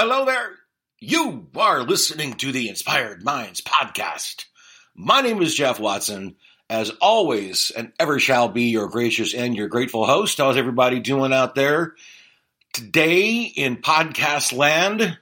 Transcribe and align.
hello 0.00 0.24
there. 0.24 0.52
You 0.98 1.48
are 1.56 1.82
listening 1.82 2.32
to 2.36 2.52
the 2.52 2.70
Inspired 2.70 3.22
Minds 3.22 3.60
podcast. 3.60 4.46
My 4.94 5.20
name 5.20 5.42
is 5.42 5.54
Jeff 5.54 5.78
Watson. 5.78 6.36
As 6.70 6.88
always, 7.02 7.70
and 7.70 7.92
ever 8.00 8.18
shall 8.18 8.48
be 8.48 8.70
your 8.70 8.88
gracious 8.88 9.34
and 9.34 9.54
your 9.54 9.68
grateful 9.68 10.06
host. 10.06 10.38
How's 10.38 10.56
everybody 10.56 11.00
doing 11.00 11.34
out 11.34 11.54
there? 11.54 11.96
Today 12.72 13.42
in 13.42 13.76
podcast 13.76 14.56
land, 14.56 15.18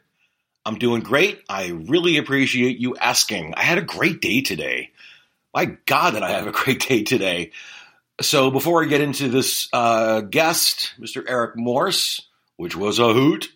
I'm 0.65 0.79
doing 0.79 1.01
great. 1.03 1.43
I 1.49 1.71
really 1.71 2.17
appreciate 2.17 2.79
you 2.79 2.95
asking. 2.95 3.55
I 3.57 3.63
had 3.63 3.79
a 3.79 3.83
great 3.83 4.21
day 4.21 4.43
today. 4.43 4.93
My 5.53 5.77
God, 5.87 6.15
did 6.15 6.23
I 6.23 6.31
have 6.31 6.47
a 6.47 6.53
great 6.53 6.87
day 6.87 7.03
today. 7.03 7.51
So 8.21 8.53
before 8.53 8.85
I 8.85 8.87
get 8.87 9.01
into 9.01 9.29
this 9.29 9.69
uh, 9.73 10.21
guest, 10.21 10.95
Mr. 11.01 11.25
Eric 11.27 11.57
Morse, 11.57 12.29
which 12.57 12.77
was 12.77 13.01
a 13.01 13.13
hoot, 13.13 13.49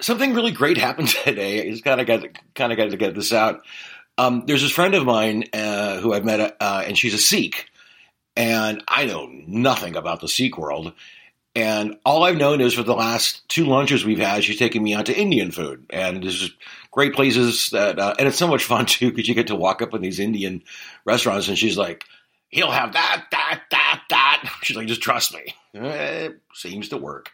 something 0.00 0.34
really 0.34 0.52
great 0.52 0.78
happened 0.78 1.08
today. 1.24 1.66
I 1.66 1.70
just 1.70 1.84
kind 1.84 2.00
of 2.00 2.06
got 2.06 2.24
kind 2.54 2.72
of 2.72 2.78
got 2.78 2.90
to 2.90 2.96
get 2.96 3.14
this 3.14 3.32
out. 3.32 3.62
Um, 4.18 4.44
there's 4.46 4.62
this 4.62 4.72
friend 4.72 4.94
of 4.94 5.04
mine 5.04 5.44
uh, 5.52 5.98
who 6.00 6.12
I've 6.12 6.24
met, 6.24 6.56
uh, 6.60 6.82
and 6.86 6.98
she's 6.98 7.14
a 7.14 7.18
Sikh, 7.18 7.70
and 8.36 8.82
I 8.86 9.06
know 9.06 9.30
nothing 9.46 9.96
about 9.96 10.20
the 10.20 10.28
Sikh 10.28 10.58
world. 10.58 10.92
And 11.56 11.98
all 12.04 12.22
I've 12.22 12.36
known 12.36 12.60
is 12.60 12.74
for 12.74 12.84
the 12.84 12.94
last 12.94 13.48
two 13.48 13.64
lunches 13.64 14.04
we've 14.04 14.20
had, 14.20 14.44
she's 14.44 14.58
taken 14.58 14.82
me 14.82 14.94
out 14.94 15.06
to 15.06 15.18
Indian 15.18 15.50
food, 15.50 15.86
and 15.90 16.22
this 16.22 16.42
is 16.42 16.50
great 16.92 17.14
places 17.14 17.70
that, 17.70 17.98
uh, 17.98 18.14
and 18.18 18.28
it's 18.28 18.38
so 18.38 18.46
much 18.46 18.64
fun 18.64 18.86
too 18.86 19.10
because 19.10 19.28
you 19.28 19.34
get 19.34 19.48
to 19.48 19.56
walk 19.56 19.82
up 19.82 19.94
in 19.94 20.02
these 20.02 20.20
Indian 20.20 20.62
restaurants, 21.04 21.48
and 21.48 21.58
she's 21.58 21.76
like, 21.76 22.04
"He'll 22.48 22.70
have 22.70 22.92
that, 22.92 23.24
that, 23.30 23.62
that, 23.70 24.02
that." 24.10 24.52
She's 24.62 24.76
like, 24.76 24.86
"Just 24.86 25.02
trust 25.02 25.34
me." 25.34 25.54
It 25.72 26.40
seems 26.54 26.90
to 26.90 26.96
work. 26.96 27.30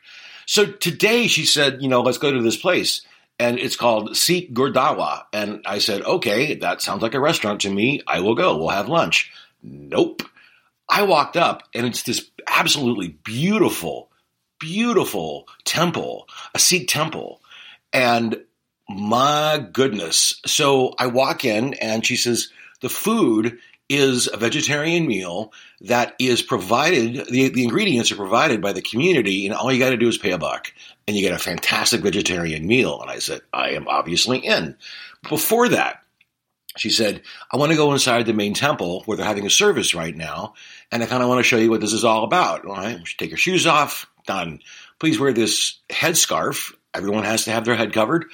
So 0.47 0.65
today 0.65 1.27
she 1.27 1.45
said, 1.45 1.83
you 1.83 1.89
know, 1.89 2.03
let's 2.03 2.19
go 2.19 2.33
to 2.33 2.43
this 2.43 2.57
place. 2.57 3.03
And 3.39 3.59
it's 3.59 3.77
called 3.77 4.17
Sikh 4.17 4.55
Gurdwara. 4.55 5.25
And 5.33 5.63
I 5.67 5.79
said, 5.79 6.03
okay, 6.03 6.55
that 6.55 6.81
sounds 6.81 7.03
like 7.03 7.15
a 7.15 7.21
restaurant 7.21 7.61
to 7.63 7.71
me. 7.71 8.01
I 8.07 8.21
will 8.21 8.35
go. 8.35 8.57
We'll 8.57 8.69
have 8.71 8.89
lunch. 8.89 9.31
Nope. 9.63 10.23
I 10.89 11.03
walked 11.03 11.37
up 11.37 11.65
and 11.75 11.85
it's 11.85 12.05
this 12.05 12.31
absolutely 12.49 13.09
beautiful, 13.09 14.11
beautiful 14.59 15.49
temple, 15.65 16.29
a 16.55 16.59
Sikh 16.59 16.89
temple. 16.89 17.43
And 17.93 18.43
my 18.89 19.67
goodness. 19.73 20.41
So 20.47 20.95
I 20.99 21.09
walk 21.09 21.45
in 21.45 21.75
and 21.75 22.07
she 22.07 22.17
says, 22.17 22.51
the 22.81 22.89
food 22.89 23.59
is 23.89 24.29
a 24.33 24.37
vegetarian 24.37 25.07
meal 25.07 25.53
that 25.83 26.15
is 26.19 26.43
provided, 26.43 27.27
the, 27.27 27.49
the 27.49 27.63
ingredients 27.63 28.11
are 28.11 28.17
provided 28.17 28.61
by 28.61 28.73
the 28.73 28.83
community, 28.83 29.47
and 29.47 29.55
all 29.55 29.73
you 29.73 29.79
got 29.79 29.91
to 29.91 29.97
do 29.97 30.09
is 30.09 30.19
pay 30.19 30.33
a 30.33 30.39
buck, 30.39 30.73
and 31.07 31.17
you 31.17 31.23
get 31.23 31.35
a 31.35 31.43
fantastic 31.43 32.01
vegetarian 32.01 32.67
meal. 32.67 33.01
And 33.01 33.11
I 33.11 33.19
said, 33.19 33.43
I 33.53 33.71
am 33.71 33.87
obviously 33.87 34.39
in. 34.39 34.77
Before 35.29 35.69
that, 35.69 36.03
she 36.77 36.91
said, 36.91 37.23
I 37.51 37.57
want 37.57 37.71
to 37.73 37.77
go 37.77 37.93
inside 37.93 38.27
the 38.27 38.35
main 38.35 38.55
temple 38.55 39.03
where 39.07 39.17
they're 39.17 39.27
having 39.27 39.47
a 39.47 39.51
service 39.51 39.95
right 39.95 40.15
now, 40.15 40.55
and 40.91 41.03
I 41.03 41.07
kind 41.07 41.23
of 41.23 41.29
want 41.29 41.39
to 41.39 41.49
show 41.49 41.57
you 41.57 41.71
what 41.71 41.81
this 41.81 41.93
is 41.93 42.05
all 42.05 42.25
about. 42.25 42.67
All 42.67 42.75
right, 42.75 43.01
take 43.19 43.31
your 43.31 43.39
shoes 43.39 43.67
off. 43.67 44.07
Done. 44.27 44.61
Please 44.99 45.21
wear 45.21 45.33
this 45.33 45.79
headscarf. 45.89 46.75
Everyone 46.93 47.25
has 47.25 47.45
to 47.45 47.53
have 47.53 47.65
their 47.65 47.77
head 47.77 47.93
covered. 47.93 48.27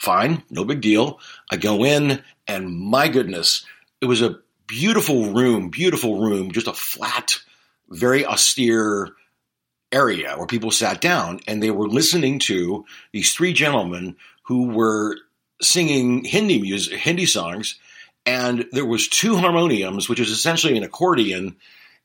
Fine, 0.00 0.44
no 0.50 0.64
big 0.64 0.80
deal. 0.80 1.18
I 1.50 1.56
go 1.56 1.84
in, 1.84 2.22
and 2.46 2.70
my 2.70 3.08
goodness, 3.08 3.66
it 4.00 4.06
was 4.06 4.22
a 4.22 4.38
beautiful 4.66 5.32
room, 5.32 5.70
beautiful 5.70 6.20
room, 6.20 6.52
just 6.52 6.66
a 6.66 6.72
flat, 6.72 7.38
very 7.88 8.24
austere 8.24 9.10
area 9.92 10.34
where 10.36 10.46
people 10.46 10.70
sat 10.70 11.00
down 11.00 11.40
and 11.46 11.62
they 11.62 11.70
were 11.70 11.88
listening 11.88 12.38
to 12.40 12.84
these 13.12 13.32
three 13.32 13.52
gentlemen 13.52 14.16
who 14.44 14.68
were 14.68 15.16
singing 15.62 16.24
Hindi 16.24 16.60
music, 16.60 16.98
Hindi 16.98 17.26
songs, 17.26 17.78
and 18.26 18.66
there 18.72 18.86
was 18.86 19.08
two 19.08 19.36
harmoniums, 19.36 20.08
which 20.08 20.20
is 20.20 20.30
essentially 20.30 20.76
an 20.76 20.82
accordion, 20.82 21.56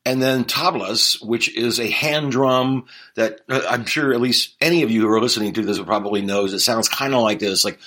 and 0.06 0.22
then 0.22 0.46
tablas, 0.46 1.24
which 1.26 1.54
is 1.56 1.80
a 1.80 1.90
hand 1.90 2.32
drum 2.32 2.86
that 3.16 3.42
uh, 3.50 3.62
I'm 3.70 3.86
sure 3.86 4.14
at 4.14 4.22
least 4.22 4.56
any 4.62 4.84
of 4.84 4.92
you 4.92 5.02
who 5.02 5.10
are 5.10 5.22
listening 5.22 5.54
to 5.54 5.62
this 5.62 5.78
will 5.78 5.86
probably 5.86 6.22
knows. 6.22 6.54
It 6.54 6.60
sounds 6.60 6.88
kind 6.88 7.14
of 7.14 7.22
like 7.22 7.40
this, 7.40 7.66
like 7.66 7.80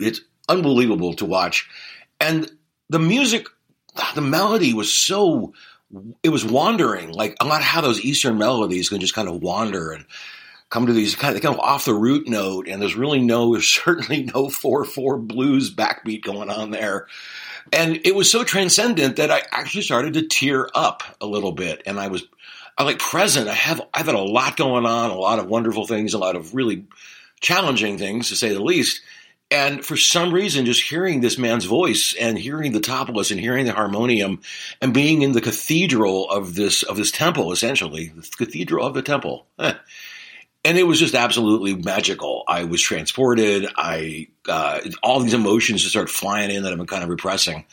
it's 0.00 0.20
unbelievable 0.48 1.14
to 1.14 1.24
watch. 1.24 1.68
And 2.26 2.50
the 2.88 2.98
music, 2.98 3.46
the 4.14 4.20
melody 4.20 4.74
was 4.74 4.92
so, 4.92 5.54
it 6.22 6.30
was 6.30 6.44
wandering, 6.44 7.12
like 7.12 7.36
a 7.40 7.46
lot 7.46 7.62
how 7.62 7.80
those 7.80 8.00
Eastern 8.00 8.36
melodies 8.36 8.88
can 8.88 9.00
just 9.00 9.14
kind 9.14 9.28
of 9.28 9.42
wander 9.42 9.92
and 9.92 10.04
come 10.68 10.86
to 10.86 10.92
these 10.92 11.14
kind 11.14 11.36
of, 11.36 11.42
kind 11.42 11.54
of 11.54 11.60
off 11.60 11.84
the 11.84 11.94
root 11.94 12.28
note. 12.28 12.66
And 12.66 12.82
there's 12.82 12.96
really 12.96 13.20
no, 13.20 13.52
there's 13.52 13.68
certainly 13.68 14.24
no 14.24 14.48
4-4 14.48 15.26
blues 15.26 15.72
backbeat 15.72 16.22
going 16.22 16.50
on 16.50 16.70
there. 16.70 17.06
And 17.72 18.00
it 18.04 18.14
was 18.14 18.30
so 18.30 18.44
transcendent 18.44 19.16
that 19.16 19.30
I 19.30 19.42
actually 19.50 19.82
started 19.82 20.14
to 20.14 20.26
tear 20.26 20.68
up 20.74 21.02
a 21.20 21.26
little 21.26 21.52
bit. 21.52 21.82
And 21.86 21.98
I 21.98 22.08
was, 22.08 22.24
I 22.76 22.82
like 22.82 22.98
present. 22.98 23.48
I 23.48 23.54
have, 23.54 23.80
I've 23.94 24.06
had 24.06 24.14
a 24.14 24.20
lot 24.20 24.56
going 24.56 24.84
on, 24.84 25.10
a 25.10 25.16
lot 25.16 25.38
of 25.38 25.46
wonderful 25.46 25.86
things, 25.86 26.14
a 26.14 26.18
lot 26.18 26.36
of 26.36 26.54
really 26.54 26.86
challenging 27.40 27.98
things 27.98 28.28
to 28.28 28.36
say 28.36 28.52
the 28.52 28.62
least. 28.62 29.00
And 29.50 29.84
for 29.84 29.96
some 29.96 30.34
reason, 30.34 30.66
just 30.66 30.82
hearing 30.82 31.20
this 31.20 31.38
man's 31.38 31.66
voice 31.66 32.14
and 32.20 32.36
hearing 32.36 32.72
the 32.72 32.80
tablas 32.80 33.30
and 33.30 33.38
hearing 33.38 33.66
the 33.66 33.72
harmonium 33.72 34.40
and 34.82 34.92
being 34.92 35.22
in 35.22 35.32
the 35.32 35.40
cathedral 35.40 36.28
of 36.28 36.56
this 36.56 36.82
of 36.82 36.96
this 36.96 37.12
temple, 37.12 37.52
essentially 37.52 38.08
the 38.08 38.28
cathedral 38.36 38.84
of 38.84 38.94
the 38.94 39.02
temple, 39.02 39.46
and 39.58 40.76
it 40.76 40.82
was 40.82 40.98
just 40.98 41.14
absolutely 41.14 41.76
magical. 41.76 42.42
I 42.48 42.64
was 42.64 42.82
transported. 42.82 43.68
I 43.76 44.26
uh, 44.48 44.80
all 45.00 45.20
these 45.20 45.34
emotions 45.34 45.82
just 45.82 45.92
started 45.92 46.10
flying 46.10 46.50
in 46.50 46.64
that 46.64 46.72
I've 46.72 46.78
been 46.78 46.88
kind 46.88 47.04
of 47.04 47.08
repressing. 47.08 47.64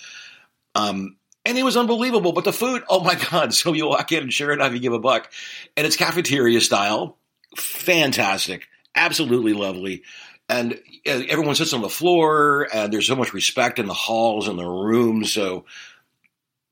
Um, 0.75 1.15
and 1.43 1.57
it 1.57 1.63
was 1.63 1.75
unbelievable. 1.75 2.33
But 2.33 2.45
the 2.45 2.53
food, 2.53 2.83
oh 2.87 3.03
my 3.03 3.15
god! 3.15 3.51
So 3.53 3.73
you 3.73 3.87
walk 3.87 4.11
in 4.11 4.23
and 4.23 4.33
sure 4.33 4.53
enough, 4.53 4.73
you 4.73 4.79
give 4.79 4.93
a 4.93 4.99
buck, 4.99 5.31
and 5.75 5.87
it's 5.87 5.95
cafeteria 5.95 6.61
style, 6.61 7.17
fantastic, 7.55 8.67
absolutely 8.95 9.53
lovely 9.53 10.03
and 10.49 10.79
everyone 11.05 11.55
sits 11.55 11.73
on 11.73 11.81
the 11.81 11.89
floor 11.89 12.67
and 12.73 12.91
there's 12.91 13.07
so 13.07 13.15
much 13.15 13.33
respect 13.33 13.79
in 13.79 13.87
the 13.87 13.93
halls 13.93 14.47
and 14.47 14.59
the 14.59 14.65
rooms 14.65 15.31
so 15.31 15.65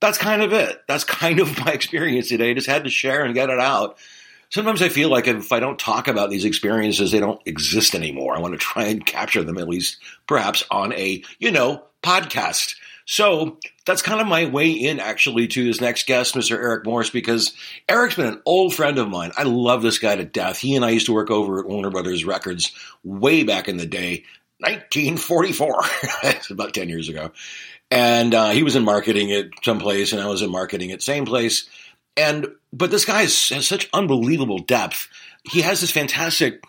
that's 0.01 0.17
kind 0.17 0.41
of 0.41 0.51
it. 0.51 0.81
That's 0.87 1.03
kind 1.05 1.39
of 1.39 1.57
my 1.65 1.71
experience 1.71 2.27
today. 2.27 2.51
I 2.51 2.53
just 2.55 2.67
had 2.67 2.83
to 2.83 2.89
share 2.89 3.23
and 3.23 3.33
get 3.33 3.49
it 3.49 3.59
out. 3.59 3.97
Sometimes 4.49 4.81
i 4.81 4.89
feel 4.89 5.07
like 5.07 5.27
if 5.27 5.53
i 5.53 5.61
don't 5.61 5.79
talk 5.79 6.09
about 6.09 6.29
these 6.29 6.43
experiences 6.43 7.11
they 7.11 7.21
don't 7.21 7.39
exist 7.45 7.95
anymore. 7.95 8.35
I 8.35 8.39
want 8.39 8.53
to 8.53 8.57
try 8.57 8.85
and 8.85 9.05
capture 9.05 9.43
them 9.43 9.57
at 9.57 9.69
least 9.69 9.97
perhaps 10.27 10.65
on 10.69 10.91
a 10.93 11.23
you 11.39 11.51
know 11.51 11.85
podcast 12.03 12.75
so 13.05 13.57
that's 13.85 14.01
kind 14.01 14.21
of 14.21 14.27
my 14.27 14.45
way 14.45 14.71
in 14.71 14.99
actually 14.99 15.47
to 15.47 15.65
this 15.65 15.81
next 15.81 16.05
guest, 16.05 16.35
Mr. 16.35 16.55
Eric 16.55 16.85
Morse, 16.85 17.09
because 17.09 17.53
Eric's 17.89 18.15
been 18.15 18.27
an 18.27 18.41
old 18.45 18.73
friend 18.73 18.97
of 18.97 19.09
mine. 19.09 19.31
I 19.37 19.43
love 19.43 19.81
this 19.81 19.99
guy 19.99 20.15
to 20.15 20.23
death. 20.23 20.57
He 20.57 20.75
and 20.75 20.85
I 20.85 20.91
used 20.91 21.07
to 21.07 21.13
work 21.13 21.31
over 21.31 21.59
at 21.59 21.67
Warner 21.67 21.89
Brothers 21.89 22.25
Records 22.25 22.71
way 23.03 23.43
back 23.43 23.67
in 23.67 23.77
the 23.77 23.85
day, 23.85 24.23
1944. 24.59 25.81
about 26.51 26.73
10 26.73 26.89
years 26.89 27.09
ago. 27.09 27.31
And 27.89 28.33
uh, 28.33 28.51
he 28.51 28.63
was 28.63 28.75
in 28.75 28.85
marketing 28.85 29.31
at 29.33 29.47
some 29.63 29.79
place, 29.79 30.13
and 30.13 30.21
I 30.21 30.27
was 30.27 30.41
in 30.41 30.49
marketing 30.49 30.91
at 30.91 31.01
same 31.01 31.25
place. 31.25 31.69
And 32.15 32.47
but 32.71 32.91
this 32.91 33.05
guy 33.05 33.21
has, 33.21 33.49
has 33.49 33.67
such 33.67 33.89
unbelievable 33.93 34.59
depth. 34.59 35.09
He 35.43 35.61
has 35.61 35.81
this 35.81 35.91
fantastic 35.91 36.63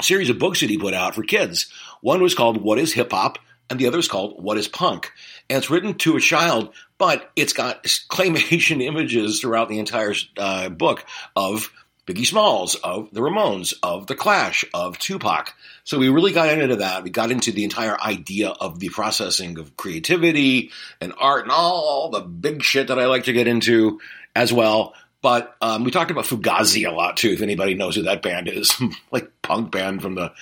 series 0.00 0.30
of 0.30 0.38
books 0.38 0.60
that 0.60 0.70
he 0.70 0.78
put 0.78 0.94
out 0.94 1.14
for 1.14 1.22
kids. 1.22 1.70
One 2.00 2.22
was 2.22 2.34
called 2.34 2.62
"What 2.62 2.78
Is 2.78 2.94
Hip 2.94 3.12
Hop," 3.12 3.38
and 3.72 3.80
the 3.80 3.88
other 3.88 3.98
is 3.98 4.08
called 4.08 4.42
"What 4.42 4.58
Is 4.58 4.68
Punk." 4.68 5.10
and 5.48 5.58
it's 5.58 5.70
written 5.70 5.94
to 5.94 6.16
a 6.16 6.20
child, 6.20 6.72
but 6.98 7.30
it's 7.36 7.52
got 7.52 7.84
claymation 7.84 8.82
images 8.86 9.40
throughout 9.40 9.68
the 9.68 9.78
entire 9.78 10.14
uh, 10.38 10.68
book 10.68 11.04
of 11.36 11.72
Biggie 12.06 12.26
Smalls, 12.26 12.74
of 12.76 13.10
the 13.12 13.20
Ramones, 13.20 13.74
of 13.82 14.06
the 14.06 14.14
Clash, 14.14 14.64
of 14.74 14.98
Tupac. 14.98 15.54
So 15.84 15.98
we 15.98 16.08
really 16.08 16.32
got 16.32 16.48
into 16.58 16.76
that. 16.76 17.02
We 17.02 17.10
got 17.10 17.30
into 17.30 17.52
the 17.52 17.64
entire 17.64 18.00
idea 18.00 18.48
of 18.48 18.78
the 18.78 18.88
processing 18.88 19.58
of 19.58 19.76
creativity 19.76 20.70
and 21.00 21.12
art 21.18 21.44
and 21.44 21.52
all 21.52 22.10
the 22.10 22.20
big 22.20 22.62
shit 22.62 22.88
that 22.88 22.98
I 22.98 23.06
like 23.06 23.24
to 23.24 23.32
get 23.32 23.46
into 23.46 24.00
as 24.34 24.52
well. 24.52 24.94
But 25.20 25.54
um, 25.60 25.84
we 25.84 25.92
talked 25.92 26.10
about 26.10 26.24
Fugazi 26.24 26.88
a 26.88 26.92
lot 26.92 27.16
too. 27.16 27.30
If 27.30 27.42
anybody 27.42 27.74
knows 27.74 27.94
who 27.94 28.02
that 28.02 28.22
band 28.22 28.48
is, 28.48 28.80
like 29.12 29.30
punk 29.42 29.70
band 29.70 30.02
from 30.02 30.16
the 30.16 30.32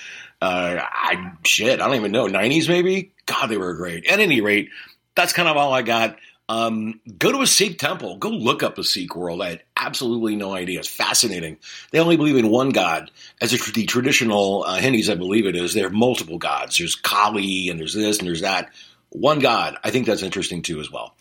uh, 0.42 0.80
I, 0.80 1.32
shit, 1.44 1.80
I 1.80 1.86
don't 1.86 1.96
even 1.96 2.12
know, 2.12 2.26
90s 2.26 2.68
maybe? 2.68 3.12
God, 3.30 3.46
they 3.46 3.56
were 3.56 3.74
great. 3.74 4.06
At 4.06 4.18
any 4.18 4.40
rate, 4.40 4.70
that's 5.14 5.32
kind 5.32 5.48
of 5.48 5.56
all 5.56 5.72
I 5.72 5.82
got. 5.82 6.16
Um, 6.48 7.00
go 7.16 7.30
to 7.30 7.42
a 7.42 7.46
Sikh 7.46 7.78
temple. 7.78 8.16
Go 8.16 8.28
look 8.28 8.64
up 8.64 8.74
the 8.74 8.82
Sikh 8.82 9.14
world. 9.14 9.40
I 9.40 9.50
had 9.50 9.62
absolutely 9.76 10.34
no 10.34 10.52
idea. 10.52 10.80
It's 10.80 10.88
fascinating. 10.88 11.58
They 11.92 12.00
only 12.00 12.16
believe 12.16 12.36
in 12.36 12.50
one 12.50 12.70
God. 12.70 13.12
As 13.40 13.52
the 13.52 13.86
traditional 13.86 14.64
uh, 14.64 14.78
Hindus, 14.78 15.08
I 15.08 15.14
believe 15.14 15.46
it 15.46 15.54
is, 15.54 15.74
there 15.74 15.86
are 15.86 15.90
multiple 15.90 16.38
gods. 16.38 16.76
There's 16.76 16.96
Kali 16.96 17.68
and 17.68 17.78
there's 17.78 17.94
this 17.94 18.18
and 18.18 18.26
there's 18.26 18.40
that. 18.40 18.70
One 19.10 19.38
God. 19.38 19.76
I 19.84 19.90
think 19.90 20.06
that's 20.06 20.24
interesting 20.24 20.62
too 20.62 20.80
as 20.80 20.90
well. 20.90 21.14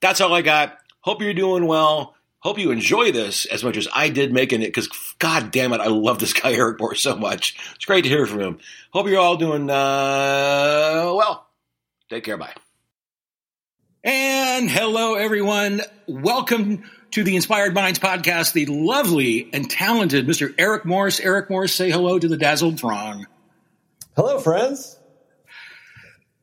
That's 0.00 0.20
all 0.20 0.34
I 0.34 0.42
got. 0.42 0.76
Hope 1.00 1.22
you're 1.22 1.32
doing 1.32 1.66
well. 1.66 2.16
Hope 2.40 2.58
you 2.58 2.72
enjoy 2.72 3.12
this 3.12 3.46
as 3.46 3.62
much 3.62 3.76
as 3.76 3.86
I 3.94 4.08
did 4.08 4.32
making 4.32 4.62
it 4.62 4.66
because, 4.66 4.88
god 5.20 5.52
damn 5.52 5.72
it, 5.72 5.80
I 5.80 5.86
love 5.86 6.18
this 6.18 6.32
guy 6.40 6.54
Eric 6.54 6.80
Morse 6.80 7.00
so 7.00 7.14
much. 7.14 7.56
It's 7.76 7.84
great 7.84 8.02
to 8.02 8.08
hear 8.08 8.26
from 8.26 8.40
him. 8.40 8.58
Hope 8.90 9.06
you're 9.06 9.20
all 9.20 9.36
doing 9.36 9.70
uh, 9.70 11.12
well. 11.14 11.46
Take 12.12 12.24
care. 12.24 12.36
Bye. 12.36 12.52
And 14.04 14.68
hello, 14.68 15.14
everyone. 15.14 15.80
Welcome 16.06 16.82
to 17.12 17.24
the 17.24 17.36
Inspired 17.36 17.72
Minds 17.72 17.98
podcast. 17.98 18.52
The 18.52 18.66
lovely 18.66 19.48
and 19.54 19.70
talented 19.70 20.26
Mr. 20.26 20.54
Eric 20.58 20.84
Morris. 20.84 21.20
Eric 21.20 21.48
Morris, 21.48 21.74
say 21.74 21.90
hello 21.90 22.18
to 22.18 22.28
the 22.28 22.36
dazzled 22.36 22.78
throng. 22.78 23.26
Hello, 24.14 24.38
friends. 24.40 24.98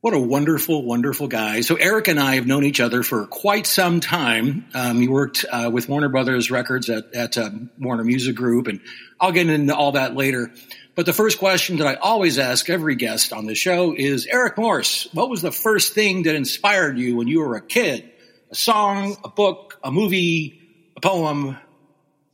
What 0.01 0.15
a 0.15 0.19
wonderful, 0.19 0.83
wonderful 0.83 1.27
guy. 1.27 1.61
So 1.61 1.75
Eric 1.75 2.07
and 2.07 2.19
I 2.19 2.35
have 2.35 2.47
known 2.47 2.63
each 2.63 2.79
other 2.79 3.03
for 3.03 3.27
quite 3.27 3.67
some 3.67 3.99
time. 3.99 4.65
Um, 4.73 4.99
he 4.99 5.07
worked 5.07 5.45
uh, 5.51 5.69
with 5.71 5.87
Warner 5.87 6.09
Brothers 6.09 6.49
Records 6.49 6.89
at, 6.89 7.13
at 7.13 7.37
uh, 7.37 7.51
Warner 7.77 8.03
Music 8.03 8.35
Group, 8.35 8.65
and 8.65 8.81
I'll 9.19 9.33
get 9.33 9.47
into 9.47 9.75
all 9.75 9.91
that 9.91 10.15
later. 10.15 10.51
But 10.99 11.05
the 11.05 11.13
first 11.13 11.39
question 11.39 11.77
that 11.77 11.87
I 11.87 11.93
always 11.93 12.37
ask 12.37 12.69
every 12.69 12.95
guest 12.95 13.31
on 13.31 13.45
the 13.45 13.55
show 13.55 13.95
is, 13.97 14.25
Eric 14.25 14.57
Morse, 14.57 15.07
what 15.13 15.29
was 15.29 15.41
the 15.41 15.49
first 15.49 15.93
thing 15.93 16.23
that 16.23 16.35
inspired 16.35 16.97
you 16.97 17.15
when 17.15 17.29
you 17.29 17.39
were 17.39 17.55
a 17.55 17.61
kid? 17.61 18.11
A 18.51 18.55
song, 18.55 19.15
a 19.23 19.29
book, 19.29 19.79
a 19.81 19.93
movie, 19.93 20.59
a 20.97 20.99
poem? 20.99 21.55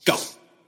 Go. 0.06 0.18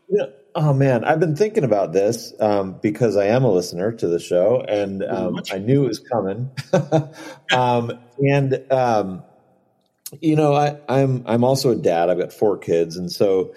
Yeah. 0.10 0.26
Oh 0.54 0.74
man, 0.74 1.06
I've 1.06 1.20
been 1.20 1.36
thinking 1.36 1.64
about 1.64 1.92
this 1.92 2.36
um, 2.40 2.78
because 2.84 3.18
I 3.18 3.30
am 3.30 3.44
a 3.44 3.52
listener 3.52 3.92
to 3.94 4.08
the 4.08 4.20
show, 4.20 4.62
and 4.62 5.04
um, 5.04 5.42
I 5.52 5.58
knew 5.58 5.86
it 5.86 5.88
was 5.88 6.00
coming. 6.00 6.52
um, 7.52 7.98
and 8.20 8.72
um, 8.72 9.24
you 10.22 10.36
know, 10.36 10.54
I, 10.54 10.78
I'm 10.88 11.24
I'm 11.26 11.44
also 11.44 11.72
a 11.72 11.76
dad. 11.76 12.12
I've 12.12 12.20
got 12.20 12.32
four 12.32 12.60
kids, 12.60 12.96
and 12.96 13.12
so 13.12 13.56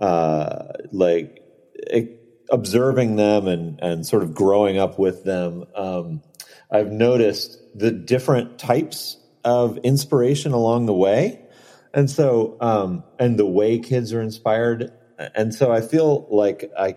uh, 0.00 0.68
like 0.92 1.42
it, 1.74 2.21
observing 2.52 3.16
them 3.16 3.48
and 3.48 3.80
and 3.82 4.06
sort 4.06 4.22
of 4.22 4.34
growing 4.34 4.78
up 4.78 4.98
with 4.98 5.24
them, 5.24 5.64
um, 5.74 6.22
I've 6.70 6.92
noticed 6.92 7.58
the 7.74 7.90
different 7.90 8.58
types 8.58 9.16
of 9.44 9.78
inspiration 9.78 10.52
along 10.52 10.86
the 10.86 10.94
way, 10.94 11.40
and 11.92 12.08
so 12.08 12.56
um, 12.60 13.02
and 13.18 13.36
the 13.36 13.46
way 13.46 13.80
kids 13.80 14.12
are 14.12 14.22
inspired 14.22 14.92
and 15.34 15.54
so 15.54 15.72
I 15.72 15.80
feel 15.80 16.26
like 16.30 16.70
I 16.78 16.96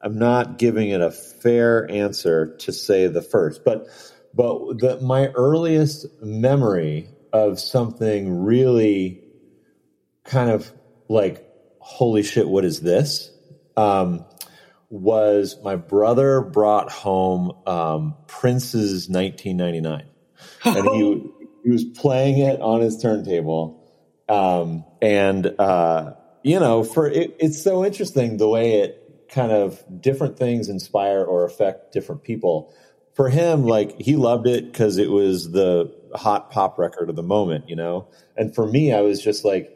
I'm 0.00 0.18
not 0.18 0.58
giving 0.58 0.90
it 0.90 1.00
a 1.00 1.10
fair 1.10 1.90
answer 1.90 2.56
to 2.58 2.72
say 2.72 3.06
the 3.06 3.22
first, 3.22 3.64
but 3.64 3.86
but 4.34 4.78
the, 4.78 5.00
my 5.00 5.28
earliest 5.28 6.06
memory 6.22 7.08
of 7.32 7.58
something 7.58 8.44
really 8.44 9.24
kind 10.24 10.50
of 10.50 10.70
like 11.08 11.44
holy 11.80 12.22
shit, 12.22 12.48
what 12.48 12.64
is 12.64 12.80
this? 12.80 13.30
Um, 13.76 14.24
was 14.88 15.56
my 15.62 15.76
brother 15.76 16.40
brought 16.40 16.90
home 16.90 17.52
um, 17.66 18.14
Prince's 18.26 19.08
1999, 19.08 20.04
and 20.64 20.88
he 20.90 21.22
he 21.64 21.70
was 21.70 21.84
playing 21.84 22.38
it 22.38 22.60
on 22.60 22.80
his 22.80 23.00
turntable, 23.00 23.82
um, 24.28 24.84
and. 25.00 25.46
Uh, 25.58 26.14
you 26.46 26.60
know, 26.60 26.84
for 26.84 27.08
it, 27.08 27.36
it's 27.40 27.60
so 27.60 27.84
interesting 27.84 28.36
the 28.36 28.48
way 28.48 28.74
it 28.74 29.28
kind 29.28 29.50
of 29.50 29.82
different 30.00 30.38
things 30.38 30.68
inspire 30.68 31.24
or 31.24 31.44
affect 31.44 31.92
different 31.92 32.22
people. 32.22 32.72
For 33.14 33.28
him, 33.28 33.64
like 33.64 34.00
he 34.00 34.14
loved 34.14 34.46
it 34.46 34.70
because 34.70 34.98
it 34.98 35.10
was 35.10 35.50
the 35.50 35.92
hot 36.14 36.52
pop 36.52 36.78
record 36.78 37.10
of 37.10 37.16
the 37.16 37.22
moment, 37.24 37.68
you 37.68 37.74
know. 37.74 38.06
And 38.36 38.54
for 38.54 38.64
me, 38.64 38.92
I 38.92 39.00
was 39.00 39.20
just 39.20 39.44
like, 39.44 39.75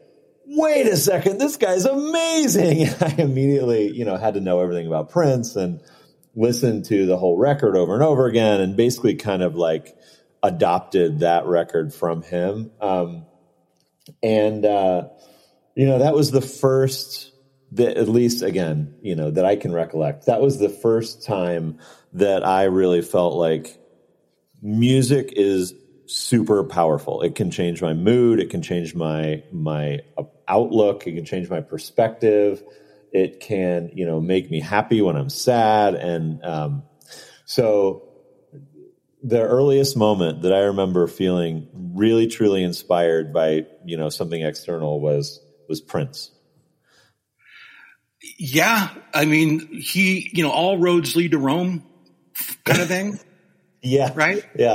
wait 0.50 0.86
a 0.86 0.96
second, 0.96 1.38
this 1.38 1.56
guy's 1.56 1.84
amazing. 1.84 2.88
I 3.00 3.14
immediately, 3.18 3.90
you 3.90 4.04
know, 4.04 4.16
had 4.16 4.34
to 4.34 4.40
know 4.40 4.60
everything 4.60 4.86
about 4.86 5.10
Prince 5.10 5.56
and 5.56 5.80
listen 6.34 6.82
to 6.84 7.06
the 7.06 7.16
whole 7.16 7.36
record 7.36 7.76
over 7.76 7.94
and 7.94 8.02
over 8.02 8.26
again, 8.26 8.60
and 8.60 8.76
basically 8.76 9.14
kind 9.14 9.42
of 9.42 9.54
like 9.54 9.96
adopted 10.42 11.20
that 11.20 11.46
record 11.46 11.92
from 11.92 12.22
him. 12.22 12.70
Um, 12.80 13.26
and 14.22 14.64
uh, 14.64 15.08
you 15.74 15.86
know, 15.86 15.98
that 15.98 16.14
was 16.14 16.30
the 16.30 16.40
first 16.40 17.32
that 17.72 17.96
at 17.96 18.08
least 18.08 18.42
again, 18.42 18.96
you 19.00 19.14
know, 19.14 19.30
that 19.30 19.44
I 19.44 19.54
can 19.56 19.72
recollect. 19.72 20.26
That 20.26 20.40
was 20.40 20.58
the 20.58 20.68
first 20.68 21.24
time 21.24 21.78
that 22.14 22.44
I 22.44 22.64
really 22.64 23.02
felt 23.02 23.34
like 23.34 23.78
music 24.60 25.32
is 25.36 25.74
super 26.10 26.64
powerful. 26.64 27.22
It 27.22 27.34
can 27.34 27.50
change 27.50 27.80
my 27.80 27.94
mood, 27.94 28.40
it 28.40 28.50
can 28.50 28.62
change 28.62 28.94
my 28.94 29.42
my 29.52 30.00
outlook, 30.48 31.06
it 31.06 31.14
can 31.14 31.24
change 31.24 31.48
my 31.48 31.60
perspective. 31.60 32.62
It 33.12 33.40
can, 33.40 33.90
you 33.94 34.06
know, 34.06 34.20
make 34.20 34.50
me 34.50 34.60
happy 34.60 35.02
when 35.02 35.16
I'm 35.16 35.30
sad 35.30 35.94
and 35.94 36.44
um 36.44 36.82
so 37.44 38.10
the 39.22 39.40
earliest 39.40 39.96
moment 39.96 40.42
that 40.42 40.52
I 40.52 40.60
remember 40.60 41.06
feeling 41.06 41.68
really 41.94 42.26
truly 42.26 42.62
inspired 42.62 43.32
by, 43.32 43.66
you 43.84 43.96
know, 43.96 44.08
something 44.08 44.40
external 44.40 45.00
was 45.00 45.40
was 45.68 45.80
Prince. 45.80 46.30
Yeah, 48.38 48.88
I 49.14 49.24
mean, 49.24 49.80
he, 49.80 50.30
you 50.32 50.42
know, 50.42 50.50
all 50.50 50.78
roads 50.78 51.16
lead 51.16 51.30
to 51.30 51.38
Rome, 51.38 51.84
kind 52.64 52.80
of 52.80 52.88
thing. 52.88 53.18
yeah, 53.82 54.12
right. 54.14 54.44
Yeah. 54.58 54.74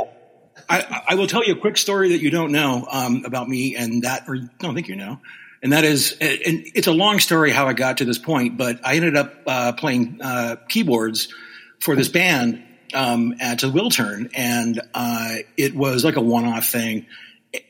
I, 0.70 1.04
I 1.10 1.16
will 1.16 1.28
tell 1.28 1.44
you 1.44 1.54
a 1.54 1.60
quick 1.60 1.78
story 1.78 2.10
that 2.10 2.22
you 2.22 2.30
don't 2.30 2.52
know 2.52 2.88
um, 2.90 3.24
about 3.26 3.48
me, 3.48 3.76
and 3.76 4.04
that, 4.04 4.24
or 4.28 4.38
don't 4.60 4.76
think 4.76 4.88
you 4.88 4.96
know, 4.96 5.20
and 5.62 5.74
that 5.74 5.84
is, 5.84 6.12
and 6.20 6.66
it's 6.76 6.88
a 6.88 6.94
long 6.94 7.20
story 7.20 7.52
how 7.52 7.68
I 7.68 7.74
got 7.74 7.98
to 7.98 8.06
this 8.06 8.18
point, 8.18 8.58
but 8.58 8.80
I 8.86 8.96
ended 8.96 9.16
up 9.16 9.34
uh, 9.48 9.74
playing 9.74 10.20
uh, 10.22 10.58
keyboards 10.68 11.34
for 11.80 11.96
this 11.96 12.10
band 12.10 12.64
um, 12.94 13.36
at 13.40 13.64
a 13.64 13.68
Wiltern, 13.68 14.32
and 14.36 14.82
uh, 14.94 15.36
it 15.58 15.76
was 15.76 16.04
like 16.04 16.16
a 16.16 16.22
one-off 16.22 16.66
thing, 16.66 17.06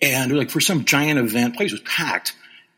and 0.01 0.31
like 0.31 0.49
for 0.49 0.59
some 0.59 0.85
giant 0.85 1.19
event, 1.19 1.55
place 1.55 1.71
was 1.71 1.81
packed 1.81 2.35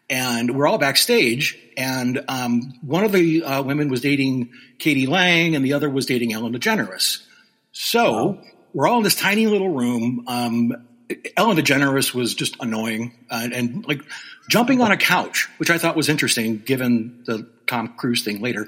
and 0.09 0.55
we're 0.55 0.67
all 0.67 0.77
backstage. 0.77 1.59
And 1.75 2.23
um, 2.27 2.73
one 2.81 3.03
of 3.03 3.11
the 3.11 3.43
uh, 3.43 3.61
women 3.63 3.89
was 3.89 4.01
dating 4.01 4.51
k.d. 4.79 5.05
lang, 5.05 5.55
and 5.55 5.63
the 5.65 5.73
other 5.73 5.89
was 5.89 6.05
dating 6.05 6.33
Ellen 6.33 6.53
DeGeneres. 6.53 7.23
So. 7.71 8.41
We're 8.77 8.88
all 8.88 9.00
in 9.00 9.03
this 9.03 9.15
tiny 9.15 9.47
little 9.47 9.69
room. 9.69 10.25
Um, 10.27 10.88
Ellen 11.35 11.57
DeGeneres 11.57 12.13
was 12.13 12.35
just 12.35 12.57
annoying 12.59 13.12
uh, 13.27 13.50
and 13.51 13.83
like 13.88 14.03
jumping 14.51 14.81
on 14.81 14.91
a 14.91 14.97
couch, 14.97 15.50
which 15.57 15.71
I 15.71 15.79
thought 15.79 15.96
was 15.96 16.10
interesting 16.10 16.60
given 16.60 17.24
the 17.25 17.50
Tom 17.65 17.96
Cruise 17.98 18.24
thing 18.24 18.39
later. 18.39 18.67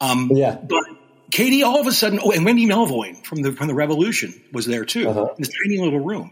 Um, 0.00 0.30
yeah. 0.32 0.56
But 0.56 0.84
k.d., 1.32 1.64
all 1.64 1.80
of 1.80 1.88
a 1.88 1.90
sudden, 1.90 2.20
oh, 2.22 2.30
and 2.30 2.44
Wendy 2.44 2.66
Melvoin 2.66 3.26
from 3.26 3.42
the 3.42 3.50
from 3.50 3.66
the 3.66 3.74
Revolution 3.74 4.40
was 4.52 4.66
there 4.66 4.84
too 4.84 5.08
uh-huh. 5.08 5.30
in 5.30 5.34
this 5.38 5.50
tiny 5.64 5.80
little 5.80 5.98
room. 5.98 6.30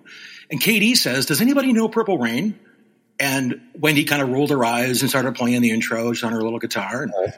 And 0.48 0.60
k.d. 0.60 0.94
says, 0.94 1.26
"Does 1.26 1.40
anybody 1.40 1.72
know 1.72 1.88
Purple 1.88 2.18
Rain?" 2.18 2.56
And 3.18 3.62
Wendy 3.74 4.04
kind 4.04 4.22
of 4.22 4.28
rolled 4.28 4.50
her 4.50 4.64
eyes 4.64 5.00
and 5.00 5.10
started 5.10 5.34
playing 5.34 5.60
the 5.60 5.72
intro. 5.72 6.12
She's 6.12 6.22
on 6.22 6.30
her 6.30 6.42
little 6.42 6.60
guitar. 6.60 7.02
And, 7.02 7.12
and, 7.14 7.34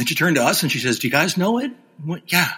then 0.00 0.04
she 0.04 0.14
turned 0.14 0.36
to 0.36 0.42
us 0.42 0.62
and 0.62 0.70
she 0.70 0.80
says, 0.80 0.98
Do 0.98 1.06
you 1.06 1.10
guys 1.10 1.38
know 1.38 1.58
it? 1.58 1.70
Went, 2.04 2.30
yeah. 2.30 2.50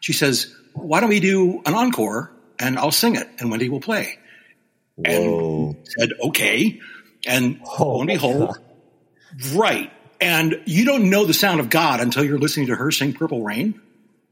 She 0.00 0.12
says, 0.12 0.54
Why 0.74 1.00
don't 1.00 1.08
we 1.08 1.20
do 1.20 1.62
an 1.64 1.74
encore 1.74 2.30
and 2.58 2.78
I'll 2.78 2.90
sing 2.90 3.16
it 3.16 3.28
and 3.38 3.50
Wendy 3.50 3.68
will 3.68 3.80
play. 3.80 4.18
Whoa. 4.96 5.04
And 5.04 5.88
said, 5.98 6.10
Okay. 6.20 6.80
And 7.26 7.60
oh, 7.78 7.84
lo 7.84 8.00
and 8.00 8.08
behold, 8.08 8.58
right. 9.54 9.90
And 10.20 10.60
you 10.66 10.84
don't 10.84 11.08
know 11.08 11.24
the 11.24 11.34
sound 11.34 11.60
of 11.60 11.70
God 11.70 12.00
until 12.00 12.22
you're 12.24 12.38
listening 12.38 12.66
to 12.66 12.76
her 12.76 12.90
sing 12.90 13.14
Purple 13.14 13.42
Rain. 13.42 13.80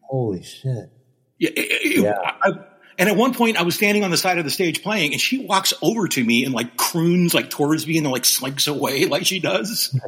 Holy 0.03 0.43
shit. 0.43 0.91
Yeah. 1.39 1.51
It, 1.55 2.03
yeah. 2.03 2.33
I, 2.43 2.53
and 2.99 3.09
at 3.09 3.17
one 3.17 3.33
point, 3.35 3.57
I 3.57 3.63
was 3.63 3.75
standing 3.75 4.05
on 4.05 4.11
the 4.11 4.17
side 4.17 4.39
of 4.39 4.45
the 4.45 4.51
stage 4.51 4.83
playing, 4.83 5.13
and 5.13 5.21
she 5.21 5.45
walks 5.47 5.73
over 5.81 6.07
to 6.09 6.23
me 6.23 6.45
and 6.45 6.55
like 6.55 6.77
croons 6.77 7.35
like 7.35 7.51
towards 7.51 7.87
me 7.87 7.97
and 7.97 8.07
then 8.07 8.13
like 8.13 8.25
slinks 8.25 8.67
away 8.67 9.07
like 9.07 9.27
she 9.27 9.41
does. 9.41 9.99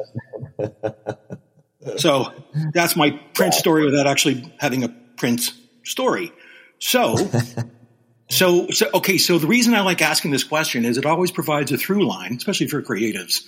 so 1.96 2.32
that's 2.72 2.96
my 2.96 3.10
Prince 3.32 3.56
story 3.56 3.84
without 3.84 4.06
actually 4.06 4.52
having 4.58 4.84
a 4.84 4.88
Prince 5.16 5.58
story. 5.84 6.32
So, 6.78 7.16
so, 8.30 8.68
so, 8.70 8.90
okay. 8.94 9.18
So 9.18 9.38
the 9.38 9.46
reason 9.46 9.74
I 9.74 9.80
like 9.80 10.02
asking 10.02 10.30
this 10.30 10.44
question 10.44 10.84
is 10.84 10.98
it 10.98 11.06
always 11.06 11.30
provides 11.30 11.72
a 11.72 11.78
through 11.78 12.06
line, 12.06 12.34
especially 12.34 12.68
for 12.68 12.82
creatives, 12.82 13.44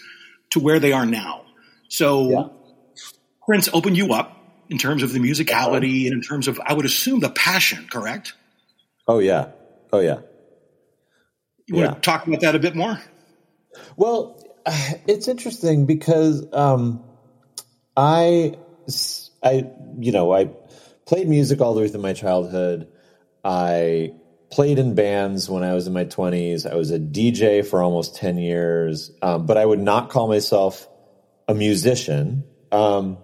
to 0.50 0.61
where 0.61 0.78
they 0.78 0.93
are 0.93 1.07
now. 1.07 1.45
So, 1.88 2.31
yeah. 2.31 2.49
Prince 3.45 3.69
opened 3.73 3.97
you 3.97 4.12
up 4.12 4.37
in 4.69 4.78
terms 4.78 5.02
of 5.02 5.12
the 5.12 5.21
musicality 5.21 6.07
and 6.07 6.14
in 6.14 6.21
terms 6.21 6.49
of, 6.49 6.61
I 6.64 6.75
would 6.75 6.85
assume, 6.85 7.21
the 7.21 7.31
passion. 7.31 7.87
Correct? 7.90 8.35
Oh 9.07 9.21
yeah. 9.21 9.50
Oh 9.93 10.00
yeah. 10.00 10.21
You 11.66 11.76
want 11.76 11.88
yeah. 11.88 11.95
to 11.95 12.00
talk 12.00 12.26
about 12.26 12.40
that 12.40 12.55
a 12.55 12.59
bit 12.59 12.75
more? 12.75 13.00
Well, 13.97 14.43
it's 15.07 15.28
interesting 15.28 15.87
because 15.87 16.45
um, 16.52 17.05
I, 17.97 18.57
I, 19.43 19.71
you 19.99 20.12
know, 20.12 20.35
I 20.35 20.50
played 21.06 21.28
music 21.28 21.60
all 21.60 21.75
the 21.75 21.80
way 21.80 21.88
through 21.88 22.02
my 22.02 22.12
childhood. 22.12 22.88
I 23.44 24.14
played 24.50 24.78
in 24.78 24.94
bands 24.94 25.48
when 25.48 25.62
I 25.62 25.75
was 25.75 25.86
in 25.86 25.92
my 25.92 26.04
twenties. 26.04 26.66
I 26.66 26.75
was 26.75 26.90
a 26.90 26.98
DJ 26.98 27.64
for 27.64 27.82
almost 27.82 28.16
ten 28.16 28.38
years, 28.38 29.12
um, 29.22 29.46
but 29.46 29.56
I 29.56 29.64
would 29.64 29.80
not 29.80 30.10
call 30.10 30.28
myself 30.28 30.88
a 31.48 31.54
musician. 31.54 32.44
Um, 32.72 33.18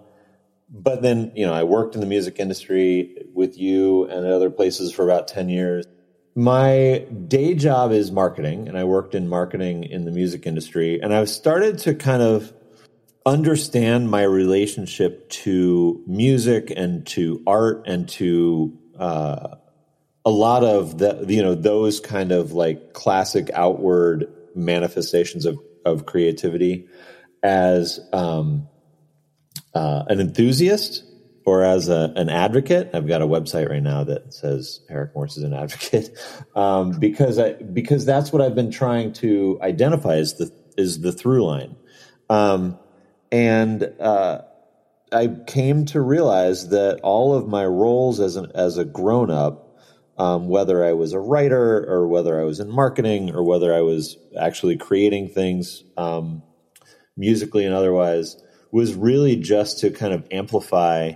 but 0.72 1.02
then, 1.02 1.32
you 1.34 1.44
know, 1.44 1.52
I 1.52 1.64
worked 1.64 1.94
in 1.94 2.00
the 2.00 2.06
music 2.06 2.38
industry 2.38 3.26
with 3.34 3.58
you 3.58 4.04
and 4.04 4.24
at 4.24 4.32
other 4.32 4.48
places 4.48 4.90
for 4.92 5.04
about 5.04 5.28
10 5.28 5.50
years. 5.50 5.84
My 6.34 7.06
day 7.28 7.54
job 7.54 7.92
is 7.92 8.10
marketing, 8.10 8.68
and 8.68 8.78
I 8.78 8.84
worked 8.84 9.14
in 9.14 9.28
marketing 9.28 9.84
in 9.84 10.06
the 10.06 10.10
music 10.10 10.46
industry. 10.46 10.98
And 11.02 11.12
I've 11.12 11.28
started 11.28 11.78
to 11.80 11.94
kind 11.94 12.22
of 12.22 12.54
understand 13.24 14.10
my 14.10 14.22
relationship 14.22 15.28
to 15.30 16.02
music 16.06 16.72
and 16.74 17.06
to 17.06 17.42
art 17.46 17.84
and 17.86 18.08
to 18.08 18.76
uh, 18.98 19.56
a 20.24 20.30
lot 20.30 20.64
of 20.64 20.98
the 20.98 21.24
you 21.28 21.42
know 21.42 21.54
those 21.54 22.00
kind 22.00 22.32
of 22.32 22.52
like 22.52 22.92
classic 22.92 23.50
outward 23.54 24.32
manifestations 24.54 25.46
of 25.46 25.58
of 25.84 26.06
creativity 26.06 26.88
as 27.42 28.00
um, 28.12 28.68
uh, 29.74 30.04
an 30.08 30.20
enthusiast 30.20 31.04
or 31.44 31.64
as 31.64 31.88
a, 31.88 32.12
an 32.16 32.28
advocate. 32.28 32.90
I've 32.94 33.08
got 33.08 33.22
a 33.22 33.26
website 33.26 33.68
right 33.68 33.82
now 33.82 34.04
that 34.04 34.32
says 34.32 34.80
Eric 34.88 35.14
Morse 35.14 35.36
is 35.36 35.42
an 35.42 35.52
advocate 35.52 36.16
um, 36.54 36.98
because 36.98 37.38
I 37.38 37.54
because 37.54 38.04
that's 38.04 38.32
what 38.32 38.42
I've 38.42 38.54
been 38.54 38.70
trying 38.70 39.12
to 39.14 39.58
identify 39.62 40.16
as 40.16 40.34
the 40.34 40.52
is 40.76 41.00
the 41.00 41.12
through 41.12 41.44
line, 41.44 41.76
um, 42.30 42.78
and 43.32 43.92
uh, 43.98 44.42
I 45.10 45.28
came 45.46 45.86
to 45.86 46.00
realize 46.00 46.68
that 46.68 47.00
all 47.02 47.34
of 47.34 47.48
my 47.48 47.66
roles 47.66 48.20
as 48.20 48.36
an 48.36 48.52
as 48.54 48.78
a 48.78 48.84
grown 48.84 49.30
up. 49.30 49.70
Um, 50.18 50.48
whether 50.48 50.84
I 50.84 50.92
was 50.92 51.14
a 51.14 51.18
writer 51.18 51.86
or 51.90 52.06
whether 52.06 52.38
I 52.38 52.44
was 52.44 52.60
in 52.60 52.70
marketing 52.70 53.34
or 53.34 53.42
whether 53.42 53.74
I 53.74 53.80
was 53.80 54.18
actually 54.38 54.76
creating 54.76 55.30
things 55.30 55.82
um, 55.96 56.42
musically 57.16 57.64
and 57.64 57.74
otherwise, 57.74 58.36
was 58.70 58.94
really 58.94 59.36
just 59.36 59.80
to 59.80 59.90
kind 59.90 60.12
of 60.12 60.28
amplify 60.30 61.12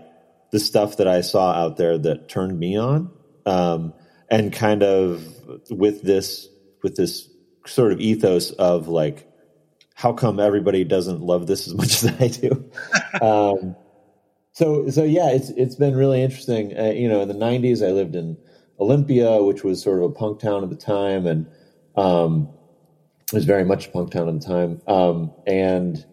the 0.51 0.59
stuff 0.59 0.97
that 0.97 1.09
I 1.09 1.21
saw 1.21 1.53
out 1.53 1.77
there 1.77 1.99
that 1.99 2.29
turned 2.29 2.59
me 2.59 2.79
on, 2.79 3.11
um, 3.45 3.93
and 4.31 4.53
kind 4.53 4.83
of 4.83 5.25
with 5.71 6.03
this 6.03 6.49
with 6.83 6.97
this 6.97 7.29
sort 7.67 7.93
of 7.93 8.01
ethos 8.01 8.51
of 8.53 8.89
like, 8.89 9.29
how 9.97 10.13
come 10.13 10.39
everybody 10.39 10.85
doesn't 10.85 11.23
love 11.23 11.47
this 11.47 11.67
as 11.67 11.75
much 11.75 12.05
as 12.05 12.21
I 12.21 12.29
do? 12.29 12.71
um, 13.21 13.75
so 14.53 14.89
so 14.89 15.03
yeah, 15.03 15.31
it's 15.31 15.51
it's 15.51 15.75
been 15.75 15.97
really 15.97 16.23
interesting. 16.23 16.79
Uh, 16.79 16.91
you 16.91 17.09
know, 17.09 17.21
in 17.21 17.29
the 17.29 17.35
'90s, 17.35 17.87
I 17.87 17.91
lived 17.91 18.15
in 18.15 18.37
Olympia, 18.79 19.43
which 19.43 19.65
was 19.65 19.83
sort 19.83 19.99
of 19.99 20.11
a 20.11 20.15
punk 20.15 20.39
town 20.39 20.63
at 20.63 20.71
the 20.71 20.77
time, 20.77 21.27
and 21.27 21.47
um, 21.97 22.49
it 23.29 23.35
was 23.35 23.45
very 23.45 23.65
much 23.65 23.89
a 23.89 23.91
punk 23.91 24.13
town 24.13 24.29
at 24.29 24.41
the 24.41 24.47
time, 24.47 24.81
um, 24.87 25.33
and 25.47 26.05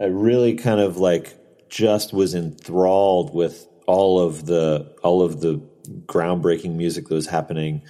I 0.00 0.06
really 0.06 0.54
kind 0.54 0.80
of 0.80 0.96
like 0.96 1.34
just 1.68 2.12
was 2.12 2.34
enthralled 2.34 3.34
with 3.34 3.66
all 3.86 4.20
of 4.20 4.46
the 4.46 4.94
all 5.02 5.22
of 5.22 5.40
the 5.40 5.60
groundbreaking 6.06 6.76
music 6.76 7.08
that 7.08 7.14
was 7.14 7.26
happening. 7.26 7.82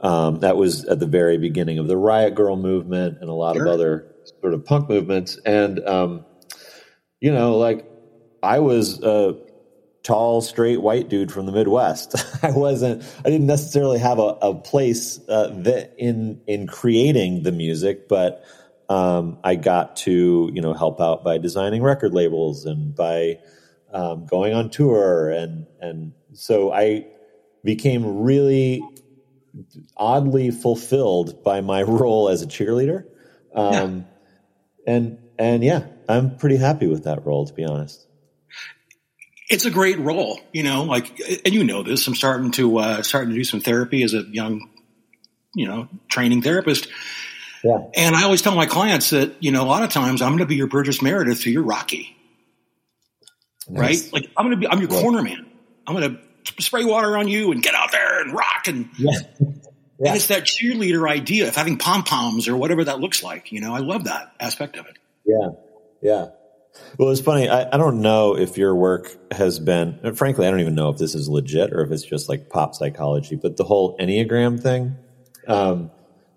Um, 0.00 0.40
that 0.40 0.56
was 0.56 0.84
at 0.84 1.00
the 1.00 1.06
very 1.06 1.38
beginning 1.38 1.78
of 1.78 1.88
the 1.88 1.96
Riot 1.96 2.34
Grrrl 2.34 2.60
movement 2.60 3.18
and 3.20 3.30
a 3.30 3.32
lot 3.32 3.56
sure. 3.56 3.66
of 3.66 3.72
other 3.72 4.13
sort 4.40 4.54
of 4.54 4.64
punk 4.64 4.88
movements. 4.88 5.38
And 5.44 5.80
um, 5.86 6.24
you 7.20 7.32
know, 7.32 7.56
like 7.56 7.86
I 8.42 8.58
was 8.58 9.02
a 9.02 9.36
tall, 10.04 10.42
straight 10.42 10.82
white 10.82 11.08
dude 11.08 11.32
from 11.32 11.46
the 11.46 11.52
Midwest. 11.52 12.14
I 12.44 12.50
wasn't. 12.50 13.02
I 13.24 13.30
didn't 13.30 13.46
necessarily 13.46 13.98
have 13.98 14.18
a, 14.18 14.36
a 14.42 14.54
place 14.54 15.18
uh, 15.28 15.48
that 15.62 15.94
in 15.98 16.40
in 16.46 16.68
creating 16.68 17.42
the 17.42 17.52
music, 17.52 18.08
but 18.08 18.44
um, 18.88 19.38
I 19.42 19.56
got 19.56 19.96
to 19.96 20.50
you 20.52 20.62
know 20.62 20.74
help 20.74 21.00
out 21.00 21.24
by 21.24 21.38
designing 21.38 21.82
record 21.82 22.14
labels 22.14 22.66
and 22.66 22.94
by 22.94 23.38
um, 23.92 24.26
going 24.26 24.54
on 24.54 24.70
tour 24.70 25.30
and 25.30 25.66
and 25.80 26.12
so 26.34 26.72
I 26.72 27.06
became 27.64 28.22
really 28.22 28.82
oddly 29.96 30.50
fulfilled 30.50 31.42
by 31.42 31.60
my 31.60 31.82
role 31.84 32.28
as 32.28 32.42
a 32.42 32.46
cheerleader. 32.46 33.04
Um. 33.54 34.06
And 34.86 35.18
and 35.38 35.64
yeah, 35.64 35.86
I'm 36.08 36.36
pretty 36.36 36.56
happy 36.56 36.86
with 36.86 37.04
that 37.04 37.26
role 37.26 37.46
to 37.46 37.52
be 37.52 37.64
honest. 37.64 38.06
It's 39.50 39.66
a 39.66 39.70
great 39.70 39.98
role, 39.98 40.40
you 40.52 40.62
know. 40.62 40.84
Like, 40.84 41.20
and 41.44 41.52
you 41.52 41.64
know 41.64 41.82
this. 41.82 42.06
I'm 42.06 42.14
starting 42.14 42.50
to 42.52 42.78
uh, 42.78 43.02
starting 43.02 43.30
to 43.30 43.36
do 43.36 43.44
some 43.44 43.60
therapy 43.60 44.02
as 44.02 44.14
a 44.14 44.22
young, 44.22 44.70
you 45.54 45.66
know, 45.66 45.88
training 46.08 46.42
therapist 46.42 46.88
yeah. 47.64 47.78
And 47.94 48.14
I 48.14 48.24
always 48.24 48.42
tell 48.42 48.54
my 48.54 48.66
clients 48.66 49.10
that, 49.10 49.42
you 49.42 49.50
know, 49.50 49.64
a 49.64 49.66
lot 49.66 49.82
of 49.82 49.90
times 49.90 50.20
I'm 50.20 50.32
going 50.32 50.40
to 50.40 50.46
be 50.46 50.56
your 50.56 50.66
Burgess 50.66 51.00
Meredith 51.00 51.40
to 51.42 51.50
your 51.50 51.62
Rocky. 51.62 52.14
Nice. 53.66 54.04
Right? 54.04 54.12
Like 54.12 54.30
I'm 54.36 54.44
going 54.44 54.60
to 54.60 54.60
be, 54.60 54.68
I'm 54.68 54.80
your 54.80 54.92
yeah. 54.92 55.00
corner 55.00 55.22
man. 55.22 55.46
I'm 55.86 55.96
going 55.96 56.18
to 56.44 56.62
spray 56.62 56.84
water 56.84 57.16
on 57.16 57.26
you 57.26 57.52
and 57.52 57.62
get 57.62 57.74
out 57.74 57.90
there 57.90 58.20
and 58.20 58.34
rock. 58.34 58.68
And, 58.68 58.90
yeah. 58.98 59.12
Yeah. 59.98 60.08
and 60.08 60.16
it's 60.16 60.28
that 60.28 60.42
cheerleader 60.42 61.08
idea 61.08 61.48
of 61.48 61.54
having 61.54 61.78
pom 61.78 62.02
poms 62.02 62.48
or 62.48 62.56
whatever 62.56 62.84
that 62.84 63.00
looks 63.00 63.22
like. 63.22 63.52
You 63.52 63.60
know, 63.60 63.74
I 63.74 63.78
love 63.78 64.04
that 64.04 64.32
aspect 64.40 64.76
of 64.76 64.86
it. 64.86 64.98
Yeah. 65.24 65.50
Yeah. 66.02 66.26
Well, 66.98 67.10
it's 67.10 67.20
funny. 67.20 67.48
I, 67.48 67.68
I 67.72 67.76
don't 67.76 68.00
know 68.00 68.36
if 68.36 68.58
your 68.58 68.74
work 68.74 69.16
has 69.32 69.58
been, 69.58 70.14
frankly, 70.14 70.46
I 70.46 70.50
don't 70.50 70.60
even 70.60 70.74
know 70.74 70.88
if 70.90 70.98
this 70.98 71.14
is 71.14 71.28
legit 71.28 71.72
or 71.72 71.82
if 71.82 71.92
it's 71.92 72.02
just 72.02 72.28
like 72.28 72.50
pop 72.50 72.74
psychology, 72.74 73.36
but 73.36 73.56
the 73.56 73.64
whole 73.64 73.96
Enneagram 73.98 74.60
thing. 74.60 74.96
Um, 75.46 75.90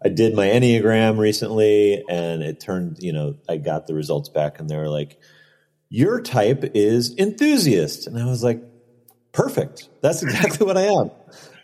I 0.04 0.10
did 0.10 0.36
my 0.36 0.48
Enneagram 0.48 1.18
recently 1.18 2.04
and 2.08 2.44
it 2.44 2.60
turned, 2.60 2.98
you 3.00 3.14
know, 3.14 3.36
I 3.50 3.58
got 3.58 3.88
the 3.88 3.96
results 3.96 4.30
back 4.30 4.60
and 4.60 4.70
they 4.70 4.78
were 4.78 4.90
like, 4.90 5.20
your 5.90 6.22
type 6.22 6.72
is 6.76 7.16
enthusiast. 7.18 8.08
And 8.08 8.18
I 8.20 8.26
was 8.26 8.44
like, 8.44 8.62
perfect. 9.32 9.90
That's 10.02 10.22
exactly 10.22 10.66
what 10.68 10.78
I 10.78 10.84
am. 10.84 11.12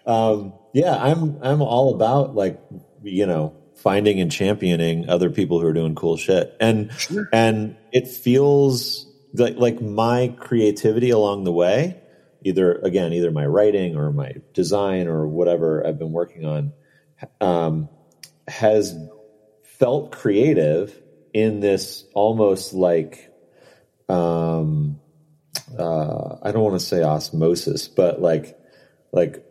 Um, 0.05 0.53
yeah, 0.73 0.95
I'm, 0.95 1.39
I'm 1.41 1.61
all 1.61 1.93
about 1.93 2.35
like, 2.35 2.59
you 3.03 3.25
know, 3.25 3.55
finding 3.75 4.19
and 4.19 4.31
championing 4.31 5.09
other 5.09 5.29
people 5.29 5.59
who 5.59 5.67
are 5.67 5.73
doing 5.73 5.95
cool 5.95 6.17
shit. 6.17 6.55
And, 6.59 6.91
sure. 6.93 7.29
and 7.31 7.75
it 7.91 8.07
feels 8.07 9.07
like, 9.33 9.57
like 9.57 9.81
my 9.81 10.33
creativity 10.37 11.09
along 11.09 11.43
the 11.43 11.51
way, 11.51 11.99
either 12.43 12.73
again, 12.73 13.13
either 13.13 13.31
my 13.31 13.45
writing 13.45 13.95
or 13.95 14.11
my 14.11 14.35
design 14.53 15.07
or 15.07 15.27
whatever 15.27 15.85
I've 15.85 15.99
been 15.99 16.11
working 16.11 16.45
on, 16.45 16.73
um, 17.39 17.89
has 18.47 18.95
felt 19.63 20.11
creative 20.11 20.97
in 21.33 21.59
this 21.59 22.05
almost 22.13 22.73
like 22.73 23.33
um 24.07 24.99
uh 25.77 26.37
I 26.41 26.51
don't 26.51 26.63
want 26.63 26.79
to 26.79 26.85
say 26.85 27.03
osmosis 27.03 27.87
but 27.87 28.21
like 28.21 28.57
like 29.11 29.43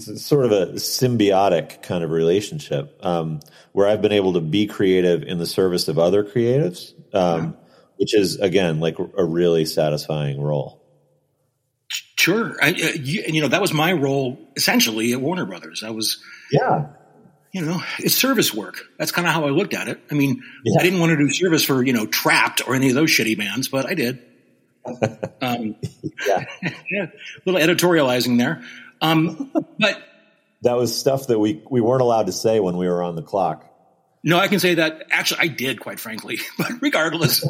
sort 0.00 0.46
of 0.46 0.52
a 0.52 0.66
symbiotic 0.74 1.82
kind 1.82 2.04
of 2.04 2.10
relationship 2.10 2.98
um, 3.04 3.40
where 3.72 3.88
I've 3.88 4.02
been 4.02 4.12
able 4.12 4.34
to 4.34 4.40
be 4.40 4.66
creative 4.66 5.22
in 5.22 5.38
the 5.38 5.46
service 5.46 5.88
of 5.88 5.98
other 5.98 6.24
creatives, 6.24 6.92
um, 7.14 7.56
which 7.96 8.14
is 8.14 8.38
again 8.40 8.80
like 8.80 8.98
a 8.98 9.24
really 9.24 9.64
satisfying 9.64 10.40
role. 10.40 10.80
Sure, 12.16 12.56
I, 12.62 12.70
uh, 12.70 12.72
you, 12.94 13.22
and 13.26 13.34
you 13.34 13.42
know 13.42 13.48
that 13.48 13.60
was 13.60 13.72
my 13.72 13.92
role 13.92 14.38
essentially 14.56 15.12
at 15.12 15.20
Warner 15.20 15.44
Brothers. 15.44 15.84
I 15.84 15.90
was 15.90 16.22
yeah 16.50 16.86
you 17.54 17.64
know, 17.64 17.80
it's 18.00 18.16
service 18.16 18.52
work. 18.52 18.82
That's 18.98 19.12
kind 19.12 19.28
of 19.28 19.32
how 19.32 19.46
I 19.46 19.50
looked 19.50 19.74
at 19.74 19.86
it. 19.86 20.00
I 20.10 20.14
mean, 20.14 20.42
yeah. 20.64 20.80
I 20.80 20.82
didn't 20.82 20.98
want 20.98 21.10
to 21.10 21.16
do 21.16 21.30
service 21.30 21.62
for, 21.62 21.84
you 21.84 21.92
know, 21.92 22.04
Trapt 22.04 22.66
or 22.66 22.74
any 22.74 22.88
of 22.88 22.96
those 22.96 23.10
shitty 23.10 23.38
bands, 23.38 23.68
but 23.68 23.86
I 23.86 23.94
did. 23.94 24.20
Um, 25.40 25.76
yeah. 26.26 26.44
yeah. 26.90 27.06
little 27.44 27.60
editorializing 27.60 28.38
there. 28.38 28.62
Um, 29.04 29.52
but 29.78 30.02
that 30.62 30.76
was 30.76 30.98
stuff 30.98 31.26
that 31.26 31.38
we, 31.38 31.62
we 31.70 31.80
weren't 31.80 32.02
allowed 32.02 32.26
to 32.26 32.32
say 32.32 32.58
when 32.60 32.76
we 32.76 32.88
were 32.88 33.02
on 33.02 33.16
the 33.16 33.22
clock. 33.22 33.70
No, 34.22 34.38
I 34.38 34.48
can 34.48 34.58
say 34.58 34.76
that 34.76 35.04
actually 35.10 35.40
I 35.40 35.46
did, 35.48 35.80
quite 35.80 36.00
frankly. 36.00 36.38
But 36.58 36.72
regardless, 36.80 37.46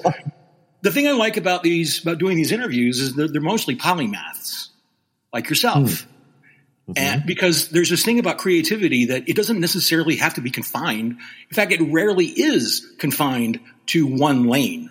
the 0.82 0.90
thing 0.90 1.06
I 1.06 1.12
like 1.12 1.36
about 1.36 1.62
these, 1.62 2.02
about 2.02 2.18
doing 2.18 2.36
these 2.36 2.50
interviews 2.50 2.98
is 2.98 3.14
that 3.14 3.32
they're 3.32 3.40
mostly 3.40 3.76
polymaths 3.76 4.68
like 5.32 5.48
yourself. 5.48 6.02
Hmm. 6.02 6.10
Mm-hmm. 6.90 6.92
And 6.98 7.26
because 7.26 7.68
there's 7.68 7.88
this 7.88 8.04
thing 8.04 8.18
about 8.18 8.36
creativity 8.36 9.06
that 9.06 9.26
it 9.26 9.36
doesn't 9.36 9.58
necessarily 9.58 10.16
have 10.16 10.34
to 10.34 10.42
be 10.42 10.50
confined. 10.50 11.12
In 11.12 11.54
fact, 11.54 11.72
it 11.72 11.80
rarely 11.80 12.26
is 12.26 12.86
confined 12.98 13.60
to 13.86 14.06
one 14.06 14.48
lane. 14.48 14.90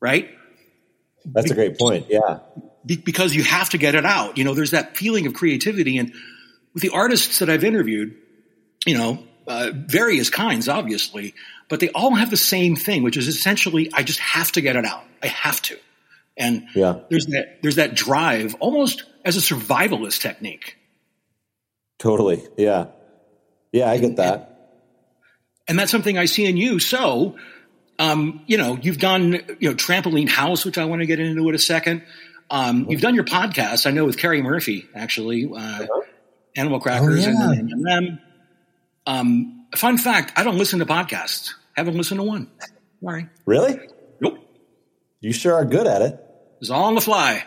Right? 0.00 0.30
That's 1.24 1.50
a 1.52 1.54
great 1.54 1.78
point. 1.78 2.06
Yeah. 2.08 2.40
Because 2.86 3.34
you 3.34 3.42
have 3.44 3.70
to 3.70 3.78
get 3.78 3.94
it 3.94 4.04
out. 4.04 4.36
You 4.36 4.44
know, 4.44 4.54
there's 4.54 4.72
that 4.72 4.96
feeling 4.96 5.26
of 5.26 5.34
creativity. 5.34 5.98
And 5.98 6.12
with 6.72 6.82
the 6.82 6.90
artists 6.90 7.38
that 7.38 7.48
I've 7.48 7.64
interviewed, 7.64 8.16
you 8.86 8.96
know, 8.96 9.22
uh, 9.46 9.70
various 9.74 10.30
kinds, 10.30 10.68
obviously, 10.68 11.34
but 11.68 11.80
they 11.80 11.90
all 11.90 12.14
have 12.14 12.30
the 12.30 12.36
same 12.36 12.76
thing, 12.76 13.02
which 13.02 13.16
is 13.16 13.28
essentially, 13.28 13.90
I 13.92 14.02
just 14.02 14.20
have 14.20 14.52
to 14.52 14.60
get 14.60 14.76
it 14.76 14.84
out. 14.84 15.04
I 15.22 15.28
have 15.28 15.62
to. 15.62 15.78
And 16.36 16.66
yeah. 16.74 17.00
there's 17.10 17.26
that, 17.26 17.62
there's 17.62 17.76
that 17.76 17.94
drive 17.94 18.54
almost 18.60 19.04
as 19.24 19.36
a 19.36 19.40
survivalist 19.40 20.20
technique. 20.20 20.76
Totally. 21.98 22.42
Yeah. 22.56 22.86
Yeah, 23.72 23.90
I 23.90 23.98
get 23.98 24.16
that. 24.16 24.50
And 25.68 25.78
that's 25.78 25.90
something 25.90 26.18
I 26.18 26.26
see 26.26 26.44
in 26.44 26.56
you. 26.56 26.78
So 26.78 27.36
Um, 27.96 28.42
you 28.48 28.58
know, 28.58 28.76
you've 28.82 28.98
done 28.98 29.34
you 29.60 29.70
know 29.70 29.76
trampoline 29.76 30.28
house, 30.28 30.64
which 30.64 30.78
I 30.78 30.84
want 30.86 31.02
to 31.02 31.06
get 31.06 31.20
into 31.20 31.48
in 31.48 31.54
a 31.54 31.58
second. 31.58 32.02
Um, 32.50 32.86
you've 32.88 33.00
done 33.00 33.14
your 33.14 33.24
podcast, 33.24 33.86
I 33.86 33.90
know, 33.90 34.04
with 34.04 34.18
Carrie 34.18 34.42
Murphy, 34.42 34.86
actually, 34.94 35.46
uh, 35.46 35.56
uh-huh. 35.56 36.00
Animal 36.56 36.80
Crackers 36.80 37.26
oh, 37.26 37.30
yeah. 37.30 37.52
and, 37.52 37.70
and 37.70 37.86
them. 37.86 38.18
Um, 39.06 39.66
fun 39.76 39.98
fact: 39.98 40.32
I 40.36 40.44
don't 40.44 40.58
listen 40.58 40.78
to 40.78 40.86
podcasts. 40.86 41.54
Haven't 41.76 41.96
listened 41.96 42.20
to 42.20 42.24
one. 42.24 42.50
Sorry. 43.02 43.28
Really? 43.44 43.78
Nope. 44.20 44.38
You 45.20 45.32
sure 45.32 45.54
are 45.54 45.64
good 45.64 45.86
at 45.86 46.02
it. 46.02 46.20
It's 46.60 46.70
all 46.70 46.84
on 46.84 46.94
the 46.94 47.00
fly. 47.00 47.44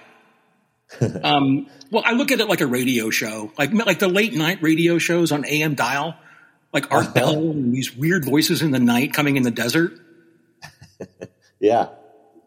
um, 1.23 1.67
well, 1.91 2.03
I 2.05 2.13
look 2.13 2.31
at 2.31 2.39
it 2.39 2.47
like 2.47 2.61
a 2.61 2.67
radio 2.67 3.09
show, 3.09 3.51
like 3.57 3.73
like 3.73 3.99
the 3.99 4.07
late 4.07 4.33
night 4.33 4.59
radio 4.61 4.97
shows 4.97 5.31
on 5.31 5.45
AM 5.45 5.75
dial, 5.75 6.15
like 6.73 6.91
Art 6.91 7.05
uh-huh. 7.05 7.13
Bell 7.13 7.51
and 7.51 7.73
these 7.73 7.95
weird 7.95 8.25
voices 8.25 8.61
in 8.61 8.71
the 8.71 8.79
night 8.79 9.13
coming 9.13 9.37
in 9.37 9.43
the 9.43 9.51
desert. 9.51 9.93
yeah, 11.59 11.89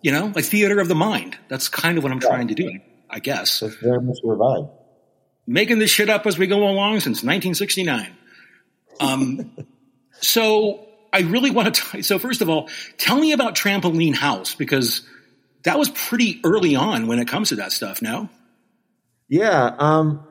you 0.02 0.12
know, 0.12 0.32
like 0.34 0.44
theater 0.44 0.80
of 0.80 0.88
the 0.88 0.94
mind. 0.94 1.36
That's 1.48 1.68
kind 1.68 1.98
of 1.98 2.04
what 2.04 2.12
I'm 2.12 2.20
yeah. 2.20 2.28
trying 2.28 2.48
to 2.48 2.54
do, 2.54 2.78
I 3.08 3.18
guess. 3.20 3.60
That's 3.60 3.76
very 3.76 4.00
much 4.00 4.18
your 4.22 4.36
vibe. 4.36 4.70
Making 5.46 5.78
this 5.78 5.90
shit 5.90 6.08
up 6.08 6.26
as 6.26 6.38
we 6.38 6.46
go 6.46 6.68
along 6.68 7.00
since 7.00 7.22
1969. 7.22 8.16
Um, 9.00 9.56
so 10.20 10.86
I 11.12 11.20
really 11.20 11.50
want 11.50 11.74
to. 11.74 12.02
so 12.02 12.18
first 12.18 12.40
of 12.40 12.48
all, 12.48 12.68
tell 12.98 13.18
me 13.18 13.32
about 13.32 13.54
Trampoline 13.54 14.14
House 14.14 14.54
because 14.54 15.02
that 15.64 15.78
was 15.78 15.90
pretty 15.90 16.40
early 16.44 16.76
on 16.76 17.06
when 17.06 17.18
it 17.18 17.28
comes 17.28 17.50
to 17.50 17.56
that 17.56 17.72
stuff. 17.72 18.00
No. 18.00 18.28
Yeah, 19.28 19.74
um, 19.78 20.26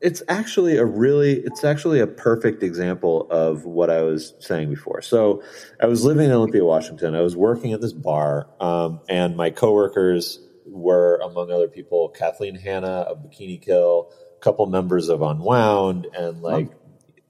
it's 0.00 0.22
actually 0.28 0.76
a 0.76 0.84
really 0.84 1.34
it's 1.34 1.64
actually 1.64 2.00
a 2.00 2.06
perfect 2.06 2.62
example 2.62 3.26
of 3.30 3.64
what 3.64 3.90
I 3.90 4.02
was 4.02 4.34
saying 4.38 4.70
before. 4.70 5.02
So 5.02 5.42
I 5.80 5.86
was 5.86 6.04
living 6.04 6.26
in 6.26 6.32
Olympia, 6.32 6.64
Washington. 6.64 7.14
I 7.14 7.20
was 7.20 7.36
working 7.36 7.72
at 7.72 7.80
this 7.80 7.92
bar, 7.92 8.48
um, 8.60 9.00
and 9.08 9.36
my 9.36 9.50
coworkers 9.50 10.40
were, 10.66 11.20
among 11.22 11.50
other 11.50 11.68
people, 11.68 12.08
Kathleen 12.10 12.54
Hanna 12.54 13.06
of 13.08 13.18
Bikini 13.18 13.60
Kill, 13.60 14.12
a 14.36 14.40
couple 14.40 14.66
members 14.66 15.08
of 15.08 15.22
Unwound, 15.22 16.06
and 16.14 16.42
like 16.42 16.70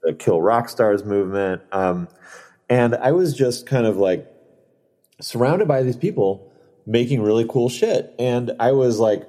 the 0.01 0.13
Kill 0.13 0.41
Rock 0.41 0.69
Stars 0.69 1.03
movement. 1.03 1.61
Um, 1.71 2.07
and 2.69 2.95
I 2.95 3.11
was 3.11 3.33
just 3.35 3.65
kind 3.65 3.85
of 3.85 3.97
like 3.97 4.31
surrounded 5.19 5.67
by 5.67 5.83
these 5.83 5.97
people 5.97 6.51
making 6.85 7.21
really 7.21 7.45
cool 7.47 7.69
shit, 7.69 8.13
and 8.17 8.51
I 8.59 8.71
was 8.71 8.99
like, 8.99 9.27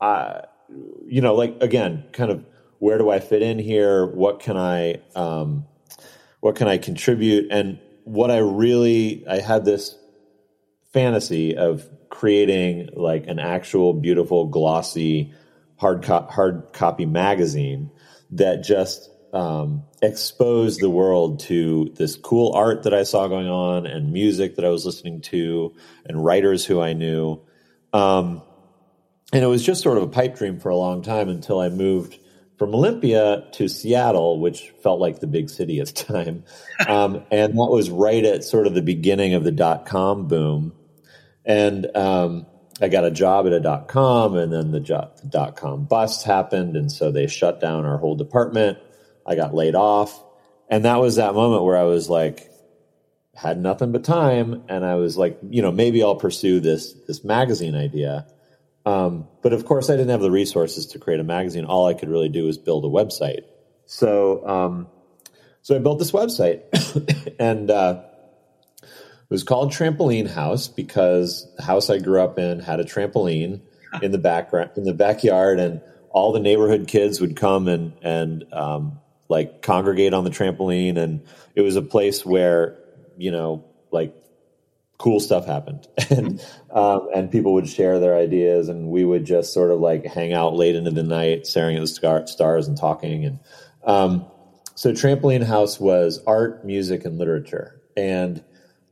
uh, 0.00 0.42
you 0.68 1.20
know, 1.20 1.34
like 1.34 1.56
again, 1.60 2.04
kind 2.12 2.30
of 2.30 2.44
where 2.78 2.98
do 2.98 3.10
I 3.10 3.20
fit 3.20 3.42
in 3.42 3.58
here? 3.58 4.06
What 4.06 4.40
can 4.40 4.56
I, 4.56 5.00
um, 5.14 5.66
what 6.40 6.56
can 6.56 6.68
I 6.68 6.78
contribute? 6.78 7.50
And 7.50 7.78
what 8.04 8.30
I 8.30 8.38
really, 8.38 9.24
I 9.28 9.38
had 9.38 9.64
this 9.64 9.96
fantasy 10.92 11.56
of 11.56 11.88
creating 12.08 12.90
like 12.94 13.26
an 13.26 13.38
actual 13.38 13.92
beautiful, 13.92 14.46
glossy, 14.46 15.32
hard 15.76 16.02
co- 16.02 16.26
hard 16.30 16.72
copy 16.72 17.06
magazine 17.06 17.90
that 18.30 18.62
just 18.62 19.10
um, 19.32 19.82
exposed 20.02 20.80
the 20.80 20.90
world 20.90 21.40
to 21.40 21.92
this 21.96 22.16
cool 22.16 22.52
art 22.54 22.84
that 22.84 22.94
I 22.94 23.02
saw 23.02 23.28
going 23.28 23.48
on 23.48 23.86
and 23.86 24.12
music 24.12 24.56
that 24.56 24.64
I 24.64 24.70
was 24.70 24.86
listening 24.86 25.20
to 25.22 25.74
and 26.06 26.24
writers 26.24 26.64
who 26.64 26.80
I 26.80 26.94
knew. 26.94 27.40
Um, 27.92 28.42
and 29.32 29.42
it 29.42 29.46
was 29.46 29.64
just 29.64 29.82
sort 29.82 29.98
of 29.98 30.04
a 30.04 30.08
pipe 30.08 30.36
dream 30.36 30.58
for 30.58 30.68
a 30.68 30.76
long 30.76 31.02
time 31.02 31.28
until 31.28 31.60
I 31.60 31.68
moved 31.68 32.18
from 32.58 32.74
Olympia 32.74 33.44
to 33.52 33.68
Seattle, 33.68 34.40
which 34.40 34.72
felt 34.82 35.00
like 35.00 35.20
the 35.20 35.26
big 35.26 35.50
city 35.50 35.80
at 35.80 35.88
the 35.88 36.04
time. 36.04 36.44
Um, 36.86 37.24
and 37.30 37.54
that 37.54 37.70
was 37.70 37.88
right 37.88 38.22
at 38.22 38.44
sort 38.44 38.66
of 38.66 38.74
the 38.74 38.82
beginning 38.82 39.32
of 39.32 39.44
the 39.44 39.50
dot 39.50 39.86
com 39.86 40.28
boom. 40.28 40.74
And 41.42 41.86
um, 41.96 42.44
I 42.82 42.88
got 42.88 43.06
a 43.06 43.10
job 43.10 43.46
at 43.46 43.54
a 43.54 43.60
dot 43.60 43.88
com, 43.88 44.36
and 44.36 44.52
then 44.52 44.72
the, 44.72 44.80
the 44.80 45.28
dot 45.28 45.56
com 45.56 45.86
bust 45.86 46.26
happened. 46.26 46.76
And 46.76 46.92
so 46.92 47.10
they 47.10 47.28
shut 47.28 47.62
down 47.62 47.86
our 47.86 47.96
whole 47.96 48.14
department. 48.14 48.78
I 49.26 49.36
got 49.36 49.54
laid 49.54 49.74
off. 49.74 50.22
And 50.68 50.84
that 50.84 51.00
was 51.00 51.16
that 51.16 51.32
moment 51.32 51.64
where 51.64 51.78
I 51.78 51.84
was 51.84 52.10
like, 52.10 52.50
had 53.34 53.58
nothing 53.58 53.90
but 53.90 54.04
time. 54.04 54.62
And 54.68 54.84
I 54.84 54.96
was 54.96 55.16
like, 55.16 55.38
you 55.48 55.62
know, 55.62 55.72
maybe 55.72 56.02
I'll 56.02 56.16
pursue 56.16 56.60
this, 56.60 56.92
this 57.06 57.24
magazine 57.24 57.74
idea. 57.74 58.26
Um, 58.86 59.26
but 59.42 59.52
of 59.52 59.64
course, 59.66 59.90
I 59.90 59.94
didn't 59.94 60.10
have 60.10 60.20
the 60.20 60.30
resources 60.30 60.86
to 60.86 61.00
create 61.00 61.18
a 61.18 61.24
magazine. 61.24 61.64
All 61.64 61.86
I 61.86 61.94
could 61.94 62.08
really 62.08 62.28
do 62.28 62.44
was 62.44 62.56
build 62.56 62.84
a 62.84 62.88
website. 62.88 63.40
So, 63.84 64.46
um, 64.46 64.86
so 65.62 65.74
I 65.74 65.80
built 65.80 65.98
this 65.98 66.12
website, 66.12 66.62
and 67.40 67.68
uh, 67.68 68.02
it 68.82 68.88
was 69.28 69.42
called 69.42 69.72
Trampoline 69.72 70.28
House 70.28 70.68
because 70.68 71.52
the 71.56 71.64
house 71.64 71.90
I 71.90 71.98
grew 71.98 72.22
up 72.22 72.38
in 72.38 72.60
had 72.60 72.78
a 72.78 72.84
trampoline 72.84 73.60
in 74.00 74.12
the 74.12 74.18
background 74.18 74.70
in 74.76 74.84
the 74.84 74.94
backyard, 74.94 75.58
and 75.58 75.80
all 76.10 76.32
the 76.32 76.40
neighborhood 76.40 76.86
kids 76.86 77.20
would 77.20 77.34
come 77.34 77.66
and 77.66 77.92
and 78.02 78.44
um, 78.52 79.00
like 79.28 79.62
congregate 79.62 80.14
on 80.14 80.22
the 80.22 80.30
trampoline, 80.30 80.96
and 80.96 81.26
it 81.56 81.62
was 81.62 81.74
a 81.74 81.82
place 81.82 82.24
where 82.24 82.78
you 83.16 83.32
know 83.32 83.64
like 83.90 84.14
cool 84.98 85.20
stuff 85.20 85.46
happened. 85.46 85.86
And 86.10 86.40
um, 86.70 87.08
and 87.14 87.30
people 87.30 87.54
would 87.54 87.68
share 87.68 87.98
their 87.98 88.16
ideas 88.16 88.68
and 88.68 88.88
we 88.88 89.04
would 89.04 89.24
just 89.24 89.52
sort 89.52 89.70
of 89.70 89.80
like 89.80 90.04
hang 90.04 90.32
out 90.32 90.54
late 90.54 90.76
into 90.76 90.90
the 90.90 91.02
night 91.02 91.46
staring 91.46 91.76
at 91.76 91.80
the 91.80 91.88
star- 91.88 92.26
stars 92.26 92.68
and 92.68 92.76
talking 92.76 93.24
and 93.24 93.38
um, 93.84 94.26
so 94.74 94.92
trampoline 94.92 95.42
house 95.42 95.80
was 95.80 96.22
art 96.26 96.64
music 96.64 97.04
and 97.04 97.18
literature. 97.18 97.80
And 97.96 98.44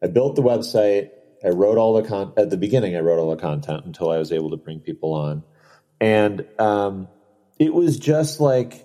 i 0.02 0.06
built 0.06 0.34
the 0.34 0.42
website. 0.42 1.10
I 1.44 1.48
wrote 1.48 1.78
all 1.78 1.94
the 1.94 2.08
con 2.08 2.32
at 2.36 2.50
the 2.50 2.56
beginning 2.56 2.96
i 2.96 3.00
wrote 3.00 3.18
all 3.18 3.30
the 3.30 3.40
content 3.40 3.84
until 3.84 4.10
i 4.10 4.18
was 4.18 4.32
able 4.32 4.50
to 4.50 4.56
bring 4.56 4.80
people 4.80 5.14
on. 5.14 5.44
And 6.00 6.46
um, 6.58 7.08
it 7.58 7.72
was 7.72 7.98
just 7.98 8.40
like 8.40 8.84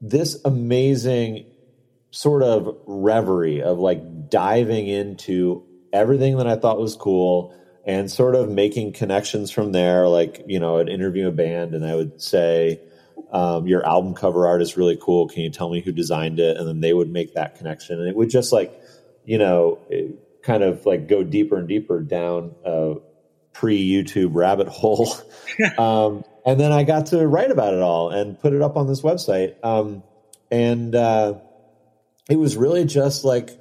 this 0.00 0.36
amazing 0.44 1.46
sort 2.10 2.42
of 2.42 2.76
reverie 2.86 3.62
of 3.62 3.78
like 3.78 4.28
diving 4.28 4.86
into 4.86 5.64
everything 5.92 6.38
that 6.38 6.46
I 6.46 6.56
thought 6.56 6.78
was 6.78 6.96
cool 6.96 7.54
and 7.84 8.10
sort 8.10 8.34
of 8.34 8.48
making 8.48 8.92
connections 8.92 9.50
from 9.50 9.72
there. 9.72 10.08
Like, 10.08 10.44
you 10.46 10.60
know, 10.60 10.78
I'd 10.78 10.88
interview 10.88 11.28
a 11.28 11.32
band 11.32 11.74
and 11.74 11.84
I 11.84 11.94
would 11.94 12.20
say, 12.20 12.80
um, 13.32 13.66
your 13.66 13.84
album 13.86 14.14
cover 14.14 14.46
art 14.46 14.60
is 14.60 14.76
really 14.76 14.98
cool. 15.00 15.28
Can 15.28 15.42
you 15.42 15.50
tell 15.50 15.70
me 15.70 15.80
who 15.80 15.90
designed 15.90 16.38
it? 16.38 16.56
And 16.58 16.68
then 16.68 16.80
they 16.80 16.92
would 16.92 17.10
make 17.10 17.34
that 17.34 17.56
connection. 17.56 17.98
And 17.98 18.08
it 18.08 18.14
would 18.14 18.28
just 18.28 18.52
like, 18.52 18.78
you 19.24 19.38
know, 19.38 19.78
kind 20.42 20.62
of 20.62 20.84
like 20.84 21.08
go 21.08 21.24
deeper 21.24 21.56
and 21.56 21.66
deeper 21.66 22.00
down 22.00 22.54
a 22.64 22.96
pre 23.52 23.88
YouTube 23.88 24.34
rabbit 24.34 24.68
hole. 24.68 25.14
um, 25.78 26.24
and 26.44 26.60
then 26.60 26.72
I 26.72 26.82
got 26.82 27.06
to 27.06 27.26
write 27.26 27.50
about 27.50 27.72
it 27.72 27.80
all 27.80 28.10
and 28.10 28.38
put 28.38 28.52
it 28.52 28.60
up 28.60 28.76
on 28.76 28.86
this 28.86 29.00
website. 29.00 29.54
Um, 29.64 30.02
and 30.50 30.94
uh, 30.94 31.38
it 32.28 32.36
was 32.36 32.56
really 32.56 32.84
just 32.84 33.24
like 33.24 33.58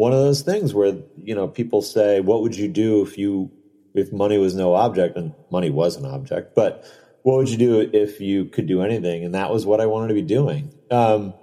one 0.00 0.14
of 0.14 0.18
those 0.18 0.40
things 0.40 0.72
where 0.72 0.96
you 1.22 1.34
know 1.34 1.46
people 1.46 1.82
say, 1.82 2.20
"What 2.20 2.40
would 2.40 2.56
you 2.56 2.68
do 2.68 3.02
if 3.02 3.18
you 3.18 3.50
if 3.92 4.10
money 4.14 4.38
was 4.38 4.54
no 4.54 4.72
object?" 4.72 5.14
And 5.18 5.34
money 5.50 5.68
was 5.68 5.96
an 5.96 6.06
object, 6.06 6.54
but 6.54 6.86
what 7.20 7.36
would 7.36 7.50
you 7.50 7.58
do 7.58 7.80
if 7.92 8.18
you 8.18 8.46
could 8.46 8.66
do 8.66 8.80
anything? 8.80 9.26
And 9.26 9.34
that 9.34 9.50
was 9.50 9.66
what 9.66 9.78
I 9.78 9.84
wanted 9.84 10.08
to 10.08 10.14
be 10.14 10.22
doing. 10.22 10.72
Um, 10.90 11.34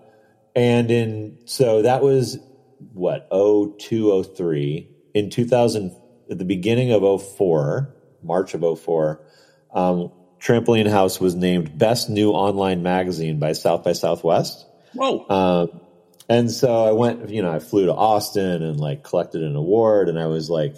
and 0.55 0.89
in 0.89 1.37
so 1.45 1.83
that 1.83 2.01
was 2.01 2.39
what 2.93 3.27
0203 3.29 4.89
in 5.13 5.29
2000 5.29 5.95
at 6.31 6.39
the 6.39 6.45
beginning 6.45 6.91
of 6.91 7.23
04 7.37 7.93
march 8.23 8.55
of 8.55 8.79
04 8.79 9.21
um, 9.71 10.11
trampoline 10.39 10.89
house 10.89 11.19
was 11.19 11.35
named 11.35 11.77
best 11.77 12.09
new 12.09 12.31
online 12.31 12.81
magazine 12.81 13.39
by 13.39 13.53
south 13.53 13.83
by 13.83 13.93
southwest 13.93 14.65
whoa 14.93 15.25
um, 15.29 15.81
and 16.29 16.51
so 16.51 16.83
I 16.83 16.91
went, 16.91 17.29
you 17.29 17.41
know, 17.41 17.51
I 17.51 17.59
flew 17.59 17.85
to 17.85 17.93
Austin 17.93 18.61
and 18.63 18.79
like 18.79 19.03
collected 19.03 19.43
an 19.43 19.55
award 19.55 20.09
and 20.09 20.19
I 20.19 20.25
was 20.25 20.49
like, 20.49 20.75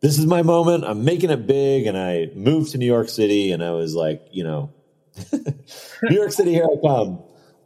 this 0.00 0.18
is 0.18 0.26
my 0.26 0.42
moment. 0.42 0.84
I'm 0.84 1.04
making 1.04 1.30
it 1.30 1.46
big. 1.46 1.86
And 1.86 1.98
I 1.98 2.30
moved 2.34 2.72
to 2.72 2.78
New 2.78 2.86
York 2.86 3.08
City 3.08 3.52
and 3.52 3.62
I 3.62 3.72
was 3.72 3.94
like, 3.94 4.22
you 4.30 4.44
know, 4.44 4.72
New 5.32 6.16
York 6.16 6.32
City, 6.32 6.52
here 6.52 6.64
I 6.66 6.86
come. 6.86 7.22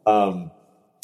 Um, 0.06 0.50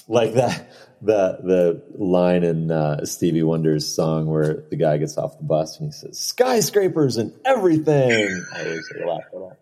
like 0.08 0.34
that, 0.34 0.70
the, 1.02 1.38
the 1.42 1.82
line 1.96 2.42
in 2.42 2.70
uh, 2.70 3.04
Stevie 3.04 3.42
Wonder's 3.42 3.86
song 3.86 4.26
where 4.26 4.64
the 4.70 4.76
guy 4.76 4.96
gets 4.98 5.18
off 5.18 5.38
the 5.38 5.44
bus 5.44 5.78
and 5.78 5.88
he 5.88 5.92
says, 5.92 6.18
skyscrapers 6.18 7.18
and 7.18 7.34
everything. 7.44 8.44
I 8.54 8.64
always 8.64 8.92
laugh 9.04 9.20
at 9.32 9.58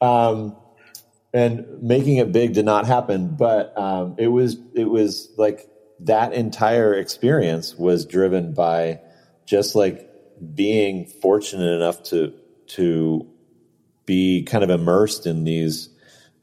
that. 0.00 0.06
Um, 0.06 0.56
and 1.34 1.82
making 1.82 2.16
it 2.16 2.32
big 2.32 2.54
did 2.54 2.64
not 2.64 2.86
happen, 2.86 3.34
but 3.36 3.76
um, 3.76 4.14
it 4.18 4.28
was, 4.28 4.56
it 4.74 4.84
was 4.84 5.28
like, 5.36 5.68
that 6.00 6.32
entire 6.32 6.94
experience 6.94 7.74
was 7.74 8.06
driven 8.06 8.52
by 8.52 9.00
just 9.46 9.74
like 9.74 10.08
being 10.54 11.06
fortunate 11.06 11.74
enough 11.74 12.02
to 12.04 12.34
to 12.68 13.26
be 14.06 14.42
kind 14.42 14.64
of 14.64 14.70
immersed 14.70 15.26
in 15.26 15.44
these 15.44 15.90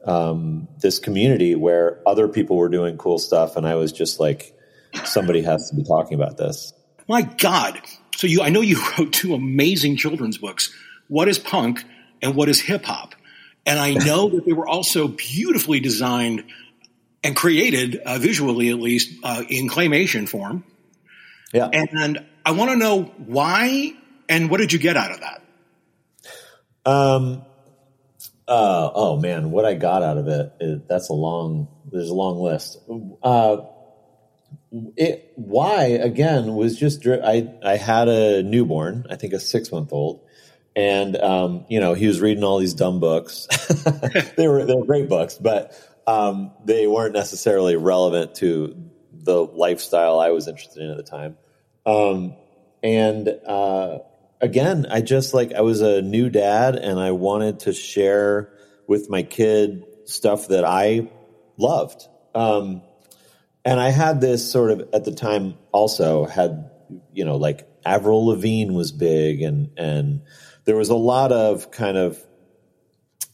um, 0.04 0.68
this 0.78 0.98
community 0.98 1.54
where 1.54 2.00
other 2.06 2.28
people 2.28 2.56
were 2.56 2.68
doing 2.68 2.96
cool 2.96 3.18
stuff, 3.18 3.56
and 3.56 3.66
I 3.66 3.74
was 3.74 3.92
just 3.92 4.20
like, 4.20 4.56
somebody 5.04 5.42
has 5.42 5.68
to 5.70 5.76
be 5.76 5.82
talking 5.82 6.14
about 6.14 6.36
this. 6.36 6.72
My 7.08 7.22
God, 7.22 7.80
so 8.16 8.26
you, 8.26 8.42
I 8.42 8.50
know 8.50 8.60
you 8.60 8.80
wrote 8.98 9.12
two 9.12 9.34
amazing 9.34 9.96
children's 9.96 10.38
books. 10.38 10.72
What 11.08 11.28
is 11.28 11.38
punk 11.38 11.84
and 12.22 12.34
what 12.34 12.48
is 12.48 12.60
hip 12.60 12.84
hop? 12.84 13.14
And 13.64 13.80
I 13.80 13.94
know 13.94 14.28
that 14.28 14.46
they 14.46 14.52
were 14.52 14.68
also 14.68 15.08
beautifully 15.08 15.80
designed 15.80 16.44
and 17.22 17.34
created 17.34 17.96
uh, 17.96 18.18
visually, 18.18 18.70
at 18.70 18.78
least 18.78 19.12
uh, 19.22 19.42
in 19.48 19.68
claymation 19.68 20.28
form. 20.28 20.64
Yeah. 21.52 21.68
And 21.72 22.18
I 22.44 22.52
want 22.52 22.70
to 22.70 22.76
know 22.76 23.02
why 23.02 23.94
and 24.28 24.50
what 24.50 24.58
did 24.58 24.72
you 24.72 24.78
get 24.78 24.96
out 24.96 25.12
of 25.12 25.20
that? 25.20 25.42
Um. 26.84 27.42
Uh, 28.48 28.90
oh 28.94 29.18
man, 29.18 29.50
what 29.50 29.64
I 29.64 29.74
got 29.74 30.04
out 30.04 30.18
of 30.18 30.28
it—that's 30.28 31.08
a 31.08 31.12
long. 31.12 31.66
There's 31.90 32.10
a 32.10 32.14
long 32.14 32.38
list. 32.38 32.78
Uh, 33.20 33.56
it 34.96 35.32
why 35.34 35.84
again 35.84 36.54
was 36.54 36.78
just 36.78 37.04
I 37.06 37.52
I 37.64 37.76
had 37.76 38.08
a 38.08 38.44
newborn, 38.44 39.06
I 39.10 39.16
think 39.16 39.32
a 39.32 39.40
six 39.40 39.72
month 39.72 39.92
old, 39.92 40.20
and 40.76 41.16
um, 41.16 41.64
you 41.68 41.80
know 41.80 41.94
he 41.94 42.06
was 42.06 42.20
reading 42.20 42.44
all 42.44 42.58
these 42.58 42.74
dumb 42.74 43.00
books. 43.00 43.46
they 44.36 44.46
were 44.46 44.64
they 44.64 44.74
were 44.74 44.84
great 44.84 45.08
books, 45.08 45.34
but 45.34 45.72
um, 46.06 46.52
they 46.64 46.86
weren't 46.86 47.14
necessarily 47.14 47.76
relevant 47.76 48.36
to 48.36 48.90
the 49.12 49.42
lifestyle 49.42 50.20
I 50.20 50.30
was 50.30 50.46
interested 50.48 50.82
in 50.82 50.90
at 50.90 50.96
the 50.96 51.02
time. 51.02 51.36
Um, 51.84 52.34
and 52.82 53.28
uh, 53.28 53.98
again, 54.40 54.86
I 54.90 55.00
just 55.00 55.34
like 55.34 55.52
I 55.52 55.62
was 55.62 55.80
a 55.80 56.02
new 56.02 56.30
dad, 56.30 56.76
and 56.76 57.00
I 57.00 57.12
wanted 57.12 57.60
to 57.60 57.72
share 57.72 58.52
with 58.86 59.10
my 59.10 59.22
kid 59.22 59.84
stuff 60.04 60.48
that 60.48 60.64
I 60.64 61.10
loved. 61.56 62.06
Um, 62.34 62.82
and 63.64 63.80
I 63.80 63.88
had 63.90 64.20
this 64.20 64.50
sort 64.50 64.70
of 64.70 64.88
at 64.92 65.04
the 65.04 65.14
time 65.14 65.54
also 65.72 66.24
had 66.24 66.70
you 67.12 67.24
know 67.24 67.36
like 67.36 67.68
Avril 67.84 68.26
Lavigne 68.26 68.72
was 68.72 68.92
big 68.92 69.42
and 69.42 69.70
and 69.76 70.22
there 70.64 70.76
was 70.76 70.88
a 70.88 70.96
lot 70.96 71.32
of 71.32 71.70
kind 71.70 71.96
of 71.96 72.22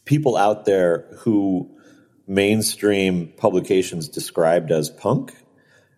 people 0.05 0.35
out 0.35 0.65
there 0.65 1.07
who 1.19 1.77
mainstream 2.27 3.27
publications 3.37 4.09
described 4.09 4.71
as 4.71 4.89
punk 4.89 5.33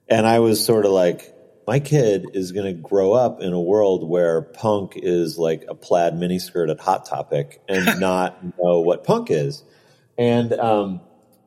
and 0.07 0.27
I 0.27 0.39
was 0.39 0.63
sort 0.63 0.85
of 0.85 0.91
like 0.91 1.33
my 1.67 1.79
kid 1.79 2.27
is 2.33 2.51
going 2.51 2.67
to 2.67 2.79
grow 2.79 3.13
up 3.13 3.41
in 3.41 3.53
a 3.53 3.59
world 3.59 4.07
where 4.07 4.41
punk 4.41 4.93
is 4.95 5.37
like 5.37 5.65
a 5.67 5.73
plaid 5.73 6.13
miniskirt 6.13 6.69
at 6.69 6.79
Hot 6.79 7.05
Topic 7.05 7.59
and 7.67 7.99
not 7.99 8.43
know 8.43 8.81
what 8.81 9.03
punk 9.03 9.31
is. 9.31 9.63
And 10.17 10.53
um, 10.53 11.01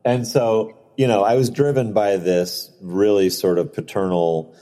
and 0.05 0.27
so 0.27 0.77
you 0.97 1.07
know, 1.07 1.23
I 1.23 1.37
was 1.37 1.51
driven 1.51 1.93
by 1.93 2.17
this 2.17 2.73
really 2.83 3.31
sort 3.31 3.59
of 3.59 3.73
paternal 3.73 4.57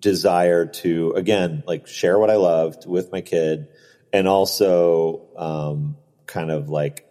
desire 0.00 0.64
to, 0.64 1.12
again, 1.12 1.62
like 1.66 1.86
share 1.86 2.18
what 2.18 2.30
I 2.30 2.36
loved 2.36 2.86
with 2.86 3.12
my 3.12 3.20
kid 3.20 3.68
and 4.10 4.26
also 4.26 5.28
um, 5.36 5.98
kind 6.24 6.50
of 6.50 6.70
like 6.70 7.06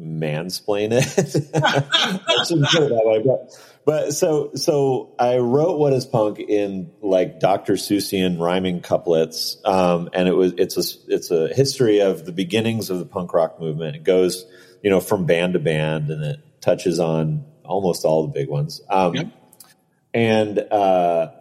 mansplain 0.00 0.90
it. 0.92 1.52
but, 3.24 3.52
but 3.84 4.12
so, 4.12 4.52
so 4.54 5.14
I 5.18 5.38
wrote 5.38 5.78
What 5.78 5.92
is 5.92 6.06
Punk 6.06 6.40
in 6.40 6.90
like 7.00 7.40
Dr. 7.40 7.74
Seussian 7.74 8.40
rhyming 8.40 8.80
couplets. 8.80 9.58
Um, 9.64 10.08
and 10.12 10.28
it 10.28 10.34
was, 10.34 10.52
it's 10.56 10.76
a, 10.76 11.14
it's 11.14 11.30
a 11.30 11.48
history 11.54 12.00
of 12.00 12.24
the 12.24 12.32
beginnings 12.32 12.90
of 12.90 12.98
the 12.98 13.06
punk 13.06 13.32
rock 13.32 13.60
movement. 13.60 13.96
It 13.96 14.04
goes, 14.04 14.46
you 14.82 14.90
know, 14.90 15.00
from 15.00 15.26
band 15.26 15.52
to 15.52 15.58
band 15.58 16.10
and 16.10 16.24
it 16.24 16.40
touches 16.60 16.98
on 16.98 17.44
almost 17.64 18.04
all 18.04 18.26
the 18.26 18.32
big 18.32 18.48
ones. 18.48 18.80
Um, 18.88 19.14
yep. 19.14 19.26
And 20.12 20.58
uh, 20.58 21.32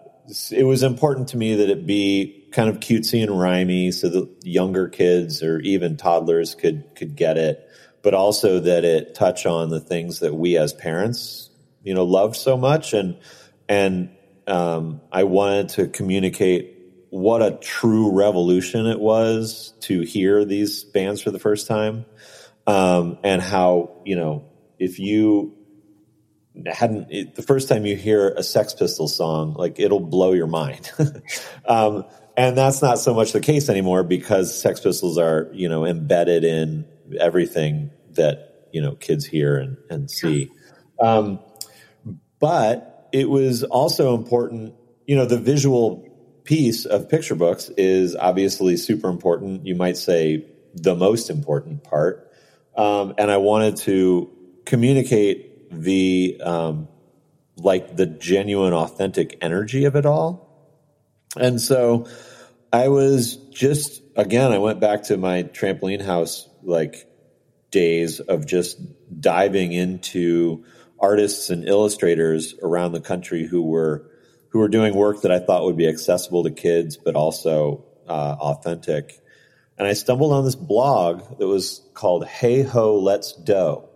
it 0.51 0.63
was 0.63 0.83
important 0.83 1.29
to 1.29 1.37
me 1.37 1.55
that 1.55 1.69
it 1.69 1.85
be 1.85 2.47
kind 2.51 2.69
of 2.69 2.79
cutesy 2.79 3.21
and 3.21 3.31
rhymy, 3.31 3.93
so 3.93 4.09
that 4.09 4.29
younger 4.43 4.87
kids 4.87 5.43
or 5.43 5.59
even 5.59 5.97
toddlers 5.97 6.55
could 6.55 6.95
could 6.95 7.15
get 7.15 7.37
it, 7.37 7.67
but 8.03 8.13
also 8.13 8.59
that 8.59 8.83
it 8.83 9.15
touch 9.15 9.47
on 9.47 9.69
the 9.69 9.79
things 9.79 10.19
that 10.19 10.35
we 10.35 10.57
as 10.57 10.73
parents, 10.73 11.49
you 11.81 11.95
know, 11.95 12.03
loved 12.03 12.35
so 12.35 12.55
much, 12.55 12.93
and 12.93 13.17
and 13.67 14.09
um, 14.45 15.01
I 15.11 15.23
wanted 15.23 15.69
to 15.69 15.87
communicate 15.87 16.77
what 17.09 17.41
a 17.41 17.57
true 17.61 18.11
revolution 18.11 18.85
it 18.85 18.99
was 18.99 19.73
to 19.81 20.01
hear 20.01 20.45
these 20.45 20.83
bands 20.83 21.21
for 21.21 21.31
the 21.31 21.39
first 21.39 21.65
time, 21.65 22.05
um, 22.67 23.17
and 23.23 23.41
how 23.41 24.01
you 24.05 24.17
know 24.17 24.45
if 24.77 24.99
you 24.99 25.55
hadn't 26.65 27.07
it, 27.09 27.35
the 27.35 27.41
first 27.41 27.69
time 27.69 27.85
you 27.85 27.95
hear 27.95 28.29
a 28.29 28.43
Sex 28.43 28.73
Pistols 28.73 29.15
song, 29.15 29.53
like 29.53 29.79
it'll 29.79 29.99
blow 29.99 30.33
your 30.33 30.47
mind. 30.47 30.91
um, 31.65 32.05
and 32.35 32.57
that's 32.57 32.81
not 32.81 32.99
so 32.99 33.13
much 33.13 33.31
the 33.31 33.39
case 33.39 33.69
anymore 33.69 34.03
because 34.03 34.59
Sex 34.59 34.81
Pistols 34.81 35.17
are 35.17 35.49
you 35.53 35.69
know 35.69 35.85
embedded 35.85 36.43
in 36.43 36.85
everything 37.19 37.91
that 38.11 38.67
you 38.71 38.81
know 38.81 38.95
kids 38.95 39.25
hear 39.25 39.57
and, 39.57 39.77
and 39.89 40.09
see. 40.09 40.51
Um, 40.99 41.39
but 42.39 43.07
it 43.11 43.29
was 43.29 43.63
also 43.63 44.15
important, 44.15 44.75
you 45.05 45.15
know, 45.15 45.25
the 45.25 45.37
visual 45.37 46.09
piece 46.43 46.85
of 46.85 47.07
picture 47.09 47.35
books 47.35 47.69
is 47.77 48.15
obviously 48.15 48.75
super 48.75 49.09
important. 49.09 49.65
You 49.65 49.75
might 49.75 49.97
say 49.97 50.45
the 50.73 50.95
most 50.95 51.29
important 51.29 51.83
part. 51.83 52.31
Um, 52.75 53.13
and 53.17 53.31
I 53.31 53.37
wanted 53.37 53.77
to 53.77 54.29
communicate 54.65 55.71
the 55.71 56.41
um, 56.43 56.87
like 57.55 57.95
the 57.95 58.07
genuine, 58.07 58.73
authentic 58.73 59.37
energy 59.41 59.85
of 59.85 59.95
it 59.95 60.05
all. 60.05 60.49
And 61.37 61.61
so 61.61 62.07
I 62.73 62.87
was 62.87 63.35
just 63.51 64.01
again, 64.15 64.51
I 64.51 64.57
went 64.57 64.79
back 64.79 65.03
to 65.03 65.17
my 65.17 65.43
trampoline 65.43 66.01
house 66.01 66.49
like 66.63 67.07
days 67.69 68.19
of 68.19 68.47
just 68.47 68.79
diving 69.21 69.73
into 69.73 70.65
artists 70.99 71.51
and 71.51 71.67
illustrators 71.67 72.55
around 72.63 72.93
the 72.93 72.99
country 72.99 73.45
who 73.45 73.61
were 73.61 74.09
who 74.49 74.59
were 74.59 74.69
doing 74.69 74.95
work 74.95 75.21
that 75.21 75.31
I 75.31 75.39
thought 75.39 75.65
would 75.65 75.77
be 75.77 75.87
accessible 75.87 76.43
to 76.43 76.51
kids, 76.51 76.97
but 76.97 77.15
also 77.15 77.85
uh, 78.07 78.35
authentic. 78.39 79.19
And 79.77 79.87
I 79.87 79.93
stumbled 79.93 80.33
on 80.33 80.43
this 80.43 80.55
blog 80.55 81.37
that 81.37 81.47
was 81.47 81.87
called 81.93 82.25
"Hey 82.25 82.63
Ho 82.63 82.97
Let's 82.97 83.33
Dough," 83.33 83.87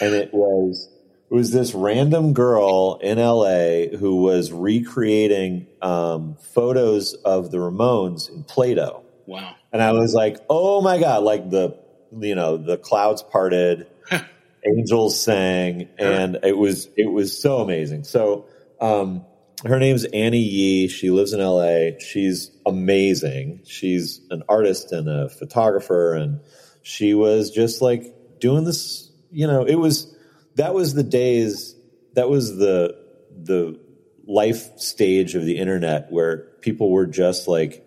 and 0.00 0.14
it 0.14 0.32
was 0.32 0.88
it 1.28 1.34
was 1.34 1.50
this 1.50 1.74
random 1.74 2.32
girl 2.34 3.00
in 3.02 3.18
LA 3.18 3.96
who 3.98 4.22
was 4.22 4.52
recreating 4.52 5.66
um, 5.82 6.36
photos 6.36 7.14
of 7.14 7.50
the 7.50 7.58
Ramones 7.58 8.30
in 8.30 8.44
Play-Doh. 8.44 9.02
Wow! 9.26 9.54
And 9.72 9.82
I 9.82 9.92
was 9.92 10.14
like, 10.14 10.38
"Oh 10.48 10.80
my 10.80 10.98
god!" 10.98 11.24
Like 11.24 11.50
the 11.50 11.76
you 12.16 12.36
know 12.36 12.56
the 12.56 12.76
clouds 12.78 13.22
parted, 13.22 13.88
angels 14.66 15.20
sang, 15.20 15.88
and 15.98 16.38
it 16.44 16.56
was 16.56 16.88
it 16.96 17.10
was 17.10 17.36
so 17.36 17.58
amazing. 17.58 18.04
So 18.04 18.46
um, 18.80 19.24
her 19.64 19.80
name's 19.80 20.04
Anny 20.04 20.38
Yi. 20.38 20.88
She 20.88 21.10
lives 21.10 21.32
in 21.32 21.40
LA. 21.40 21.98
She's 21.98 22.52
amazing. 22.64 23.62
She's 23.66 24.20
an 24.30 24.44
artist 24.48 24.92
and 24.92 25.08
a 25.08 25.28
photographer, 25.28 26.14
and 26.14 26.40
she 26.82 27.14
was 27.14 27.50
just 27.50 27.82
like 27.82 28.38
doing 28.38 28.62
this. 28.62 29.10
You 29.32 29.48
know, 29.48 29.64
it 29.64 29.74
was 29.74 30.15
that 30.56 30.74
was 30.74 30.94
the 30.94 31.02
days 31.02 31.74
that 32.14 32.28
was 32.28 32.56
the 32.56 32.96
the 33.42 33.78
life 34.26 34.78
stage 34.78 35.34
of 35.34 35.44
the 35.44 35.58
internet 35.58 36.10
where 36.10 36.38
people 36.60 36.90
were 36.90 37.06
just 37.06 37.46
like 37.46 37.86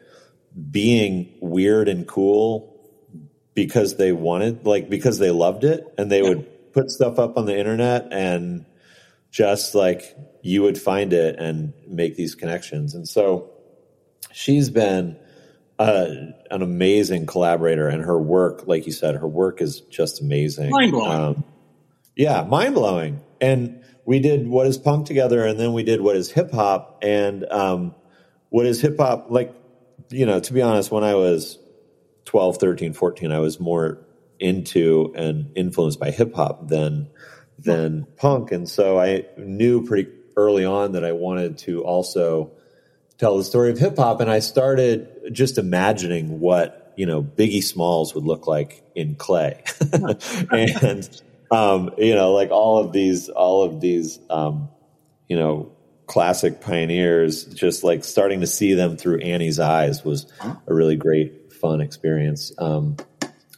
being 0.71 1.33
weird 1.41 1.87
and 1.87 2.07
cool 2.07 2.79
because 3.53 3.97
they 3.97 4.11
wanted 4.11 4.65
like 4.65 4.89
because 4.89 5.19
they 5.19 5.31
loved 5.31 5.63
it. 5.63 5.85
And 5.97 6.11
they 6.11 6.21
yeah. 6.21 6.29
would 6.29 6.73
put 6.73 6.91
stuff 6.91 7.19
up 7.19 7.37
on 7.37 7.45
the 7.45 7.57
internet 7.57 8.07
and 8.11 8.65
just 9.31 9.75
like 9.75 10.15
you 10.41 10.61
would 10.61 10.79
find 10.79 11.13
it 11.13 11.37
and 11.39 11.73
make 11.87 12.15
these 12.15 12.35
connections. 12.35 12.95
And 12.95 13.07
so 13.07 13.51
she's 14.31 14.69
been 14.69 15.17
uh, 15.77 16.07
an 16.51 16.61
amazing 16.61 17.25
collaborator 17.25 17.87
and 17.87 18.03
her 18.03 18.19
work 18.19 18.67
like 18.67 18.85
you 18.85 18.91
said 18.91 19.15
her 19.15 19.27
work 19.27 19.61
is 19.61 19.81
just 19.81 20.21
amazing. 20.21 20.69
Mind-blowing. 20.69 21.11
Um, 21.11 21.43
yeah, 22.19 22.43
mind 22.43 22.75
blowing. 22.75 23.21
And 23.39 23.81
we 24.03 24.19
did 24.19 24.45
what 24.45 24.67
is 24.67 24.77
punk 24.77 25.07
together, 25.07 25.45
and 25.45 25.57
then 25.57 25.71
we 25.71 25.83
did 25.83 26.01
what 26.01 26.17
is 26.17 26.29
hip 26.29 26.51
hop. 26.51 26.99
And 27.01 27.45
um, 27.49 27.95
what 28.49 28.65
is 28.65 28.81
hip 28.81 28.97
hop, 28.97 29.27
like, 29.29 29.55
you 30.09 30.25
know, 30.25 30.41
to 30.41 30.53
be 30.53 30.61
honest, 30.61 30.91
when 30.91 31.05
I 31.05 31.15
was 31.15 31.57
12, 32.25 32.57
13, 32.57 32.91
14, 32.91 33.31
I 33.31 33.39
was 33.39 33.61
more 33.61 34.05
into 34.37 35.13
and 35.15 35.53
influenced 35.55 35.97
by 35.97 36.11
hip 36.11 36.35
hop 36.35 36.67
than 36.67 37.09
than 37.57 38.05
punk. 38.17 38.51
And 38.51 38.67
so 38.67 38.99
I 38.99 39.25
knew 39.37 39.87
pretty 39.87 40.09
early 40.35 40.65
on 40.65 40.91
that 40.93 41.05
I 41.05 41.13
wanted 41.13 41.57
to 41.59 41.85
also 41.85 42.51
tell 43.17 43.37
the 43.37 43.45
story 43.45 43.71
of 43.71 43.77
hip 43.77 43.95
hop. 43.95 44.19
And 44.19 44.29
I 44.29 44.39
started 44.39 45.31
just 45.31 45.57
imagining 45.57 46.41
what, 46.41 46.93
you 46.97 47.05
know, 47.05 47.23
Biggie 47.23 47.63
Smalls 47.63 48.13
would 48.13 48.25
look 48.25 48.45
like 48.45 48.83
in 48.93 49.15
clay. 49.15 49.63
and 50.51 51.21
um, 51.51 51.91
you 51.97 52.15
know, 52.15 52.33
like 52.33 52.51
all 52.51 52.79
of 52.79 52.91
these, 52.91 53.29
all 53.29 53.63
of 53.63 53.81
these, 53.81 54.19
um, 54.29 54.69
you 55.27 55.37
know, 55.37 55.71
classic 56.07 56.59
pioneers, 56.61 57.45
just 57.45 57.83
like 57.83 58.03
starting 58.03 58.41
to 58.41 58.47
see 58.47 58.73
them 58.73 58.97
through 58.97 59.19
Anny's 59.19 59.59
eyes 59.59 60.03
was 60.03 60.25
a 60.41 60.73
really 60.73 60.95
great, 60.95 61.53
fun 61.53 61.81
experience. 61.81 62.51
Um, 62.57 62.97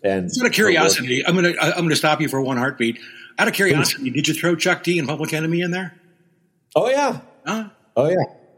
and 0.04 0.30
out 0.40 0.48
of 0.48 0.52
curiosity, 0.52 1.26
I'm 1.26 1.36
gonna 1.36 1.54
I'm 1.60 1.84
gonna 1.84 1.96
stop 1.96 2.22
you 2.22 2.28
for 2.28 2.42
one 2.42 2.58
heartbeat. 2.58 3.00
Out 3.38 3.48
of 3.48 3.54
curiosity, 3.54 4.10
did 4.10 4.28
you 4.28 4.34
throw 4.34 4.56
Chuck 4.56 4.84
D 4.84 5.00
and 5.00 5.08
Public 5.08 5.34
Enemy 5.34 5.62
in 5.62 5.72
there? 5.72 5.94
Oh 6.76 6.90
yeah. 6.90 7.22
Huh? 7.46 7.70
Oh 7.96 8.10
yeah. 8.10 8.16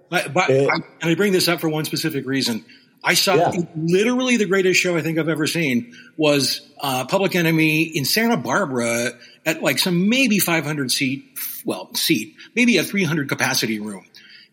But, 0.09 0.33
but 0.33 0.49
it, 0.49 0.69
I, 0.69 0.75
and 1.01 1.11
I 1.11 1.15
bring 1.15 1.33
this 1.33 1.47
up 1.47 1.59
for 1.59 1.69
one 1.69 1.85
specific 1.85 2.25
reason. 2.25 2.65
I 3.03 3.15
saw 3.15 3.35
yeah. 3.35 3.51
literally 3.75 4.37
the 4.37 4.45
greatest 4.45 4.79
show 4.79 4.95
I 4.95 5.01
think 5.01 5.19
I've 5.19 5.27
ever 5.27 5.45
seen 5.45 5.93
was 6.15 6.61
uh, 6.79 7.05
Public 7.05 7.35
Enemy 7.35 7.83
in 7.83 8.05
Santa 8.05 8.37
Barbara 8.37 9.11
at 9.45 9.61
like 9.61 9.79
some 9.79 10.07
maybe 10.07 10.39
500 10.39 10.91
seat, 10.91 11.37
well, 11.65 11.93
seat, 11.95 12.35
maybe 12.55 12.77
a 12.77 12.83
300 12.83 13.27
capacity 13.27 13.79
room. 13.79 14.05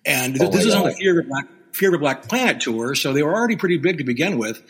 And 0.04 0.34
th- 0.34 0.48
oh 0.48 0.52
this 0.52 0.64
is 0.64 0.74
on 0.74 0.84
the 0.84 0.92
Fear 0.92 1.20
of 1.20 1.28
Black 1.28 1.46
Fear 1.72 1.94
of 1.94 2.00
Black 2.00 2.28
Planet 2.28 2.60
tour, 2.60 2.96
so 2.96 3.12
they 3.12 3.22
were 3.22 3.32
already 3.32 3.54
pretty 3.54 3.78
big 3.78 3.98
to 3.98 4.04
begin 4.04 4.38
with. 4.38 4.60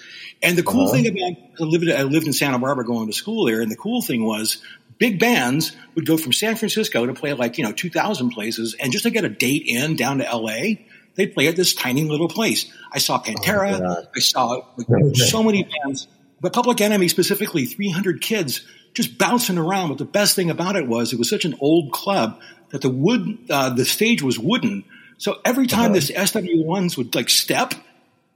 And 0.42 0.58
the 0.58 0.62
cool 0.62 0.84
uh-huh. 0.84 0.92
thing 0.92 1.06
about 1.06 1.42
I 1.58 1.64
lived, 1.64 1.90
I 1.90 2.02
lived 2.02 2.26
in 2.26 2.34
Santa 2.34 2.58
Barbara 2.58 2.84
going 2.84 3.06
to 3.06 3.14
school 3.14 3.46
there, 3.46 3.62
and 3.62 3.70
the 3.70 3.76
cool 3.76 4.02
thing 4.02 4.22
was 4.22 4.62
big 4.98 5.18
bands 5.18 5.74
would 5.94 6.04
go 6.04 6.18
from 6.18 6.34
San 6.34 6.56
Francisco 6.56 7.06
to 7.06 7.14
play 7.14 7.32
like 7.32 7.56
you 7.56 7.64
know 7.64 7.72
2,000 7.72 8.30
places, 8.30 8.76
and 8.78 8.92
just 8.92 9.04
to 9.04 9.10
get 9.10 9.24
a 9.24 9.30
date 9.30 9.62
in 9.64 9.96
down 9.96 10.18
to 10.18 10.28
L.A 10.28 10.84
they 11.14 11.26
play 11.26 11.48
at 11.48 11.56
this 11.56 11.74
tiny 11.74 12.04
little 12.04 12.28
place. 12.28 12.70
I 12.92 12.98
saw 12.98 13.22
Pantera. 13.22 13.80
Oh 13.80 14.06
I 14.14 14.20
saw 14.20 14.62
like, 14.76 15.16
so 15.16 15.42
many 15.44 15.64
bands, 15.64 16.08
but 16.40 16.52
Public 16.52 16.80
Enemy 16.80 17.08
specifically, 17.08 17.66
300 17.66 18.20
kids 18.20 18.66
just 18.94 19.18
bouncing 19.18 19.58
around. 19.58 19.88
But 19.88 19.98
the 19.98 20.04
best 20.04 20.36
thing 20.36 20.50
about 20.50 20.76
it 20.76 20.86
was 20.86 21.12
it 21.12 21.18
was 21.18 21.28
such 21.28 21.44
an 21.44 21.56
old 21.60 21.92
club 21.92 22.40
that 22.70 22.82
the 22.82 22.90
wood, 22.90 23.38
uh, 23.50 23.70
the 23.70 23.84
stage 23.84 24.22
was 24.22 24.38
wooden. 24.38 24.84
So 25.18 25.38
every 25.44 25.66
time 25.66 25.86
uh-huh. 25.86 25.94
this 25.94 26.10
S1Ws 26.10 26.96
would 26.96 27.14
like 27.14 27.28
step, 27.28 27.74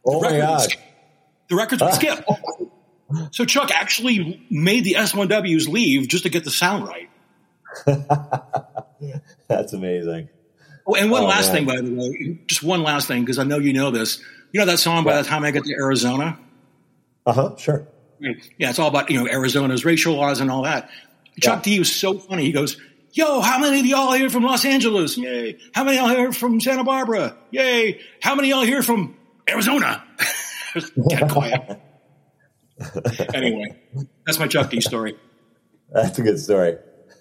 oh 0.04 0.20
my 0.20 0.36
god, 0.36 0.68
the 1.48 1.56
records 1.56 1.82
would 1.82 1.94
skip. 1.94 2.24
So 3.30 3.44
Chuck 3.44 3.70
actually 3.70 4.44
made 4.50 4.84
the 4.84 4.94
S1Ws 4.94 5.68
leave 5.68 6.08
just 6.08 6.24
to 6.24 6.30
get 6.30 6.44
the 6.44 6.50
sound 6.50 6.88
right. 6.88 7.08
That's 9.48 9.72
amazing. 9.72 10.28
Oh, 10.86 10.94
and 10.94 11.10
one 11.10 11.22
oh, 11.24 11.26
last 11.26 11.52
man. 11.52 11.66
thing, 11.66 11.66
by 11.66 11.80
the 11.80 11.94
way, 11.94 12.38
just 12.46 12.62
one 12.62 12.82
last 12.82 13.08
thing, 13.08 13.22
because 13.22 13.38
I 13.38 13.44
know 13.44 13.58
you 13.58 13.72
know 13.72 13.90
this. 13.90 14.22
You 14.52 14.60
know 14.60 14.66
that 14.66 14.78
song, 14.78 15.04
By 15.04 15.16
the 15.16 15.26
Time 15.26 15.44
I 15.44 15.50
Get 15.50 15.64
to 15.64 15.74
Arizona? 15.74 16.38
Uh 17.26 17.32
huh, 17.32 17.56
sure. 17.56 17.88
Yeah, 18.20 18.70
it's 18.70 18.78
all 18.78 18.88
about, 18.88 19.10
you 19.10 19.18
know, 19.18 19.28
Arizona's 19.28 19.84
racial 19.84 20.14
laws 20.14 20.40
and 20.40 20.50
all 20.50 20.62
that. 20.62 20.90
Chuck 21.40 21.62
D 21.62 21.78
was 21.78 21.92
so 21.92 22.18
funny. 22.18 22.44
He 22.44 22.52
goes, 22.52 22.76
Yo, 23.12 23.40
how 23.40 23.58
many 23.60 23.80
of 23.80 23.86
y'all 23.86 24.12
here 24.12 24.28
from 24.28 24.42
Los 24.42 24.64
Angeles? 24.64 25.16
Yay. 25.16 25.56
How 25.72 25.84
many 25.84 25.98
y'all 25.98 26.08
here 26.08 26.32
from 26.32 26.60
Santa 26.60 26.82
Barbara? 26.82 27.36
Yay. 27.50 28.00
How 28.20 28.34
many 28.34 28.50
of 28.50 28.56
y'all 28.56 28.66
here 28.66 28.82
from 28.82 29.16
Arizona? 29.48 30.02
Get 31.08 31.28
quiet. 31.30 31.80
anyway, 33.32 33.76
that's 34.26 34.40
my 34.40 34.48
Chuck 34.48 34.70
D 34.70 34.80
story. 34.80 35.16
That's 35.92 36.18
a 36.18 36.22
good 36.22 36.40
story. 36.40 36.76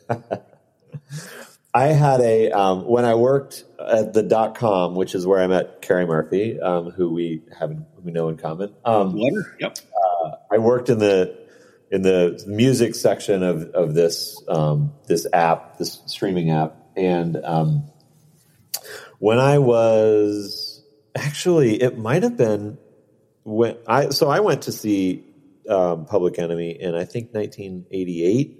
I 1.73 1.87
had 1.87 2.21
a 2.21 2.51
um, 2.51 2.85
when 2.85 3.03
I 3.03 3.15
worked 3.15 3.63
at 3.79 4.13
the 4.13 4.21
dot 4.21 4.55
com, 4.55 4.93
which 4.93 5.15
is 5.15 5.25
where 5.25 5.41
I 5.41 5.47
met 5.47 5.81
Carrie 5.81 6.05
Murphy, 6.05 6.59
um, 6.59 6.91
who 6.91 7.11
we 7.11 7.41
have 7.57 7.75
we 8.03 8.11
know 8.11 8.29
in 8.29 8.37
common. 8.37 8.75
Um, 8.85 9.17
Yep. 9.59 9.77
Uh, 9.95 10.31
I 10.51 10.59
worked 10.59 10.89
in 10.89 10.99
the 10.99 11.35
in 11.89 12.03
the 12.03 12.43
music 12.47 12.93
section 12.93 13.41
of 13.41 13.63
of 13.71 13.95
this 13.95 14.39
um, 14.47 14.93
this 15.07 15.25
app, 15.33 15.77
this 15.79 15.99
streaming 16.05 16.51
app, 16.51 16.75
and 16.95 17.37
um, 17.43 17.91
when 19.17 19.39
I 19.39 19.57
was 19.57 20.83
actually, 21.15 21.81
it 21.81 21.97
might 21.97 22.21
have 22.21 22.37
been 22.37 22.77
when 23.43 23.77
I 23.87 24.09
so 24.09 24.29
I 24.29 24.41
went 24.41 24.63
to 24.63 24.71
see 24.71 25.23
um, 25.67 26.05
Public 26.05 26.37
Enemy 26.37 26.81
in 26.81 26.93
I 26.93 27.05
think 27.05 27.33
1988 27.33 28.59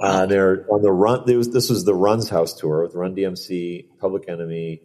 Uh, 0.00 0.26
they're 0.26 0.66
on 0.70 0.82
the 0.82 0.92
run. 0.92 1.24
Was, 1.24 1.50
this 1.50 1.70
was 1.70 1.84
the 1.84 1.94
Run's 1.94 2.28
House 2.28 2.54
tour 2.54 2.82
with 2.82 2.94
Run 2.94 3.14
DMC, 3.14 3.86
Public 3.98 4.28
Enemy, 4.28 4.82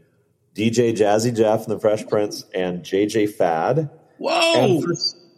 DJ 0.56 0.96
Jazzy 0.96 1.36
Jeff 1.36 1.64
and 1.64 1.72
the 1.72 1.80
Fresh 1.80 2.08
Prince, 2.08 2.46
and 2.54 2.84
JJ 2.84 3.34
Fad. 3.34 3.90
Whoa! 4.18 4.82
For, 4.82 4.94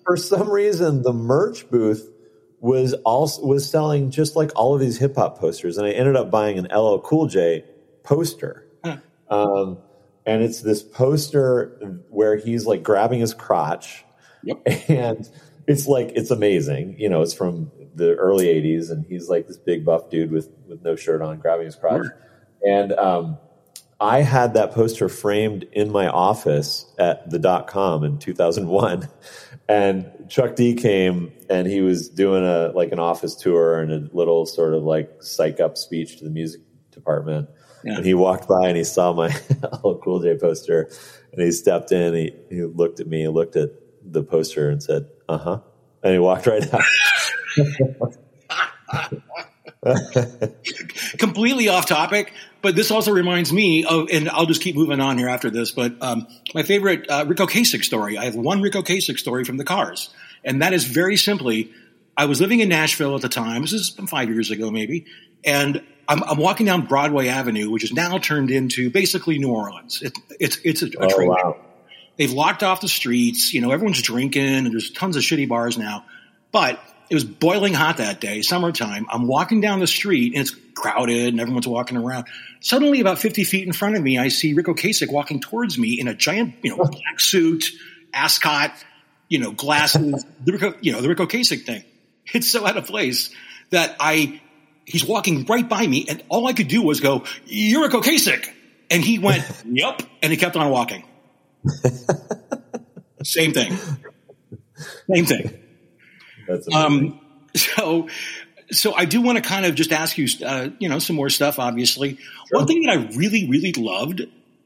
for, 0.05 0.17
some 0.17 0.49
reason, 0.49 1.01
the 1.01 1.13
merch 1.13 1.69
booth 1.69 2.11
was 2.59 2.93
also 3.05 3.43
was 3.45 3.69
selling 3.69 4.11
just 4.11 4.35
like 4.35 4.51
all 4.55 4.75
of 4.75 4.81
these 4.81 4.97
hip 4.97 5.15
hop 5.15 5.39
posters, 5.39 5.77
and 5.77 5.87
I 5.87 5.91
ended 5.91 6.15
up 6.15 6.29
buying 6.29 6.59
an 6.59 6.65
LL 6.65 6.99
Cool 6.99 7.27
J 7.27 7.65
poster. 8.03 8.67
Huh. 8.83 8.97
Um, 9.29 9.77
and 10.25 10.43
it's 10.43 10.61
this 10.61 10.83
poster 10.83 12.01
where 12.09 12.35
he's 12.37 12.65
like 12.65 12.83
grabbing 12.83 13.19
his 13.19 13.33
crotch, 13.33 14.05
yep. 14.43 14.61
and 14.89 15.29
it's 15.67 15.87
like 15.87 16.11
it's 16.15 16.29
amazing. 16.29 16.97
You 16.99 17.09
know, 17.09 17.21
it's 17.21 17.33
from 17.33 17.71
the 17.95 18.15
early 18.15 18.47
'80s, 18.47 18.91
and 18.91 19.05
he's 19.05 19.29
like 19.29 19.47
this 19.47 19.57
big 19.57 19.85
buff 19.85 20.09
dude 20.09 20.31
with 20.31 20.49
with 20.67 20.83
no 20.83 20.95
shirt 20.95 21.21
on, 21.21 21.39
grabbing 21.39 21.65
his 21.65 21.75
crotch. 21.75 22.07
And 22.65 22.93
um, 22.93 23.37
I 23.99 24.21
had 24.21 24.55
that 24.55 24.71
poster 24.71 25.07
framed 25.07 25.63
in 25.71 25.91
my 25.91 26.07
office 26.07 26.85
at 26.97 27.29
the 27.29 27.39
dot 27.39 27.67
com 27.67 28.03
in 28.03 28.17
2001. 28.17 29.07
And 29.67 30.11
Chuck 30.29 30.55
D 30.55 30.75
came 30.75 31.31
and 31.49 31.65
he 31.67 31.81
was 31.81 32.09
doing 32.09 32.43
a 32.43 32.71
like 32.75 32.91
an 32.91 32.99
office 32.99 33.35
tour 33.35 33.79
and 33.79 33.91
a 33.91 34.15
little 34.15 34.45
sort 34.45 34.73
of 34.73 34.83
like 34.83 35.23
psych 35.23 35.59
up 35.59 35.77
speech 35.77 36.17
to 36.17 36.23
the 36.23 36.29
music 36.29 36.61
department. 36.91 37.49
Yeah. 37.83 37.97
And 37.97 38.05
he 38.05 38.13
walked 38.13 38.47
by 38.47 38.67
and 38.67 38.77
he 38.77 38.83
saw 38.83 39.13
my 39.13 39.29
Cool 40.03 40.21
J 40.21 40.37
poster 40.37 40.89
and 41.31 41.41
he 41.41 41.51
stepped 41.51 41.91
in. 41.91 42.13
He, 42.13 42.35
he 42.49 42.63
looked 42.63 42.99
at 42.99 43.07
me, 43.07 43.27
looked 43.27 43.55
at 43.55 43.69
the 44.03 44.23
poster 44.23 44.69
and 44.69 44.83
said, 44.83 45.07
"Uh 45.29 45.37
huh," 45.37 45.61
and 46.03 46.13
he 46.13 46.19
walked 46.19 46.47
right 46.47 46.73
out. 46.73 46.81
Completely 51.17 51.69
off 51.69 51.85
topic, 51.85 52.33
but 52.61 52.75
this 52.75 52.91
also 52.91 53.11
reminds 53.11 53.53
me 53.53 53.85
of, 53.85 54.09
and 54.11 54.29
I'll 54.29 54.47
just 54.47 54.61
keep 54.61 54.75
moving 54.75 54.99
on 54.99 55.17
here 55.17 55.29
after 55.29 55.49
this. 55.49 55.71
But 55.71 56.01
um, 56.01 56.27
my 56.53 56.63
favorite 56.63 57.09
uh, 57.09 57.25
Ric 57.27 57.37
Ocasek 57.37 57.83
story. 57.83 58.17
I 58.17 58.25
have 58.25 58.35
one 58.35 58.61
Ric 58.61 58.73
Ocasek 58.73 59.19
story 59.19 59.43
from 59.43 59.57
the 59.57 59.63
Cars, 59.63 60.09
and 60.43 60.61
that 60.61 60.73
is 60.73 60.85
very 60.85 61.17
simply. 61.17 61.71
I 62.17 62.25
was 62.25 62.39
living 62.39 62.61
in 62.61 62.69
Nashville 62.69 63.15
at 63.15 63.21
the 63.21 63.29
time. 63.29 63.61
This 63.61 63.73
is 63.73 63.89
five 64.07 64.29
years 64.29 64.49
ago, 64.49 64.71
maybe, 64.71 65.05
and 65.43 65.83
I'm, 66.07 66.23
I'm, 66.23 66.37
walking 66.37 66.65
down 66.65 66.85
Broadway 66.85 67.27
Avenue, 67.27 67.69
which 67.69 67.83
is 67.83 67.91
now 67.91 68.17
turned 68.17 68.51
into 68.51 68.89
basically 68.89 69.37
New 69.37 69.51
Orleans. 69.51 70.01
It, 70.01 70.17
it's 70.39 70.57
it's 70.63 70.81
a, 70.81 70.87
a 70.87 70.89
oh, 70.99 71.09
train. 71.09 71.29
Wow. 71.29 71.57
They've 72.17 72.31
locked 72.31 72.63
off 72.63 72.81
the 72.81 72.87
streets. 72.87 73.53
You 73.53 73.61
know, 73.61 73.71
everyone's 73.71 74.01
drinking, 74.01 74.45
and 74.45 74.71
there's 74.71 74.91
tons 74.91 75.15
of 75.15 75.23
shitty 75.23 75.47
bars 75.47 75.77
now. 75.77 76.05
But 76.51 76.79
it 77.09 77.13
was 77.13 77.23
boiling 77.23 77.73
hot 77.73 77.97
that 77.97 78.19
day, 78.19 78.41
summertime. 78.41 79.05
I'm 79.11 79.27
walking 79.27 79.61
down 79.61 79.79
the 79.79 79.87
street 79.87 80.33
and 80.33 80.41
it's 80.41 80.55
crowded 80.73 81.27
and 81.27 81.39
everyone's 81.39 81.67
walking 81.67 81.97
around. 81.97 82.27
Suddenly, 82.61 82.99
about 82.99 83.19
50 83.19 83.43
feet 83.43 83.65
in 83.65 83.73
front 83.73 83.95
of 83.95 84.01
me, 84.01 84.17
I 84.17 84.29
see 84.29 84.53
Ric 84.53 84.65
Ocasek 84.65 85.11
walking 85.11 85.39
towards 85.39 85.77
me 85.77 85.99
in 85.99 86.07
a 86.07 86.15
giant, 86.15 86.55
you 86.63 86.75
know, 86.75 86.83
black 86.83 87.19
suit, 87.19 87.71
ascot, 88.13 88.71
you 89.29 89.39
know, 89.39 89.51
glasses, 89.51 90.25
the 90.43 90.53
Rick, 90.53 90.77
you 90.81 90.91
know, 90.91 91.01
the 91.01 91.09
Ric 91.09 91.19
Ocasek 91.19 91.65
thing. 91.65 91.83
It's 92.33 92.49
so 92.49 92.65
out 92.65 92.77
of 92.77 92.85
place 92.85 93.29
that 93.69 93.95
I, 93.99 94.41
he's 94.85 95.05
walking 95.05 95.45
right 95.45 95.67
by 95.67 95.85
me 95.85 96.05
and 96.09 96.23
all 96.29 96.47
I 96.47 96.53
could 96.53 96.67
do 96.67 96.81
was 96.81 97.01
go, 97.01 97.23
you're 97.45 97.83
Ric 97.83 97.91
Ocasek. 97.91 98.49
And 98.89 99.03
he 99.03 99.19
went, 99.19 99.43
yep. 99.65 100.01
And 100.23 100.31
he 100.31 100.37
kept 100.37 100.55
on 100.55 100.69
walking. 100.69 101.03
Same 103.23 103.53
thing. 103.53 103.77
Same 105.11 105.25
thing. 105.25 105.64
That's 106.47 106.73
um, 106.73 107.19
so, 107.55 108.07
so 108.71 108.93
I 108.93 109.05
do 109.05 109.21
want 109.21 109.37
to 109.37 109.43
kind 109.43 109.65
of 109.65 109.75
just 109.75 109.91
ask 109.91 110.17
you, 110.17 110.27
uh, 110.45 110.69
you 110.79 110.89
know, 110.89 110.99
some 110.99 111.15
more 111.15 111.29
stuff. 111.29 111.59
Obviously, 111.59 112.15
sure. 112.15 112.25
one 112.51 112.67
thing 112.67 112.83
that 112.83 112.91
I 112.91 113.15
really, 113.15 113.47
really 113.49 113.73
loved, 113.73 114.21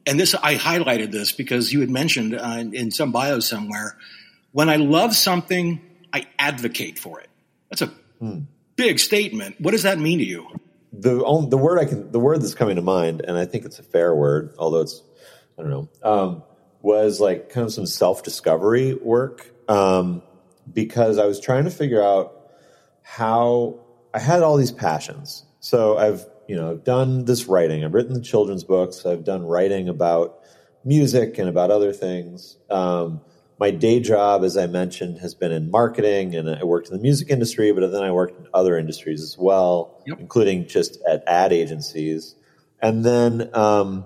and 0.06 0.20
this 0.20 0.36
I 0.36 0.56
highlighted 0.56 1.12
this 1.12 1.32
because 1.32 1.72
you 1.72 1.82
had 1.82 1.90
mentioned 1.90 2.36
uh, 2.36 2.64
in 2.72 2.92
some 2.92 3.12
bio 3.12 3.40
somewhere, 3.40 3.98
when 4.52 4.70
I 4.70 4.78
love 4.78 5.16
something, 5.16 5.82
I 6.14 6.28
advocate 6.38 6.98
for 6.98 7.20
it. 7.20 7.30
That's 7.70 7.82
a 7.84 7.92
hmm. 8.20 8.40
big 8.76 9.00
statement. 9.00 9.60
What 9.60 9.72
does 9.72 9.84
that 9.84 10.00
mean 10.00 10.20
to 10.20 10.26
you? 10.26 10.48
The 10.92 11.18
the 11.50 11.58
word 11.58 11.80
I 11.80 11.86
can 11.86 12.12
the 12.12 12.20
word 12.20 12.42
that's 12.42 12.56
coming 12.56 12.78
to 12.78 12.82
mind, 12.82 13.22
and 13.28 13.38
I 13.38 13.46
think 13.46 13.66
it's 13.66 13.80
a 13.80 13.84
fair 13.84 14.16
word, 14.16 14.56
although 14.58 14.82
it's 14.82 15.04
I 15.58 15.62
don't 15.62 15.72
know, 15.72 15.90
um, 16.04 16.44
was 16.82 17.20
like 17.20 17.50
kind 17.50 17.66
of 17.66 17.74
some 17.74 17.86
self 17.86 18.24
discovery 18.24 18.94
work. 18.96 19.52
Um, 19.70 20.24
because 20.74 21.18
I 21.18 21.26
was 21.26 21.40
trying 21.40 21.66
to 21.66 21.72
figure 21.72 22.04
out 22.04 22.50
how 23.02 23.80
I 24.14 24.20
had 24.20 24.44
all 24.44 24.58
these 24.58 24.72
passions. 24.72 25.46
So 25.60 25.98
I've, 25.98 26.26
you 26.48 26.56
know, 26.56 26.78
done 26.78 27.26
this 27.26 27.46
writing. 27.46 27.84
I've 27.84 27.94
written 27.94 28.14
the 28.14 28.22
children's 28.22 28.64
books. 28.64 29.06
I've 29.06 29.24
done 29.24 29.44
writing 29.44 29.90
about 29.90 30.40
music 30.84 31.38
and 31.38 31.50
about 31.50 31.72
other 31.72 31.94
things. 31.94 32.58
Um, 32.70 33.22
my 33.60 33.72
day 33.72 34.00
job, 34.00 34.44
as 34.46 34.56
I 34.56 34.68
mentioned, 34.68 35.20
has 35.20 35.36
been 35.36 35.52
in 35.52 35.70
marketing, 35.70 36.34
and 36.34 36.50
I 36.50 36.64
worked 36.64 36.88
in 36.88 36.96
the 36.96 37.02
music 37.02 37.30
industry, 37.30 37.74
but 37.74 37.92
then 37.92 38.04
I 38.04 38.12
worked 38.12 38.40
in 38.40 38.48
other 38.54 38.78
industries 38.78 39.22
as 39.22 39.38
well, 39.38 40.02
yep. 40.08 40.20
including 40.20 40.68
just 40.68 40.98
at 41.08 41.24
ad 41.28 41.52
agencies. 41.52 42.36
And 42.82 43.04
then 43.04 43.50
um, 43.54 44.06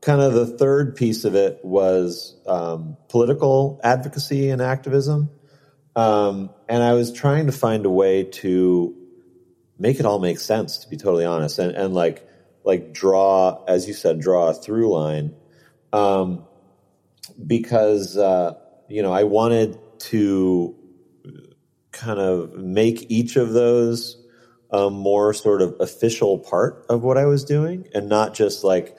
kind 0.00 0.20
of 0.20 0.34
the 0.34 0.46
third 0.46 0.96
piece 0.96 1.24
of 1.24 1.36
it 1.36 1.60
was 1.62 2.36
um, 2.46 2.96
political 3.08 3.80
advocacy 3.84 4.50
and 4.50 4.60
activism. 4.60 5.30
Um, 5.94 6.50
and 6.68 6.82
I 6.82 6.94
was 6.94 7.12
trying 7.12 7.46
to 7.46 7.52
find 7.52 7.84
a 7.84 7.90
way 7.90 8.24
to 8.24 8.96
make 9.78 10.00
it 10.00 10.06
all 10.06 10.18
make 10.18 10.38
sense, 10.38 10.78
to 10.78 10.88
be 10.88 10.96
totally 10.96 11.24
honest, 11.24 11.58
and, 11.58 11.74
and 11.74 11.94
like 11.94 12.26
like 12.64 12.92
draw, 12.92 13.62
as 13.66 13.88
you 13.88 13.94
said, 13.94 14.20
draw 14.20 14.50
a 14.50 14.54
through 14.54 14.92
line, 14.92 15.34
um, 15.92 16.44
because 17.46 18.16
uh, 18.16 18.54
you 18.88 19.02
know 19.02 19.12
I 19.12 19.24
wanted 19.24 19.78
to 20.10 20.74
kind 21.90 22.18
of 22.18 22.54
make 22.54 23.10
each 23.10 23.36
of 23.36 23.52
those 23.52 24.18
a 24.70 24.88
more 24.88 25.34
sort 25.34 25.60
of 25.60 25.76
official 25.80 26.38
part 26.38 26.86
of 26.88 27.02
what 27.02 27.18
I 27.18 27.26
was 27.26 27.44
doing, 27.44 27.88
and 27.94 28.08
not 28.08 28.32
just 28.32 28.64
like 28.64 28.96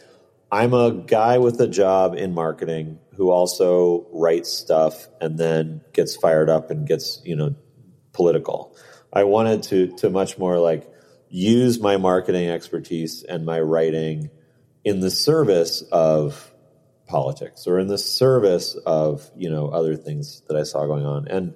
I'm 0.51 0.73
a 0.73 0.91
guy 0.91 1.39
with 1.39 1.59
a 1.59 1.67
job 1.67 2.13
in 2.13 2.35
marketing 2.35 2.99
who 3.15 3.29
also 3.29 4.07
writes 4.11 4.51
stuff 4.51 5.07
and 5.21 5.37
then 5.37 5.81
gets 5.93 6.15
fired 6.15 6.49
up 6.49 6.71
and 6.71 6.87
gets 6.87 7.21
you 7.23 7.35
know 7.35 7.55
political. 8.11 8.75
I 9.11 9.23
wanted 9.25 9.63
to 9.63 9.87
to 9.97 10.09
much 10.09 10.37
more 10.37 10.59
like 10.59 10.89
use 11.29 11.79
my 11.79 11.97
marketing 11.97 12.49
expertise 12.49 13.23
and 13.23 13.45
my 13.45 13.59
writing 13.59 14.29
in 14.83 14.99
the 14.99 15.11
service 15.11 15.81
of 15.91 16.51
politics 17.07 17.67
or 17.67 17.79
in 17.79 17.87
the 17.87 17.97
service 17.97 18.75
of 18.85 19.29
you 19.35 19.49
know 19.49 19.69
other 19.69 19.95
things 19.95 20.41
that 20.47 20.57
I 20.57 20.63
saw 20.63 20.85
going 20.85 21.05
on. 21.05 21.27
And 21.27 21.55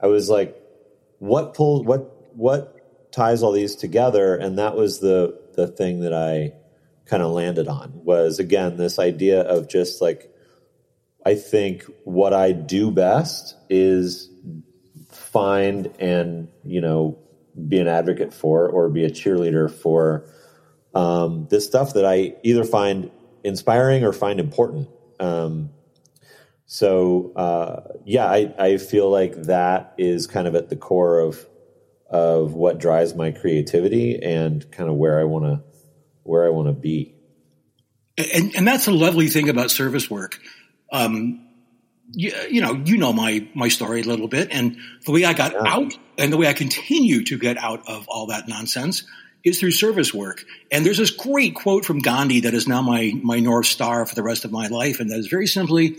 I 0.00 0.06
was 0.06 0.28
like, 0.28 0.60
what 1.18 1.54
pulls 1.54 1.84
what 1.84 2.34
what 2.36 3.12
ties 3.12 3.42
all 3.42 3.52
these 3.52 3.76
together? 3.76 4.36
And 4.36 4.58
that 4.58 4.76
was 4.76 5.00
the 5.00 5.40
the 5.54 5.66
thing 5.66 6.00
that 6.00 6.12
I 6.12 6.52
kind 7.06 7.22
of 7.22 7.32
landed 7.32 7.68
on 7.68 7.92
was 8.04 8.38
again 8.38 8.76
this 8.76 8.98
idea 8.98 9.40
of 9.40 9.68
just 9.68 10.02
like 10.02 10.32
I 11.28 11.34
think 11.34 11.84
what 12.04 12.32
I 12.32 12.52
do 12.52 12.90
best 12.90 13.54
is 13.68 14.30
find 15.10 15.92
and 15.98 16.48
you 16.64 16.80
know 16.80 17.18
be 17.68 17.78
an 17.80 17.86
advocate 17.86 18.32
for 18.32 18.66
or 18.66 18.88
be 18.88 19.04
a 19.04 19.10
cheerleader 19.10 19.70
for 19.70 20.24
um, 20.94 21.46
this 21.50 21.66
stuff 21.66 21.92
that 21.92 22.06
I 22.06 22.36
either 22.44 22.64
find 22.64 23.10
inspiring 23.44 24.04
or 24.04 24.14
find 24.14 24.40
important. 24.40 24.88
Um, 25.20 25.68
so 26.64 27.34
uh, 27.36 27.98
yeah, 28.06 28.24
I, 28.24 28.54
I 28.58 28.78
feel 28.78 29.10
like 29.10 29.34
that 29.42 29.96
is 29.98 30.26
kind 30.26 30.48
of 30.48 30.54
at 30.54 30.70
the 30.70 30.76
core 30.76 31.20
of 31.20 31.46
of 32.08 32.54
what 32.54 32.78
drives 32.78 33.14
my 33.14 33.32
creativity 33.32 34.18
and 34.22 34.70
kind 34.72 34.88
of 34.88 34.96
where 34.96 35.20
I 35.20 35.24
want 35.24 35.44
to 35.44 35.62
where 36.22 36.46
I 36.46 36.48
want 36.48 36.68
to 36.68 36.72
be. 36.72 37.16
And, 38.16 38.56
and 38.56 38.66
that's 38.66 38.88
a 38.88 38.92
lovely 38.92 39.28
thing 39.28 39.50
about 39.50 39.70
service 39.70 40.10
work. 40.10 40.40
Um, 40.92 41.44
you, 42.12 42.32
you, 42.50 42.60
know, 42.62 42.72
you 42.72 42.96
know 42.96 43.12
my 43.12 43.46
my 43.54 43.68
story 43.68 44.00
a 44.00 44.04
little 44.04 44.28
bit, 44.28 44.48
and 44.50 44.78
the 45.04 45.12
way 45.12 45.24
I 45.24 45.34
got 45.34 45.52
yeah. 45.52 45.60
out, 45.64 45.98
and 46.16 46.32
the 46.32 46.36
way 46.36 46.46
I 46.46 46.54
continue 46.54 47.24
to 47.24 47.38
get 47.38 47.58
out 47.58 47.88
of 47.88 48.08
all 48.08 48.26
that 48.26 48.48
nonsense 48.48 49.04
is 49.44 49.60
through 49.60 49.72
service 49.72 50.12
work. 50.12 50.44
And 50.70 50.84
there's 50.84 50.98
this 50.98 51.10
great 51.10 51.54
quote 51.54 51.84
from 51.84 51.98
Gandhi 51.98 52.40
that 52.40 52.54
is 52.54 52.66
now 52.66 52.82
my 52.82 53.12
my 53.22 53.40
north 53.40 53.66
star 53.66 54.06
for 54.06 54.14
the 54.14 54.22
rest 54.22 54.44
of 54.44 54.52
my 54.52 54.68
life, 54.68 55.00
and 55.00 55.10
that 55.10 55.18
is 55.18 55.28
very 55.28 55.46
simply: 55.46 55.98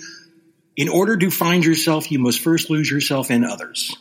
in 0.76 0.90
order 0.90 1.16
to 1.18 1.30
find 1.30 1.64
yourself, 1.64 2.12
you 2.12 2.20
must 2.20 2.40
first 2.40 2.70
lose 2.70 2.90
yourself 2.90 3.30
in 3.30 3.44
others. 3.44 3.96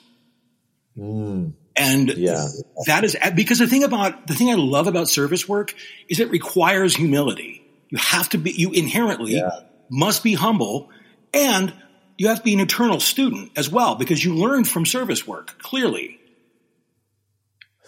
Mm. 0.96 1.53
And 1.77 2.09
yeah. 2.09 2.48
that 2.87 3.05
is 3.05 3.16
because 3.35 3.61
the 3.61 3.68
thing 3.68 3.85
about 3.85 4.27
the 4.27 4.35
thing 4.35 4.51
I 4.51 4.55
love 4.55 4.88
about 4.88 5.09
service 5.09 5.48
work 5.48 5.74
is 6.09 6.18
it 6.18 6.31
requires 6.31 6.96
humility. 6.96 7.62
You 7.90 7.98
have 7.98 8.29
to 8.31 8.38
be, 8.38 8.51
you 8.51 8.72
inherently 8.72 9.37
yeah. 9.37 9.51
Must 9.90 10.22
be 10.22 10.35
humble 10.35 10.90
and 11.33 11.72
you 12.16 12.29
have 12.29 12.38
to 12.38 12.42
be 12.42 12.55
an 12.55 12.61
eternal 12.61 13.01
student 13.01 13.53
as 13.57 13.70
well 13.70 13.94
because 13.94 14.24
you 14.24 14.35
learn 14.35 14.64
from 14.64 14.85
service 14.85 15.27
work 15.27 15.59
clearly. 15.62 16.18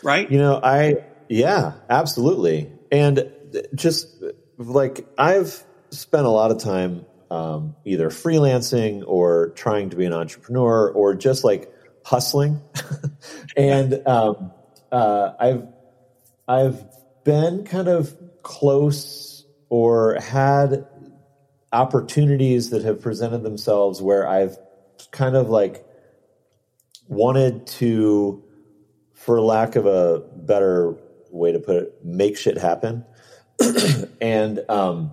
Right? 0.02 0.30
You 0.30 0.38
know 0.38 0.60
i 0.62 1.04
yeah 1.28 1.74
absolutely. 1.88 2.72
And 2.90 3.32
just 3.74 4.08
like 4.56 5.06
i've 5.18 5.62
spent 5.90 6.26
a 6.26 6.30
lot 6.30 6.50
of 6.50 6.58
time 6.58 7.04
um, 7.30 7.76
either 7.84 8.10
freelancing 8.10 9.04
or 9.06 9.50
trying 9.50 9.90
to 9.90 9.96
be 9.96 10.04
an 10.04 10.12
entrepreneur 10.12 10.90
or 10.90 11.14
just 11.14 11.44
like 11.44 11.72
hustling. 12.04 12.60
And 13.56 14.06
um, 14.06 14.52
uh, 14.90 15.32
i've 15.38 15.66
i've 16.48 16.84
been 17.24 17.64
kind 17.64 17.88
of 17.88 18.16
close 18.42 19.44
or 19.68 20.14
had 20.20 20.86
opportunities 21.72 22.70
that 22.70 22.83
have 22.83 23.00
presented 23.00 23.42
themselves 23.42 24.02
where 24.02 24.26
I've 24.26 24.56
kind 25.11 25.37
of 25.37 25.48
like 25.48 25.85
wanted 27.09 27.66
to, 27.66 28.42
for 29.14 29.40
lack 29.40 29.76
of 29.76 29.87
a 29.87 30.20
better 30.37 30.96
way 31.30 31.52
to 31.52 31.59
put 31.59 31.76
it, 31.76 32.04
make 32.04 32.37
shit 32.37 32.59
happen. 32.59 33.04
and 34.20 34.61
um, 34.68 35.12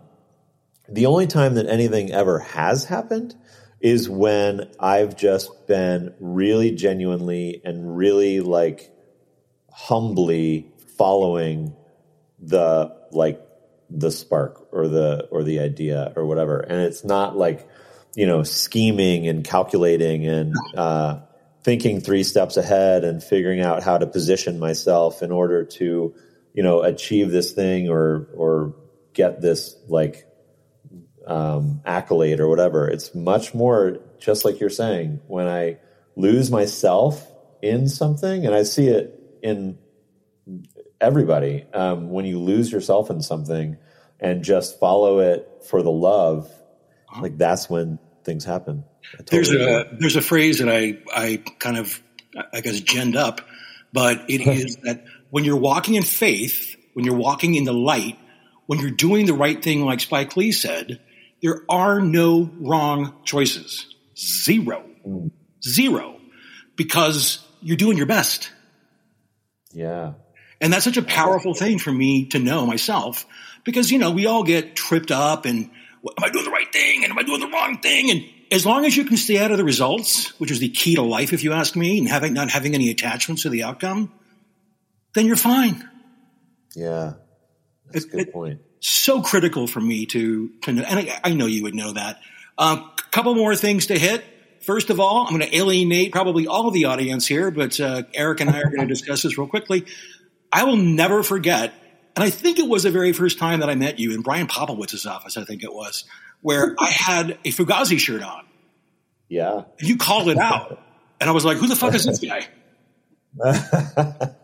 the 0.89 1.05
only 1.05 1.27
time 1.27 1.55
that 1.55 1.67
anything 1.67 2.11
ever 2.11 2.39
has 2.39 2.85
happened 2.85 3.35
is 3.79 4.09
when 4.09 4.69
I've 4.79 5.15
just 5.15 5.67
been 5.67 6.13
really 6.19 6.71
genuinely 6.71 7.61
and 7.63 7.95
really 7.95 8.39
like 8.39 8.91
humbly 9.71 10.71
following 10.97 11.75
the 12.39 12.95
like 13.11 13.46
the 13.89 14.11
spark 14.11 14.67
or 14.71 14.87
the 14.87 15.27
or 15.31 15.43
the 15.43 15.59
idea 15.59 16.13
or 16.15 16.25
whatever. 16.25 16.59
And 16.59 16.81
it's 16.81 17.03
not 17.03 17.37
like 17.37 17.67
you 18.15 18.25
know 18.25 18.43
scheming 18.43 19.27
and 19.27 19.43
calculating 19.43 20.25
and 20.25 20.55
uh, 20.75 21.19
thinking 21.63 22.01
three 22.01 22.23
steps 22.23 22.57
ahead 22.57 23.03
and 23.03 23.23
figuring 23.23 23.61
out 23.61 23.83
how 23.83 23.97
to 23.97 24.07
position 24.07 24.59
myself 24.59 25.21
in 25.21 25.31
order 25.31 25.63
to 25.65 26.13
you 26.53 26.63
know 26.63 26.81
achieve 26.81 27.31
this 27.31 27.51
thing 27.51 27.89
or 27.89 28.27
or 28.35 28.75
get 29.13 29.41
this 29.41 29.75
like 29.87 30.25
um, 31.25 31.81
accolade 31.85 32.39
or 32.39 32.47
whatever. 32.47 32.87
It's 32.87 33.13
much 33.13 33.53
more 33.53 33.99
just 34.19 34.45
like 34.45 34.59
you're 34.59 34.69
saying 34.69 35.21
when 35.27 35.47
i 35.47 35.77
lose 36.15 36.49
myself 36.49 37.31
in 37.61 37.87
something 37.87 38.45
and 38.45 38.55
i 38.55 38.63
see 38.63 38.87
it 38.87 39.19
in 39.41 39.77
everybody. 40.99 41.65
Um, 41.73 42.09
when 42.09 42.25
you 42.25 42.39
lose 42.39 42.71
yourself 42.71 43.09
in 43.09 43.21
something 43.21 43.77
and 44.19 44.43
just 44.43 44.79
follow 44.79 45.19
it 45.19 45.63
for 45.69 45.81
the 45.83 45.91
love, 45.91 46.49
like 47.21 47.37
that's 47.37 47.69
when 47.69 47.99
things 48.23 48.45
happen. 48.45 48.83
Totally 49.17 49.25
there's 49.31 49.51
a 49.51 49.79
agree. 49.79 49.97
there's 49.99 50.15
a 50.15 50.21
phrase 50.21 50.59
that 50.59 50.69
I 50.69 50.99
I 51.13 51.37
kind 51.59 51.77
of 51.77 52.01
I 52.53 52.61
guess 52.61 52.81
genned 52.81 53.15
up, 53.15 53.41
but 53.93 54.29
it 54.29 54.41
is 54.47 54.77
that 54.83 55.05
when 55.29 55.43
you're 55.45 55.57
walking 55.57 55.95
in 55.95 56.03
faith, 56.03 56.75
when 56.93 57.05
you're 57.05 57.15
walking 57.15 57.55
in 57.55 57.63
the 57.63 57.73
light, 57.73 58.17
when 58.65 58.79
you're 58.79 58.91
doing 58.91 59.25
the 59.25 59.33
right 59.33 59.61
thing, 59.61 59.85
like 59.85 59.99
Spike 59.99 60.35
Lee 60.35 60.51
said, 60.51 60.99
there 61.41 61.63
are 61.69 62.01
no 62.01 62.49
wrong 62.59 63.13
choices. 63.23 63.93
Zero. 64.17 64.83
Mm. 65.07 65.31
Zero. 65.63 66.19
Because 66.75 67.45
you're 67.61 67.77
doing 67.77 67.97
your 67.97 68.05
best. 68.05 68.51
Yeah. 69.71 70.13
And 70.59 70.73
that's 70.73 70.83
such 70.83 70.97
a 70.97 71.03
powerful 71.03 71.53
thing 71.53 71.79
for 71.79 71.91
me 71.91 72.25
to 72.27 72.39
know 72.39 72.65
myself 72.65 73.25
because, 73.63 73.91
you 73.91 73.99
know, 73.99 74.11
we 74.11 74.25
all 74.25 74.43
get 74.43 74.75
tripped 74.75 75.11
up 75.11 75.45
and 75.45 75.69
am 76.05 76.23
I 76.23 76.29
doing 76.29 76.45
the 76.45 76.51
right 76.51 76.71
thing? 76.71 77.03
And 77.03 77.11
am 77.11 77.19
I 77.19 77.23
doing 77.23 77.39
the 77.39 77.47
wrong 77.47 77.79
thing? 77.79 78.09
And 78.11 78.23
as 78.51 78.65
long 78.65 78.85
as 78.85 78.95
you 78.95 79.05
can 79.05 79.17
stay 79.17 79.37
out 79.37 79.51
of 79.51 79.57
the 79.57 79.63
results, 79.63 80.39
which 80.39 80.51
is 80.51 80.59
the 80.59 80.69
key 80.69 80.95
to 80.95 81.01
life, 81.01 81.33
if 81.33 81.43
you 81.43 81.53
ask 81.53 81.75
me, 81.75 81.99
and 81.99 82.07
having, 82.07 82.33
not 82.33 82.49
having 82.49 82.73
any 82.73 82.89
attachments 82.89 83.43
to 83.43 83.49
the 83.49 83.63
outcome, 83.63 84.11
then 85.13 85.25
you're 85.25 85.35
fine. 85.35 85.87
Yeah. 86.75 87.13
That's 87.91 88.05
it, 88.05 88.13
a 88.13 88.17
good 88.17 88.33
point. 88.33 88.61
So 88.79 89.21
critical 89.21 89.67
for 89.67 89.81
me 89.81 90.05
to, 90.07 90.49
to 90.63 90.73
know, 90.73 90.83
and 90.83 90.99
I, 90.99 91.19
I 91.23 91.33
know 91.33 91.45
you 91.45 91.63
would 91.63 91.75
know 91.75 91.93
that. 91.93 92.19
A 92.57 92.61
uh, 92.61 92.87
couple 93.11 93.35
more 93.35 93.55
things 93.55 93.87
to 93.87 93.99
hit. 93.99 94.23
First 94.61 94.89
of 94.89 94.99
all, 94.99 95.25
I'm 95.25 95.37
going 95.37 95.49
to 95.49 95.55
alienate 95.55 96.11
probably 96.11 96.47
all 96.47 96.67
of 96.67 96.73
the 96.73 96.85
audience 96.85 97.27
here, 97.27 97.51
but 97.51 97.79
uh, 97.79 98.03
Eric 98.13 98.41
and 98.41 98.49
I 98.49 98.59
are 98.59 98.69
going 98.69 98.81
to 98.87 98.87
discuss 98.87 99.23
this 99.23 99.37
real 99.37 99.47
quickly. 99.47 99.85
I 100.51 100.63
will 100.63 100.77
never 100.77 101.23
forget, 101.23 101.73
and 102.15 102.23
I 102.23 102.29
think 102.29 102.59
it 102.59 102.67
was 102.67 102.83
the 102.83 102.91
very 102.91 103.13
first 103.13 103.39
time 103.39 103.59
that 103.59 103.69
I 103.69 103.75
met 103.75 103.99
you 103.99 104.13
in 104.13 104.21
Brian 104.21 104.47
Popowitz's 104.47 105.05
office, 105.05 105.37
I 105.37 105.43
think 105.43 105.63
it 105.63 105.73
was, 105.73 106.05
where 106.41 106.75
I 106.79 106.89
had 106.89 107.31
a 107.43 107.51
Fugazi 107.51 107.99
shirt 107.99 108.23
on. 108.23 108.45
Yeah. 109.29 109.63
And 109.79 109.87
you 109.87 109.97
called 109.97 110.29
it 110.29 110.37
out. 110.37 110.81
And 111.19 111.29
I 111.29 111.33
was 111.33 111.43
like, 111.43 111.57
who 111.57 111.67
the 111.67 111.75
fuck 111.75 111.93
is 111.93 112.05
this 112.05 112.19
guy? 112.19 112.47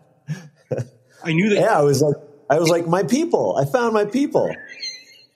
I 1.24 1.32
knew 1.32 1.50
that. 1.50 1.60
Yeah, 1.60 1.80
I 1.80 1.82
was 1.82 2.02
like, 2.02 2.16
I 2.50 2.60
was 2.60 2.70
like, 2.70 2.86
my 2.88 3.04
people. 3.04 3.56
I 3.58 3.66
found 3.66 3.94
my 3.94 4.06
people. 4.06 4.54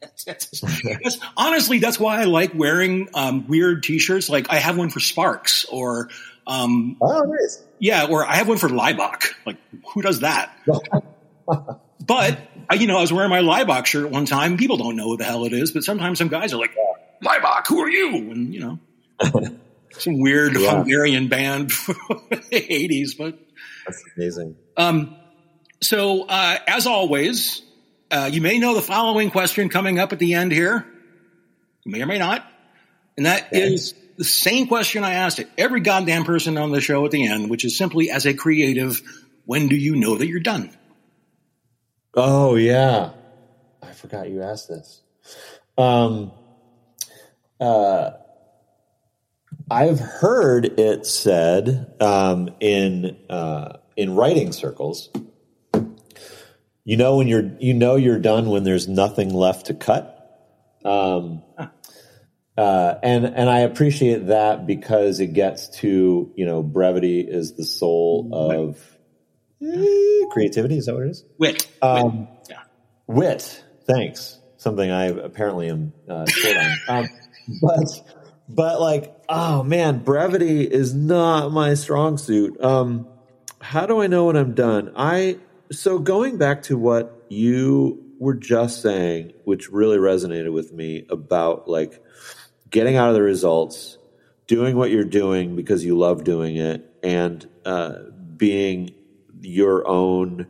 that's, 0.25 1.19
honestly, 1.35 1.79
that's 1.79 1.99
why 1.99 2.21
I 2.21 2.25
like 2.25 2.53
wearing 2.53 3.07
um, 3.13 3.47
weird 3.47 3.83
T-shirts. 3.83 4.29
Like 4.29 4.51
I 4.51 4.55
have 4.57 4.77
one 4.77 4.89
for 4.89 4.99
Sparks, 4.99 5.65
or 5.65 6.09
um, 6.47 6.95
oh, 7.01 7.23
nice. 7.23 7.61
Yeah, 7.77 8.07
or 8.09 8.25
I 8.25 8.35
have 8.35 8.47
one 8.47 8.57
for 8.57 8.69
Laibach. 8.69 9.33
Like, 9.45 9.57
who 9.93 10.01
does 10.01 10.21
that? 10.21 10.57
but 12.05 12.39
I, 12.69 12.75
you 12.75 12.87
know, 12.87 12.97
I 12.97 13.01
was 13.01 13.11
wearing 13.11 13.29
my 13.29 13.41
Laibach 13.41 13.85
shirt 13.85 14.09
one 14.09 14.25
time. 14.25 14.57
People 14.57 14.77
don't 14.77 14.95
know 14.95 15.09
who 15.09 15.17
the 15.17 15.25
hell 15.25 15.43
it 15.43 15.51
is, 15.53 15.71
but 15.71 15.83
sometimes 15.83 16.17
some 16.17 16.29
guys 16.29 16.53
are 16.53 16.57
like, 16.57 16.73
Laibach, 17.21 17.67
who 17.67 17.81
are 17.81 17.89
you? 17.89 18.15
And 18.31 18.53
you 18.53 18.61
know, 18.61 18.79
some 19.91 20.19
weird 20.21 20.57
yeah. 20.57 20.77
Hungarian 20.77 21.27
band 21.27 21.71
from 21.71 21.97
the 22.29 22.73
eighties. 22.73 23.15
But 23.15 23.37
that's 23.85 24.03
amazing. 24.15 24.55
Um, 24.77 25.17
so 25.81 26.23
uh, 26.23 26.57
as 26.65 26.87
always, 26.87 27.61
uh, 28.09 28.29
you 28.31 28.39
may 28.39 28.57
know 28.57 28.73
the 28.73 28.81
following 28.81 29.31
question 29.31 29.67
coming 29.67 29.99
up 29.99 30.13
at 30.13 30.19
the 30.19 30.33
end 30.33 30.53
here. 30.53 30.85
You 31.83 31.91
may 31.91 32.01
or 32.01 32.05
may 32.05 32.19
not, 32.19 32.49
and 33.17 33.25
that 33.25 33.47
okay. 33.47 33.73
is 33.73 33.93
the 34.17 34.23
same 34.23 34.67
question 34.67 35.03
I 35.03 35.13
asked 35.13 35.41
every 35.57 35.81
goddamn 35.81 36.23
person 36.23 36.57
on 36.57 36.71
the 36.71 36.81
show 36.81 37.05
at 37.05 37.11
the 37.11 37.27
end, 37.27 37.49
which 37.49 37.65
is 37.65 37.77
simply 37.77 38.09
as 38.09 38.25
a 38.25 38.33
creative, 38.33 39.01
when 39.45 39.67
do 39.67 39.75
you 39.75 39.95
know 39.95 40.15
that 40.17 40.27
you're 40.27 40.39
done? 40.39 40.71
Oh 42.13 42.55
yeah, 42.55 43.11
I 43.81 43.91
forgot 43.91 44.29
you 44.29 44.41
asked 44.41 44.69
this. 44.69 45.01
Um, 45.77 46.31
uh, 47.59 48.11
I've 49.69 49.99
heard 49.99 50.79
it 50.79 51.05
said 51.05 51.93
um, 51.99 52.49
in 52.59 53.17
uh, 53.29 53.77
in 53.95 54.15
writing 54.15 54.51
circles. 54.51 55.09
You 56.85 56.97
know 56.97 57.17
when 57.17 57.27
you're 57.27 57.51
you 57.59 57.73
know 57.73 57.97
you're 57.97 58.19
done 58.19 58.49
when 58.49 58.63
there's 58.63 58.87
nothing 58.87 59.33
left 59.33 59.67
to 59.67 59.73
cut. 59.73 60.13
Um, 60.85 61.43
uh, 62.57 62.95
and 63.03 63.25
and 63.25 63.49
I 63.49 63.59
appreciate 63.59 64.27
that 64.27 64.65
because 64.65 65.19
it 65.19 65.33
gets 65.33 65.69
to 65.79 66.31
you 66.35 66.45
know 66.45 66.63
brevity 66.63 67.21
is 67.21 67.55
the 67.55 67.63
soul 67.63 68.29
of 68.33 68.97
eh, 69.61 70.25
creativity. 70.31 70.77
Is 70.77 70.87
that 70.87 70.95
what 70.95 71.03
it 71.03 71.11
is? 71.11 71.23
Wit. 71.37 71.67
Um, 71.81 72.19
wit. 72.19 72.29
Yeah. 72.49 72.63
Wit. 73.05 73.63
Thanks. 73.85 74.39
Something 74.57 74.89
I 74.89 75.05
apparently 75.05 75.69
am 75.69 75.93
uh, 76.09 76.25
short 76.25 76.57
on. 76.57 76.77
Um, 76.87 77.07
but 77.61 78.15
but 78.49 78.81
like 78.81 79.15
oh 79.29 79.61
man, 79.63 79.99
brevity 79.99 80.63
is 80.63 80.95
not 80.95 81.51
my 81.51 81.75
strong 81.75 82.17
suit. 82.17 82.59
Um, 82.59 83.07
how 83.61 83.85
do 83.85 84.01
I 84.01 84.07
know 84.07 84.25
when 84.25 84.35
I'm 84.35 84.55
done? 84.55 84.93
I 84.95 85.37
so 85.71 85.99
going 85.99 86.37
back 86.37 86.63
to 86.63 86.77
what 86.77 87.25
you 87.29 88.03
were 88.19 88.33
just 88.33 88.81
saying, 88.81 89.33
which 89.43 89.69
really 89.69 89.97
resonated 89.97 90.51
with 90.51 90.73
me 90.73 91.05
about 91.09 91.67
like 91.67 92.01
getting 92.69 92.95
out 92.95 93.09
of 93.09 93.15
the 93.15 93.21
results, 93.21 93.97
doing 94.47 94.75
what 94.75 94.91
you're 94.91 95.03
doing 95.03 95.55
because 95.55 95.83
you 95.83 95.97
love 95.97 96.23
doing 96.23 96.57
it, 96.57 96.89
and 97.03 97.47
uh, 97.65 97.93
being 98.35 98.93
your 99.41 99.87
own. 99.87 100.47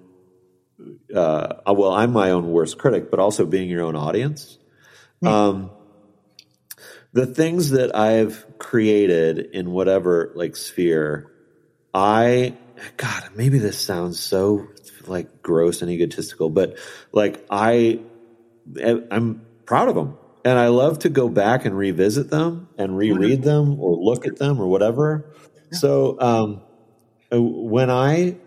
Uh, 1.13 1.55
well, 1.68 1.91
I'm 1.91 2.11
my 2.11 2.32
own 2.32 2.51
worst 2.51 2.78
critic, 2.78 3.09
but 3.09 3.20
also 3.20 3.45
being 3.45 3.70
your 3.70 3.84
own 3.84 3.95
audience. 3.95 4.57
Mm-hmm. 5.24 5.28
Um, 5.28 5.72
the 7.13 7.26
things 7.26 7.72
that 7.72 7.95
I've 7.95 8.45
created 8.59 9.39
in 9.39 9.72
whatever 9.72 10.32
like 10.36 10.55
sphere, 10.55 11.32
I 11.93 12.55
God, 12.97 13.30
maybe 13.36 13.57
this 13.57 13.80
sounds 13.80 14.20
so 14.20 14.68
like 15.07 15.41
gross 15.41 15.82
and 15.82 15.89
egotistical, 15.89 16.49
but 16.49 16.78
like 17.11 17.43
I, 17.49 18.01
I'm 18.84 19.45
proud 19.65 19.89
of 19.89 19.95
them 19.95 20.18
and 20.48 20.58
I 20.58 20.70
love 20.70 21.00
to 21.00 21.10
go 21.10 21.28
back 21.28 21.66
and 21.66 21.78
revisit 21.78 22.30
them 22.30 22.70
and 22.78 22.95
reread 22.95 23.43
them 23.43 23.78
or 23.82 23.98
look 23.98 24.26
at 24.26 24.38
them 24.38 24.62
or 24.62 24.68
whatever. 24.68 25.30
Yeah. 25.74 25.78
So 25.78 26.18
um, 26.22 26.62
uh, 27.34 27.41
when 27.41 27.89
I 27.89 28.38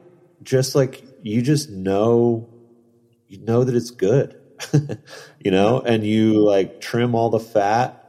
just 0.43 0.75
like 0.75 1.05
you 1.23 1.43
just 1.43 1.69
know 1.69 2.49
you 3.29 3.45
know 3.45 3.65
that 3.65 3.75
it's 3.75 3.91
good, 3.91 4.41
you 5.45 5.51
know, 5.51 5.81
and 5.81 6.03
you 6.03 6.43
like 6.43 6.81
trim 6.81 7.15
all 7.15 7.29
the 7.29 7.39
fat 7.39 8.03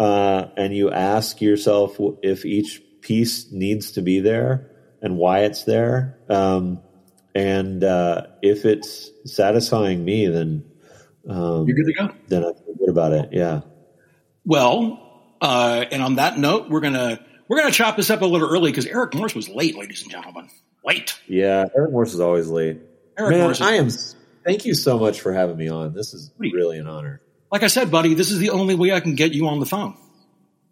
uh, 0.00 0.48
and 0.56 0.74
you 0.74 0.90
ask 0.90 1.40
yourself 1.40 1.96
if 2.24 2.44
each 2.44 2.82
piece 3.02 3.52
needs 3.52 3.92
to 3.92 4.02
be 4.02 4.18
there 4.18 4.68
and 5.00 5.16
why 5.16 5.42
it's 5.44 5.62
there. 5.62 6.18
Um, 6.28 6.80
and 7.36 7.84
uh, 7.84 8.26
if 8.42 8.64
it's 8.64 9.12
satisfying 9.26 10.04
me, 10.04 10.26
then 10.26 10.64
um, 11.28 11.66
You're 11.68 11.76
good 11.76 11.86
to 11.86 11.92
go. 11.92 12.14
Then 12.28 12.44
I 12.44 12.52
feel 12.52 12.62
good 12.66 12.67
about 12.98 13.12
it. 13.12 13.30
Yeah. 13.32 13.60
Well, 14.44 15.36
uh, 15.40 15.84
and 15.90 16.02
on 16.02 16.16
that 16.16 16.38
note, 16.38 16.68
we're 16.68 16.80
gonna 16.80 17.20
we're 17.48 17.58
gonna 17.58 17.70
chop 17.70 17.96
this 17.96 18.10
up 18.10 18.22
a 18.22 18.26
little 18.26 18.48
early 18.48 18.70
because 18.70 18.86
Eric 18.86 19.14
Morse 19.14 19.34
was 19.34 19.48
late, 19.48 19.76
ladies 19.76 20.02
and 20.02 20.10
gentlemen. 20.10 20.48
Late. 20.84 21.18
Yeah, 21.26 21.66
Eric 21.76 21.92
Morse 21.92 22.14
is 22.14 22.20
always 22.20 22.48
late. 22.48 22.78
Eric 23.16 23.30
Man, 23.30 23.40
Morse 23.40 23.60
I 23.60 23.74
am. 23.74 23.90
Thank 24.44 24.64
you 24.64 24.74
so 24.74 24.98
much 24.98 25.20
for 25.20 25.32
having 25.32 25.56
me 25.56 25.68
on. 25.68 25.92
This 25.92 26.14
is 26.14 26.30
really 26.38 26.78
an 26.78 26.86
honor. 26.86 27.20
Like 27.52 27.62
I 27.62 27.66
said, 27.66 27.90
buddy, 27.90 28.14
this 28.14 28.30
is 28.30 28.38
the 28.38 28.50
only 28.50 28.74
way 28.74 28.92
I 28.92 29.00
can 29.00 29.14
get 29.14 29.32
you 29.32 29.48
on 29.48 29.60
the 29.60 29.66
phone. 29.66 29.96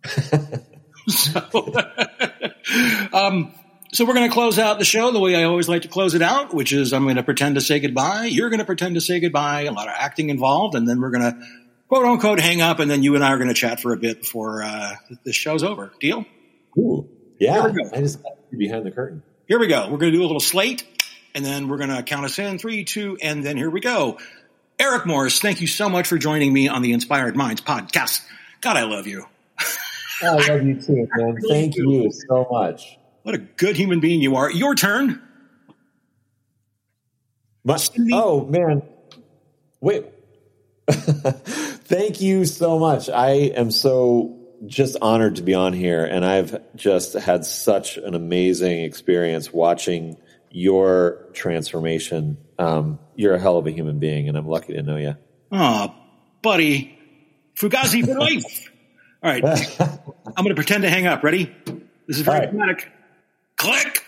so, 1.09 1.41
um, 3.13 3.53
so 3.93 4.05
we're 4.05 4.15
going 4.15 4.29
to 4.29 4.33
close 4.33 4.59
out 4.59 4.79
the 4.79 4.85
show 4.85 5.11
the 5.11 5.21
way 5.21 5.37
I 5.37 5.45
always 5.45 5.69
like 5.69 5.83
to 5.83 5.89
close 5.89 6.15
it 6.15 6.23
out, 6.23 6.55
which 6.55 6.73
is 6.73 6.93
I'm 6.93 7.05
going 7.05 7.17
to 7.17 7.23
pretend 7.23 7.55
to 7.57 7.61
say 7.61 7.81
goodbye. 7.81 8.27
You're 8.27 8.51
going 8.51 8.61
to 8.61 8.65
pretend 8.65 8.95
to 8.95 9.01
say 9.01 9.21
goodbye. 9.21 9.63
A 9.63 9.73
lot 9.73 9.89
of 9.89 9.95
acting 9.97 10.31
involved, 10.31 10.75
and 10.75 10.89
then 10.89 11.01
we're 11.01 11.11
going 11.11 11.33
to 11.33 11.47
quote 11.89 12.05
unquote 12.05 12.41
hang 12.41 12.61
up, 12.61 12.79
and 12.79 12.91
then 12.91 13.03
you 13.03 13.15
and 13.15 13.25
I 13.25 13.33
are 13.33 13.39
going 13.39 13.49
to 13.49 13.55
chat 13.55 13.81
for 13.81 13.93
a 13.93 13.97
bit 13.97 14.21
before 14.21 14.63
uh, 14.63 14.97
the 15.25 15.33
show's 15.33 15.63
over. 15.63 15.93
Deal? 16.01 16.25
Ooh, 16.79 17.09
yeah. 17.39 17.73
I 17.93 18.01
just 18.01 18.21
behind 18.57 18.87
the 18.87 18.91
curtain. 18.91 19.23
Here 19.47 19.59
we 19.59 19.67
go. 19.67 19.89
We're 19.91 19.99
going 19.99 20.13
to 20.13 20.19
do 20.19 20.23
a 20.23 20.27
little 20.27 20.41
slate, 20.41 20.85
and 21.35 21.45
then 21.45 21.69
we're 21.69 21.79
going 21.79 21.95
to 21.95 22.03
count 22.03 22.25
us 22.25 22.39
in 22.39 22.59
three, 22.59 22.85
two, 22.85 23.19
and 23.23 23.45
then 23.45 23.57
here 23.57 23.71
we 23.71 23.81
go. 23.81 24.19
Eric 24.79 25.07
Morse, 25.07 25.41
thank 25.41 25.61
you 25.61 25.67
so 25.67 25.89
much 25.89 26.07
for 26.07 26.19
joining 26.19 26.53
me 26.53 26.69
on 26.69 26.83
the 26.83 26.93
Inspired 26.93 27.35
Minds 27.35 27.63
podcast. 27.63 28.23
God, 28.61 28.77
I 28.77 28.85
love 28.85 29.07
you. 29.07 29.25
I 30.23 30.35
love 30.35 30.63
you 30.65 30.81
too, 30.81 31.09
man. 31.17 31.39
Thank 31.49 31.77
you 31.77 32.11
so 32.29 32.47
much. 32.51 32.99
What 33.23 33.35
a 33.35 33.39
good 33.39 33.77
human 33.77 34.01
being 34.01 34.21
you 34.21 34.37
are. 34.37 34.51
Your 34.51 34.75
turn. 34.75 35.23
But, 37.65 37.89
oh 38.13 38.45
man, 38.45 38.83
wait. 39.81 40.05
Thank 41.87 42.21
you 42.21 42.45
so 42.47 42.81
much. 42.81 43.09
I 43.09 43.31
am 43.55 43.71
so 43.71 44.41
just 44.67 44.97
honored 45.01 45.37
to 45.37 45.43
be 45.43 45.55
on 45.55 45.73
here, 45.73 46.05
and 46.05 46.25
I've 46.25 46.61
just 46.75 47.13
had 47.13 47.45
such 47.45 47.97
an 47.97 48.17
amazing 48.17 48.81
experience 48.81 49.53
watching 49.53 50.17
your 50.51 51.29
transformation. 51.33 52.39
Um, 52.59 52.99
you're 53.15 53.35
a 53.35 53.39
hell 53.39 53.59
of 53.59 53.69
a 53.69 53.71
human 53.71 54.01
being, 54.01 54.29
and 54.29 54.37
I'm 54.37 54.49
lucky 54.49 54.73
to 54.73 54.83
know 54.83 54.97
you. 54.97 55.15
Oh, 55.53 55.95
buddy, 56.43 56.99
Fugazi 57.55 58.05
for 58.05 58.19
life. 58.19 58.73
All 59.23 59.31
right, 59.31 59.45
I'm 59.81 60.45
going 60.45 60.49
to 60.49 60.55
pretend 60.57 60.83
to 60.83 60.91
hang 60.91 61.07
up. 61.07 61.23
Ready? 61.23 61.55
This 62.09 62.17
is 62.17 62.23
very 62.23 62.41
right. 62.41 62.51
dramatic. 62.51 62.91
Click. 63.55 64.06